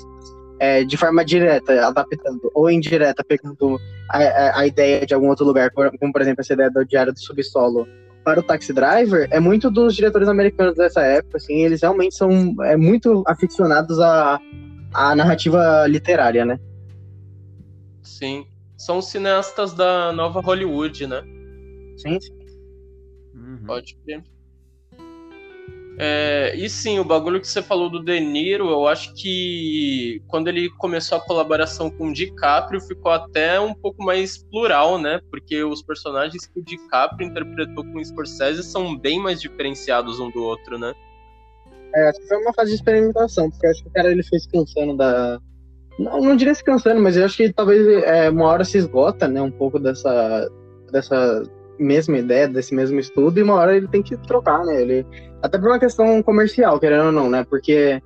é, 0.59 0.85
de 0.85 0.97
forma 0.97 1.25
direta, 1.25 1.87
adaptando, 1.87 2.51
ou 2.55 2.71
indireta, 2.71 3.25
pegando 3.25 3.79
a, 4.11 4.19
a, 4.19 4.61
a, 4.61 4.67
ideia 4.67 5.07
de 5.07 5.15
algum 5.15 5.29
outro 5.29 5.45
lugar, 5.45 5.71
como 5.71 6.13
por 6.13 6.21
exemplo 6.21 6.41
essa 6.41 6.53
ideia 6.53 6.71
do 6.71 6.85
Diário 6.85 7.13
do 7.13 7.21
Subsolo, 7.21 7.87
para 8.25 8.41
o 8.41 8.43
Taxi 8.43 8.73
Driver, 8.73 9.29
é 9.31 9.39
muito 9.39 9.71
dos 9.71 9.95
diretores 9.95 10.29
americanos 10.29 10.77
dessa 10.77 11.03
época, 11.03 11.37
assim, 11.37 11.63
eles 11.63 11.83
realmente 11.83 12.17
são 12.17 12.55
é, 12.63 12.77
muito 12.77 13.23
aficionados 13.27 14.01
à, 14.01 14.41
à 14.95 15.15
narrativa 15.15 15.87
literária, 15.87 16.45
né? 16.45 16.59
Sim. 18.25 18.47
São 18.79 19.03
cineastas 19.03 19.75
da 19.75 20.11
nova 20.12 20.41
Hollywood, 20.41 21.07
né? 21.07 21.22
Sim, 21.99 22.18
sim. 22.18 22.33
Uhum. 23.35 23.64
Pode 23.66 23.99
ver. 24.07 24.25
É, 25.97 26.55
e 26.57 26.68
sim, 26.68 26.99
o 26.99 27.05
bagulho 27.05 27.41
que 27.41 27.47
você 27.47 27.62
falou 27.62 27.89
do 27.89 28.03
De 28.03 28.18
Niro, 28.18 28.68
eu 28.68 28.89
acho 28.89 29.14
que 29.14 30.20
quando 30.27 30.49
ele 30.49 30.68
começou 30.70 31.18
a 31.18 31.20
colaboração 31.20 31.89
com 31.89 32.09
o 32.09 32.12
DiCaprio 32.12 32.81
ficou 32.81 33.12
até 33.12 33.61
um 33.61 33.75
pouco 33.75 34.03
mais 34.03 34.39
plural, 34.39 34.99
né? 34.99 35.20
Porque 35.31 35.62
os 35.62 35.83
personagens 35.83 36.47
que 36.47 36.59
o 36.59 36.64
DiCaprio 36.64 37.29
interpretou 37.29 37.85
com 37.85 37.99
o 37.99 38.05
Scorsese 38.05 38.64
são 38.64 38.99
bem 38.99 39.20
mais 39.20 39.41
diferenciados 39.41 40.18
um 40.18 40.31
do 40.31 40.43
outro, 40.43 40.79
né? 40.79 40.95
É, 41.95 42.09
acho 42.09 42.20
que 42.20 42.27
foi 42.27 42.39
uma 42.39 42.55
fase 42.55 42.70
de 42.70 42.77
experimentação, 42.77 43.51
porque 43.51 43.66
acho 43.66 43.83
que 43.83 43.89
o 43.89 43.93
cara 43.93 44.11
ele 44.11 44.22
foi 44.25 44.41
se 44.41 44.49
cansando 44.49 44.97
da. 44.97 45.39
Não, 45.99 46.21
não 46.21 46.37
diria 46.37 46.55
se 46.55 46.65
cansando, 46.65 47.01
mas 47.01 47.17
eu 47.17 47.25
acho 47.25 47.37
que 47.37 47.53
talvez 47.53 47.87
é, 48.05 48.29
uma 48.31 48.47
hora 48.47 48.65
se 48.65 48.79
esgota, 48.79 49.29
né, 49.29 49.41
um 49.41 49.51
pouco 49.51 49.79
dessa, 49.79 50.51
dessa 50.91 51.43
mesma 51.79 52.19
ideia, 52.19 52.49
desse 52.49 52.75
mesmo 52.75 52.99
estudo, 52.99 53.39
e 53.39 53.43
uma 53.43 53.55
hora 53.55 53.77
ele 53.77 53.89
tem 53.89 54.03
que 54.03 54.17
trocar, 54.17 54.65
né? 54.65 54.81
Ele, 54.81 55.07
até 55.43 55.59
por 55.59 55.69
uma 55.69 55.79
questão 55.79 56.23
comercial, 56.23 56.81
querendo 56.81 57.07
ou 57.07 57.13
não, 57.13 57.31
né? 57.31 57.45
Porque 57.49 58.01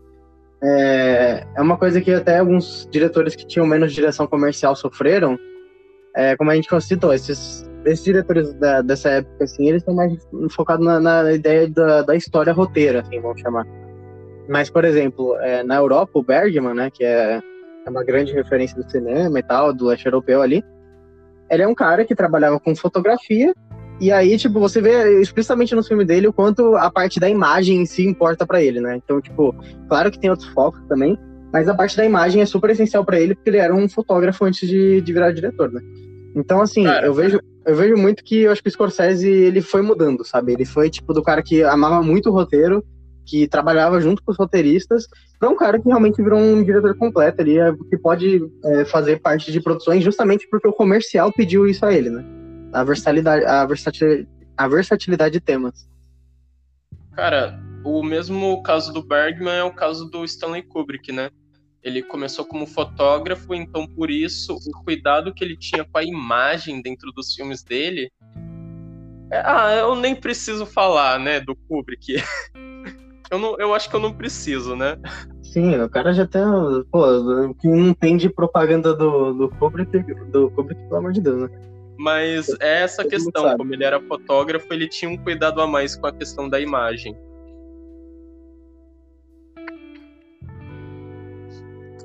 é, 0.63 1.47
é 1.57 1.63
uma 1.63 1.77
coisa 1.77 2.01
que 2.01 2.13
até 2.13 2.39
alguns 2.39 2.89
diretores 2.91 3.37
que 3.37 3.47
tinham 3.47 3.67
menos 3.67 3.93
direção 3.93 4.27
comercial 4.27 4.75
sofreram, 4.75 5.39
é, 6.17 6.37
como 6.37 6.51
a 6.51 6.55
gente 6.55 6.69
citou, 6.81 7.13
esses, 7.13 7.69
esses 7.85 8.05
diretores 8.05 8.53
da, 8.55 8.83
dessa 8.83 9.11
época, 9.11 9.45
assim, 9.45 9.69
eles 9.69 9.83
estão 9.83 9.95
mais 9.95 10.13
focados 10.51 10.85
na, 10.85 10.99
na 10.99 11.33
ideia 11.33 11.69
da, 11.69 12.03
da, 12.03 12.17
história 12.17 12.53
roteira, 12.53 13.01
assim, 13.01 13.21
vamos 13.21 13.41
chamar. 13.41 13.67
Mas, 14.49 14.71
por 14.71 14.85
exemplo, 14.85 15.37
é, 15.39 15.63
na 15.63 15.77
Europa, 15.77 16.19
o 16.19 16.23
Bergman, 16.23 16.75
né, 16.75 16.91
que 16.91 17.05
é, 17.05 17.41
é 17.89 17.91
uma 17.91 18.05
grande 18.05 18.33
referência 18.33 18.81
do 18.81 18.89
cinema 18.89 19.39
e 19.39 19.43
tal, 19.43 19.73
do 19.73 19.87
leste 19.87 20.07
europeu 20.07 20.41
ali, 20.41 20.63
ele 21.51 21.63
é 21.63 21.67
um 21.67 21.75
cara 21.75 22.05
que 22.05 22.15
trabalhava 22.15 22.61
com 22.61 22.77
fotografia, 22.77 23.55
e 24.01 24.13
aí, 24.13 24.39
tipo, 24.39 24.61
você 24.61 24.81
vê 24.81 25.21
explicitamente 25.21 25.75
no 25.75 25.83
filme 25.83 26.05
dele 26.05 26.29
o 26.29 26.33
quanto 26.33 26.77
a 26.77 26.89
parte 26.89 27.19
da 27.19 27.29
imagem 27.29 27.83
em 27.83 27.87
si 27.87 28.07
importa 28.07 28.47
para 28.47 28.63
ele, 28.63 28.81
né? 28.81 28.97
Então, 28.97 29.21
tipo, 29.21 29.53
claro 29.89 30.11
que 30.11 30.21
tem 30.21 30.31
outros 30.31 30.49
focos 30.51 30.81
também, 30.89 31.19
mas 31.53 31.69
a 31.69 31.75
parte 31.75 31.97
da 31.97 32.05
imagem 32.05 32.41
é 32.41 32.47
super 32.47 32.71
essencial 32.71 33.05
para 33.05 33.19
ele, 33.19 33.35
porque 33.35 33.51
ele 33.51 33.57
era 33.57 33.75
um 33.75 33.89
fotógrafo 33.89 34.45
antes 34.45 34.69
de, 34.69 35.01
de 35.01 35.13
virar 35.13 35.33
diretor, 35.33 35.73
né? 35.73 35.81
Então, 36.37 36.61
assim, 36.61 36.85
cara, 36.85 37.07
eu 37.07 37.15
vejo, 37.15 37.41
eu 37.67 37.75
vejo 37.75 37.97
muito 37.97 38.23
que 38.23 38.43
eu 38.43 38.53
acho 38.53 38.63
que 38.63 38.69
o 38.69 38.73
Scorsese 38.73 39.29
ele 39.29 39.61
foi 39.61 39.83
mudando, 39.83 40.25
sabe? 40.25 40.53
Ele 40.53 40.65
foi 40.65 40.91
tipo 40.91 41.13
do 41.13 41.23
cara 41.23 41.43
que 41.43 41.65
amava 41.65 42.01
muito 42.01 42.29
o 42.29 42.33
roteiro, 42.33 42.85
que 43.29 43.47
trabalhava 43.47 44.01
junto 44.01 44.23
com 44.23 44.33
os 44.33 44.39
roteiristas, 44.39 45.07
para 45.39 45.51
um 45.51 45.57
cara 45.57 45.79
que 45.79 45.87
realmente 45.87 46.23
virou 46.23 46.39
um 46.39 46.65
diretor 46.65 46.97
completo 46.97 47.43
ali, 47.43 47.59
é, 47.59 47.73
que 47.91 47.99
pode 47.99 48.41
é, 48.65 48.85
fazer 48.87 49.21
parte 49.21 49.53
de 49.53 49.61
produções 49.61 50.03
justamente 50.03 50.49
porque 50.51 50.67
o 50.67 50.73
comercial 50.73 51.31
pediu 51.33 51.67
isso 51.67 51.85
a 51.85 51.93
ele, 51.93 52.09
né? 52.09 52.25
A 52.73 52.83
versatilidade, 52.83 53.45
a 53.45 53.67
versatilidade, 53.67 54.29
a 54.57 54.69
versatilidade 54.69 55.33
de 55.35 55.41
temas. 55.41 55.89
Cara, 57.13 57.61
o 57.85 58.03
mesmo 58.03 58.63
caso 58.63 58.93
do 58.93 59.03
Bergman 59.03 59.59
é 59.59 59.65
o 59.65 59.73
caso 59.73 60.07
do 60.07 60.25
Stanley 60.25 60.63
Kubrick, 60.63 61.13
né? 61.13 61.31
Ele 61.83 62.03
começou 62.03 62.45
como 62.45 62.67
fotógrafo, 62.67 63.55
então 63.55 63.87
por 63.87 64.11
isso 64.11 64.55
o 64.55 64.85
cuidado 64.85 65.33
que 65.33 65.45
ele 65.45 65.57
tinha 65.57 65.85
com 65.85 65.99
a 65.99 66.03
imagem 66.03 66.83
dentro 66.83 67.13
dos 67.13 67.35
filmes 67.35 67.63
dele. 67.63 68.11
É, 69.31 69.43
ah, 69.45 69.75
eu 69.79 69.95
nem 69.95 70.15
preciso 70.15 70.65
falar, 70.65 71.19
né, 71.19 71.41
do 71.41 71.55
Kubrick. 71.55 72.17
eu, 73.31 73.39
não, 73.39 73.59
eu 73.59 73.75
acho 73.75 73.89
que 73.89 73.97
eu 73.97 74.01
não 74.01 74.13
preciso, 74.13 74.75
né? 74.77 74.99
Sim, 75.43 75.81
o 75.81 75.89
cara 75.89 76.13
já 76.13 76.27
tem. 76.27 76.43
Pô, 76.91 77.05
que 77.61 77.69
não 77.69 77.95
tem 77.95 78.17
de 78.17 78.29
propaganda 78.29 78.95
do, 78.95 79.33
do 79.33 79.49
Kubrick, 79.49 80.03
do 80.31 80.51
Kubrick, 80.51 80.81
pelo 80.85 80.97
amor 80.97 81.13
de 81.13 81.21
Deus, 81.21 81.43
né? 81.43 81.49
Mas 81.99 82.49
é 82.61 82.83
essa 82.83 83.05
questão, 83.05 83.57
como 83.57 83.75
ele 83.75 83.83
era 83.83 84.01
fotógrafo, 84.01 84.73
ele 84.73 84.89
tinha 84.89 85.11
um 85.11 85.17
cuidado 85.17 85.61
a 85.61 85.67
mais 85.67 85.97
com 85.97 86.07
a 86.07 86.13
questão 86.13 86.49
da 86.49 86.61
imagem. 86.61 87.17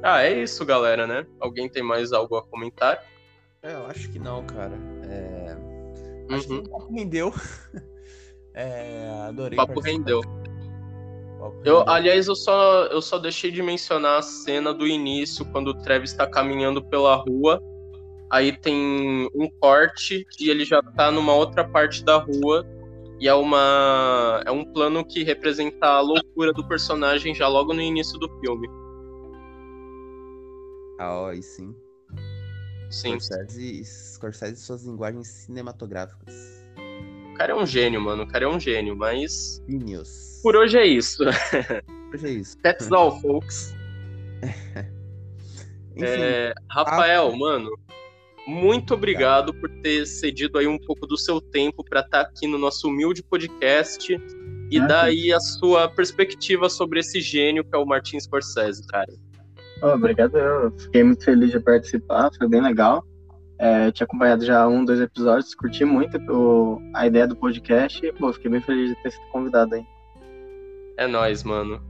Ah, 0.01 0.23
é 0.23 0.41
isso, 0.41 0.65
galera, 0.65 1.05
né? 1.07 1.25
Alguém 1.39 1.69
tem 1.69 1.83
mais 1.83 2.11
algo 2.11 2.35
a 2.35 2.43
comentar? 2.43 3.01
É, 3.61 3.73
eu 3.73 3.85
acho 3.87 4.11
que 4.11 4.19
não, 4.19 4.43
cara. 4.45 4.73
É... 5.03 5.55
Acho 6.33 6.51
uhum. 6.51 6.63
que 6.63 6.69
o 6.69 6.71
papo 6.71 6.93
rendeu. 6.93 7.33
é, 8.53 9.09
adorei. 9.27 9.57
O 9.57 9.65
papo 9.65 9.79
rendeu. 9.79 10.21
Eu, 11.63 11.87
aliás, 11.87 12.27
eu 12.27 12.35
só, 12.35 12.85
eu 12.85 13.01
só 13.01 13.17
deixei 13.17 13.51
de 13.51 13.61
mencionar 13.61 14.19
a 14.19 14.21
cena 14.21 14.73
do 14.73 14.87
início, 14.87 15.45
quando 15.45 15.69
o 15.69 15.73
Travis 15.73 16.11
está 16.11 16.27
caminhando 16.27 16.83
pela 16.83 17.15
rua. 17.15 17.61
Aí 18.29 18.51
tem 18.51 19.29
um 19.35 19.49
corte 19.59 20.25
e 20.39 20.49
ele 20.49 20.65
já 20.65 20.81
tá 20.81 21.11
numa 21.11 21.33
outra 21.33 21.67
parte 21.67 22.03
da 22.03 22.17
rua. 22.17 22.65
E 23.19 23.27
é, 23.27 23.33
uma, 23.33 24.41
é 24.45 24.51
um 24.51 24.65
plano 24.65 25.05
que 25.05 25.23
representa 25.23 25.87
a 25.87 26.01
loucura 26.01 26.51
do 26.51 26.67
personagem 26.67 27.33
já 27.33 27.47
logo 27.47 27.73
no 27.73 27.81
início 27.81 28.17
do 28.19 28.27
filme. 28.39 28.67
Ah, 30.99 31.21
ó, 31.21 31.31
e 31.31 31.41
sim. 31.41 31.75
Sim. 32.89 33.19
Scorsese, 33.19 33.85
Scorsese 33.85 34.53
e 34.53 34.57
suas 34.57 34.83
linguagens 34.83 35.27
cinematográficas. 35.27 36.62
O 37.33 37.35
cara 37.35 37.51
é 37.51 37.55
um 37.55 37.65
gênio, 37.65 37.99
mano. 37.99 38.23
O 38.23 38.27
cara 38.27 38.45
é 38.45 38.47
um 38.47 38.59
gênio, 38.59 38.95
mas. 38.95 39.59
Genius. 39.67 40.39
Por 40.43 40.55
hoje 40.55 40.77
é 40.77 40.85
isso. 40.85 41.23
Por 41.25 42.15
hoje 42.15 42.27
é 42.27 42.29
isso. 42.29 42.57
That's 42.59 42.91
all, 42.91 43.19
folks. 43.19 43.73
Enfim, 45.95 46.05
é, 46.05 46.53
Rafael, 46.69 47.29
a... 47.29 47.35
mano, 47.35 47.71
muito 48.47 48.93
obrigado 48.93 49.53
por 49.53 49.69
ter 49.81 50.05
cedido 50.05 50.59
aí 50.59 50.67
um 50.67 50.77
pouco 50.77 51.07
do 51.07 51.17
seu 51.17 51.41
tempo 51.41 51.83
para 51.83 52.01
estar 52.01 52.23
tá 52.23 52.29
aqui 52.29 52.45
no 52.45 52.57
nosso 52.57 52.87
humilde 52.87 53.23
podcast 53.23 54.15
e 54.69 54.79
ah, 54.79 54.85
dar 54.85 55.03
aí 55.05 55.33
a 55.33 55.39
sua 55.39 55.87
perspectiva 55.87 56.69
sobre 56.69 56.99
esse 56.99 57.19
gênio 57.19 57.63
que 57.63 57.75
é 57.75 57.77
o 57.77 57.85
Martin 57.85 58.19
Scorsese, 58.19 58.85
cara. 58.87 59.11
Oh, 59.81 59.89
obrigado, 59.89 60.37
eu 60.37 60.71
fiquei 60.77 61.03
muito 61.03 61.23
feliz 61.23 61.51
de 61.51 61.59
participar, 61.59 62.31
foi 62.37 62.47
bem 62.47 62.61
legal. 62.61 63.03
É, 63.63 63.89
tinha 63.93 64.03
acompanhado 64.03 64.43
já 64.43 64.67
um, 64.67 64.83
dois 64.83 64.99
episódios, 64.99 65.55
curti 65.55 65.85
muito 65.85 66.17
o, 66.29 66.81
a 66.93 67.07
ideia 67.07 67.25
do 67.25 67.33
podcast 67.33 68.05
e, 68.05 68.11
pô, 68.11 68.33
fiquei 68.33 68.51
bem 68.51 68.59
feliz 68.59 68.89
de 68.89 69.01
ter 69.01 69.11
sido 69.11 69.25
convidado 69.31 69.75
aí. 69.75 69.85
É 70.97 71.07
nóis, 71.07 71.43
mano. 71.43 71.81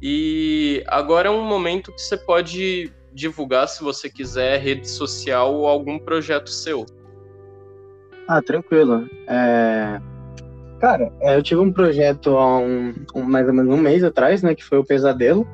E 0.00 0.84
agora 0.86 1.26
é 1.26 1.30
um 1.32 1.44
momento 1.44 1.92
que 1.92 2.00
você 2.00 2.16
pode 2.16 2.92
divulgar, 3.12 3.66
se 3.66 3.82
você 3.82 4.08
quiser, 4.08 4.60
rede 4.60 4.88
social 4.88 5.52
ou 5.52 5.66
algum 5.66 5.98
projeto 5.98 6.48
seu. 6.48 6.86
Ah, 8.28 8.40
tranquilo. 8.40 9.08
É... 9.26 10.00
Cara, 10.80 11.12
é, 11.20 11.36
eu 11.36 11.42
tive 11.42 11.60
um 11.60 11.72
projeto 11.72 12.36
há 12.36 12.58
um, 12.58 12.94
um, 13.16 13.22
mais 13.24 13.48
ou 13.48 13.52
menos 13.52 13.74
um 13.74 13.82
mês 13.82 14.04
atrás, 14.04 14.44
né, 14.44 14.54
que 14.54 14.64
foi 14.64 14.78
o 14.78 14.84
Pesadelo 14.84 15.44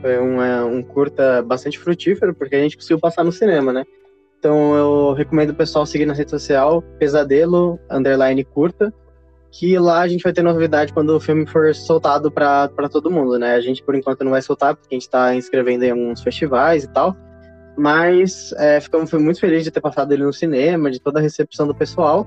foi 0.00 0.18
uma, 0.18 0.64
um 0.64 0.82
curta 0.82 1.42
bastante 1.42 1.78
frutífero, 1.78 2.34
porque 2.34 2.54
a 2.54 2.60
gente 2.60 2.76
conseguiu 2.76 2.98
passar 2.98 3.24
no 3.24 3.32
cinema, 3.32 3.72
né? 3.72 3.84
Então 4.46 4.76
eu 4.76 5.12
recomendo 5.12 5.50
o 5.50 5.54
pessoal 5.54 5.84
seguir 5.84 6.06
na 6.06 6.14
rede 6.14 6.30
social 6.30 6.80
Pesadelo, 7.00 7.80
underline 7.90 8.44
curta, 8.44 8.94
que 9.50 9.76
lá 9.76 10.02
a 10.02 10.06
gente 10.06 10.22
vai 10.22 10.32
ter 10.32 10.40
novidade 10.40 10.92
quando 10.92 11.10
o 11.10 11.18
filme 11.18 11.44
for 11.48 11.74
soltado 11.74 12.30
para 12.30 12.68
todo 12.88 13.10
mundo, 13.10 13.40
né? 13.40 13.56
A 13.56 13.60
gente 13.60 13.82
por 13.82 13.96
enquanto 13.96 14.22
não 14.22 14.30
vai 14.30 14.40
soltar, 14.40 14.76
porque 14.76 14.94
a 14.94 14.96
gente 14.96 15.02
está 15.02 15.34
inscrevendo 15.34 15.82
em 15.82 15.90
alguns 15.90 16.22
festivais 16.22 16.84
e 16.84 16.88
tal. 16.92 17.16
Mas 17.76 18.52
é, 18.52 18.80
ficamos 18.80 19.12
muito 19.14 19.40
feliz 19.40 19.64
de 19.64 19.72
ter 19.72 19.80
passado 19.80 20.12
ele 20.12 20.22
no 20.22 20.32
cinema, 20.32 20.92
de 20.92 21.00
toda 21.00 21.18
a 21.18 21.22
recepção 21.22 21.66
do 21.66 21.74
pessoal. 21.74 22.24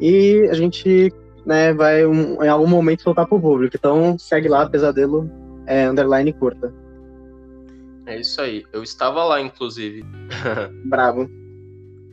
E 0.00 0.48
a 0.50 0.54
gente 0.54 1.12
né, 1.46 1.72
vai 1.72 2.04
um, 2.04 2.42
em 2.42 2.48
algum 2.48 2.66
momento 2.66 3.02
soltar 3.02 3.24
para 3.24 3.38
o 3.38 3.40
público. 3.40 3.76
Então 3.76 4.18
segue 4.18 4.48
lá, 4.48 4.68
Pesadelo 4.68 5.30
é, 5.64 5.88
underline 5.88 6.32
curta. 6.32 6.74
É 8.04 8.18
isso 8.18 8.40
aí. 8.40 8.64
Eu 8.72 8.82
estava 8.82 9.22
lá, 9.22 9.40
inclusive. 9.40 10.04
Bravo. 10.86 11.30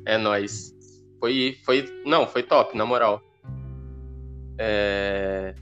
É 0.10 0.18
nóis. 0.18 0.76
Foi, 1.19 1.56
foi. 1.64 1.86
Não, 2.03 2.27
foi 2.27 2.41
top, 2.41 2.76
na 2.76 2.84
moral. 2.84 3.22
É... 4.57 5.53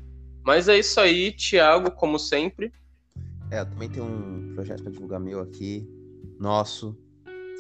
Mas 0.41 0.69
é 0.69 0.79
isso 0.79 1.01
aí, 1.01 1.33
Thiago, 1.33 1.91
como 1.91 2.17
sempre. 2.17 2.71
É, 3.51 3.65
também 3.65 3.89
tenho 3.89 4.05
um 4.05 4.53
projeto 4.55 4.83
para 4.83 4.91
divulgar 4.93 5.19
meu 5.19 5.41
aqui, 5.41 5.85
nosso, 6.39 6.97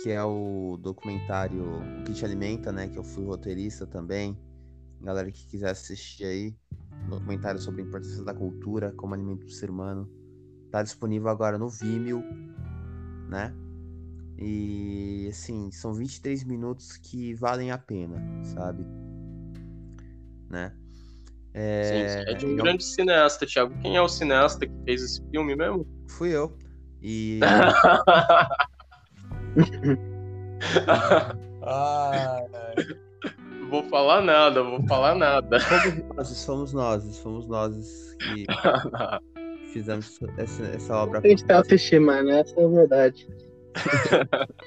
que 0.01 0.09
é 0.09 0.23
o 0.23 0.77
documentário 0.81 1.61
O 1.99 2.03
que 2.05 2.13
te 2.13 2.23
alimenta, 2.23 2.71
né? 2.71 2.87
Que 2.87 2.97
eu 2.97 3.03
fui 3.03 3.25
roteirista 3.25 3.85
também. 3.85 4.37
Galera 5.01 5.29
que 5.29 5.45
quiser 5.45 5.71
assistir 5.71 6.23
aí, 6.23 6.55
documentário 7.09 7.59
sobre 7.59 7.81
a 7.81 7.85
importância 7.85 8.23
da 8.23 8.33
cultura 8.33 8.93
como 8.95 9.13
alimento 9.13 9.45
do 9.45 9.51
ser 9.51 9.69
humano. 9.69 10.09
Tá 10.71 10.81
disponível 10.83 11.27
agora 11.27 11.57
no 11.57 11.67
Vimeo, 11.67 12.23
né? 13.27 13.53
E 14.37 15.27
assim, 15.29 15.71
são 15.71 15.93
23 15.93 16.43
minutos 16.43 16.97
que 16.97 17.33
valem 17.33 17.71
a 17.71 17.77
pena, 17.77 18.21
sabe? 18.43 18.85
Né? 20.49 20.71
É, 21.53 21.83
Sim, 21.83 22.31
é 22.31 22.33
de 22.35 22.45
um 22.45 22.55
grande 22.55 22.83
cineasta, 22.83 23.45
Thiago. 23.47 23.73
Quem 23.81 23.97
é 23.97 24.01
o 24.01 24.07
cineasta 24.07 24.67
que 24.67 24.73
fez 24.85 25.01
esse 25.01 25.23
filme 25.31 25.55
mesmo? 25.55 25.87
Fui 26.07 26.29
eu. 26.29 26.55
E. 27.01 27.39
Vou 33.69 33.83
falar 33.89 34.21
nada, 34.21 34.63
vou 34.63 34.81
falar 34.87 35.15
nada. 35.15 35.59
Fomos 36.45 36.71
nós, 36.71 37.19
fomos 37.19 37.47
nós 37.47 38.15
que 38.19 38.45
fizemos 39.73 40.19
essa, 40.37 40.63
essa 40.63 40.95
obra. 40.95 41.19
A 41.19 41.27
gente 41.27 41.43
tá 41.43 41.57
autoestima, 41.57 42.23
né? 42.23 42.39
Essa 42.39 42.61
é 42.61 42.63
a 42.63 42.67
verdade. 42.67 43.27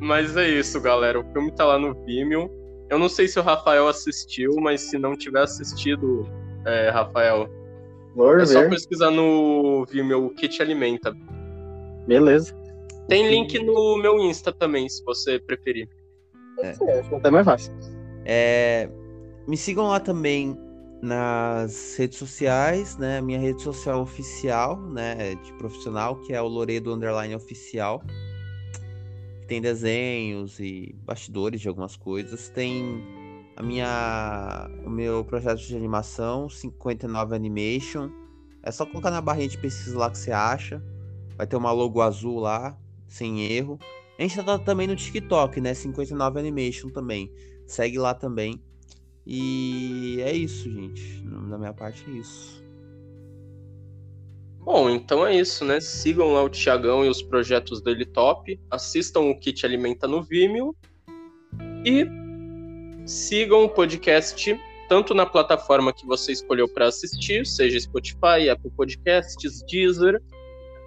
mas 0.00 0.36
é 0.36 0.48
isso, 0.48 0.80
galera. 0.80 1.20
O 1.20 1.32
filme 1.32 1.52
tá 1.52 1.64
lá 1.64 1.78
no 1.78 1.94
Vimeo. 2.04 2.50
Eu 2.90 2.98
não 2.98 3.08
sei 3.08 3.28
se 3.28 3.38
o 3.38 3.42
Rafael 3.42 3.88
assistiu, 3.88 4.54
mas 4.60 4.80
se 4.82 4.98
não 4.98 5.16
tiver 5.16 5.42
assistido, 5.42 6.28
é, 6.66 6.90
Rafael, 6.90 7.48
Vou 8.14 8.38
É 8.38 8.46
só 8.46 8.60
ver. 8.60 8.70
pesquisar 8.70 9.10
no 9.10 9.84
Vimeo 9.90 10.26
o 10.26 10.30
que 10.30 10.48
te 10.48 10.62
alimenta. 10.62 11.12
Beleza. 12.06 12.54
Tem 13.08 13.28
link 13.28 13.58
no 13.58 13.96
meu 13.98 14.18
Insta 14.20 14.52
também, 14.52 14.88
se 14.88 15.02
você 15.04 15.38
preferir. 15.38 15.88
É. 16.60 16.70
Acho 16.70 17.08
que 17.08 17.14
até 17.16 17.30
mais 17.30 17.44
fácil. 17.44 17.74
É, 18.24 18.88
me 19.48 19.56
sigam 19.56 19.88
lá 19.88 19.98
também 19.98 20.56
nas 21.02 21.96
redes 21.96 22.18
sociais, 22.18 22.96
né? 22.96 23.20
Minha 23.20 23.38
rede 23.38 23.62
social 23.62 24.00
oficial, 24.00 24.80
né? 24.80 25.34
De 25.34 25.52
profissional, 25.54 26.16
que 26.16 26.32
é 26.32 26.40
o 26.40 26.48
Loredo 26.48 26.92
Underline 26.94 27.34
Oficial. 27.34 28.02
Tem 29.46 29.60
desenhos 29.60 30.58
e 30.58 30.94
bastidores 31.04 31.60
de 31.60 31.68
algumas 31.68 31.96
coisas. 31.96 32.48
Tem 32.48 33.02
a 33.56 33.62
minha, 33.62 34.70
o 34.84 34.90
meu 34.90 35.24
projeto 35.24 35.60
de 35.60 35.76
animação, 35.76 36.48
59 36.48 37.36
Animation. 37.36 38.10
É 38.62 38.72
só 38.72 38.86
colocar 38.86 39.10
na 39.10 39.20
barrinha 39.20 39.48
de 39.48 39.58
pesquisa 39.58 39.98
lá 39.98 40.10
que 40.10 40.18
você 40.18 40.32
acha. 40.32 40.82
Vai 41.36 41.46
ter 41.46 41.56
uma 41.56 41.72
logo 41.72 42.00
azul 42.00 42.40
lá, 42.40 42.78
sem 43.06 43.44
erro. 43.52 43.78
A 44.18 44.22
gente 44.22 44.42
tá 44.42 44.58
também 44.58 44.86
no 44.86 44.96
TikTok, 44.96 45.60
né? 45.60 45.74
59 45.74 46.40
Animation 46.40 46.88
também. 46.88 47.30
Segue 47.66 47.98
lá 47.98 48.14
também. 48.14 48.62
E 49.26 50.20
é 50.20 50.32
isso, 50.32 50.70
gente. 50.70 51.22
Da 51.48 51.58
minha 51.58 51.72
parte 51.72 52.04
é 52.08 52.12
isso. 52.14 52.62
Bom, 54.60 54.88
então 54.88 55.26
é 55.26 55.36
isso, 55.36 55.64
né? 55.64 55.80
Sigam 55.80 56.32
lá 56.32 56.42
o 56.42 56.48
Tiagão 56.48 57.04
e 57.04 57.08
os 57.08 57.22
projetos 57.22 57.82
dele 57.82 58.06
top. 58.06 58.58
Assistam 58.70 59.20
o 59.20 59.38
Kit 59.38 59.64
Alimenta 59.64 60.08
no 60.08 60.22
Vimeo. 60.22 60.74
E 61.84 62.06
sigam 63.06 63.64
o 63.64 63.68
podcast 63.68 64.58
tanto 64.88 65.14
na 65.14 65.26
plataforma 65.26 65.92
que 65.92 66.06
você 66.06 66.32
escolheu 66.32 66.68
para 66.68 66.86
assistir, 66.86 67.46
seja 67.46 67.80
Spotify, 67.80 68.48
Apple 68.50 68.70
Podcasts, 68.76 69.62
Deezer. 69.64 70.20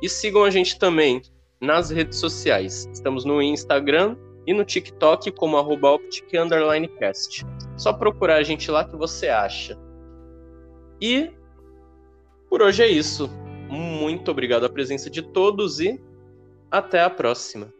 E 0.01 0.09
sigam 0.09 0.43
a 0.43 0.49
gente 0.49 0.77
também 0.77 1.21
nas 1.59 1.89
redes 1.89 2.19
sociais. 2.19 2.87
Estamos 2.93 3.25
no 3.25 3.41
Instagram 3.41 4.15
e 4.45 4.53
no 4.53 4.63
TikTok 4.63 5.31
como 5.31 5.57
arroba 5.57 5.91
Optic 5.91 6.33
underline 6.33 6.87
cast. 6.87 7.45
Só 7.77 7.93
procurar 7.93 8.37
a 8.37 8.43
gente 8.43 8.69
lá 8.71 8.83
que 8.83 8.95
você 8.95 9.29
acha. 9.29 9.77
E 10.99 11.31
por 12.49 12.61
hoje 12.61 12.83
é 12.83 12.87
isso. 12.87 13.29
Muito 13.69 14.31
obrigado 14.31 14.65
à 14.65 14.69
presença 14.69 15.09
de 15.09 15.21
todos 15.21 15.79
e 15.79 16.01
até 16.71 17.01
a 17.01 17.09
próxima. 17.09 17.71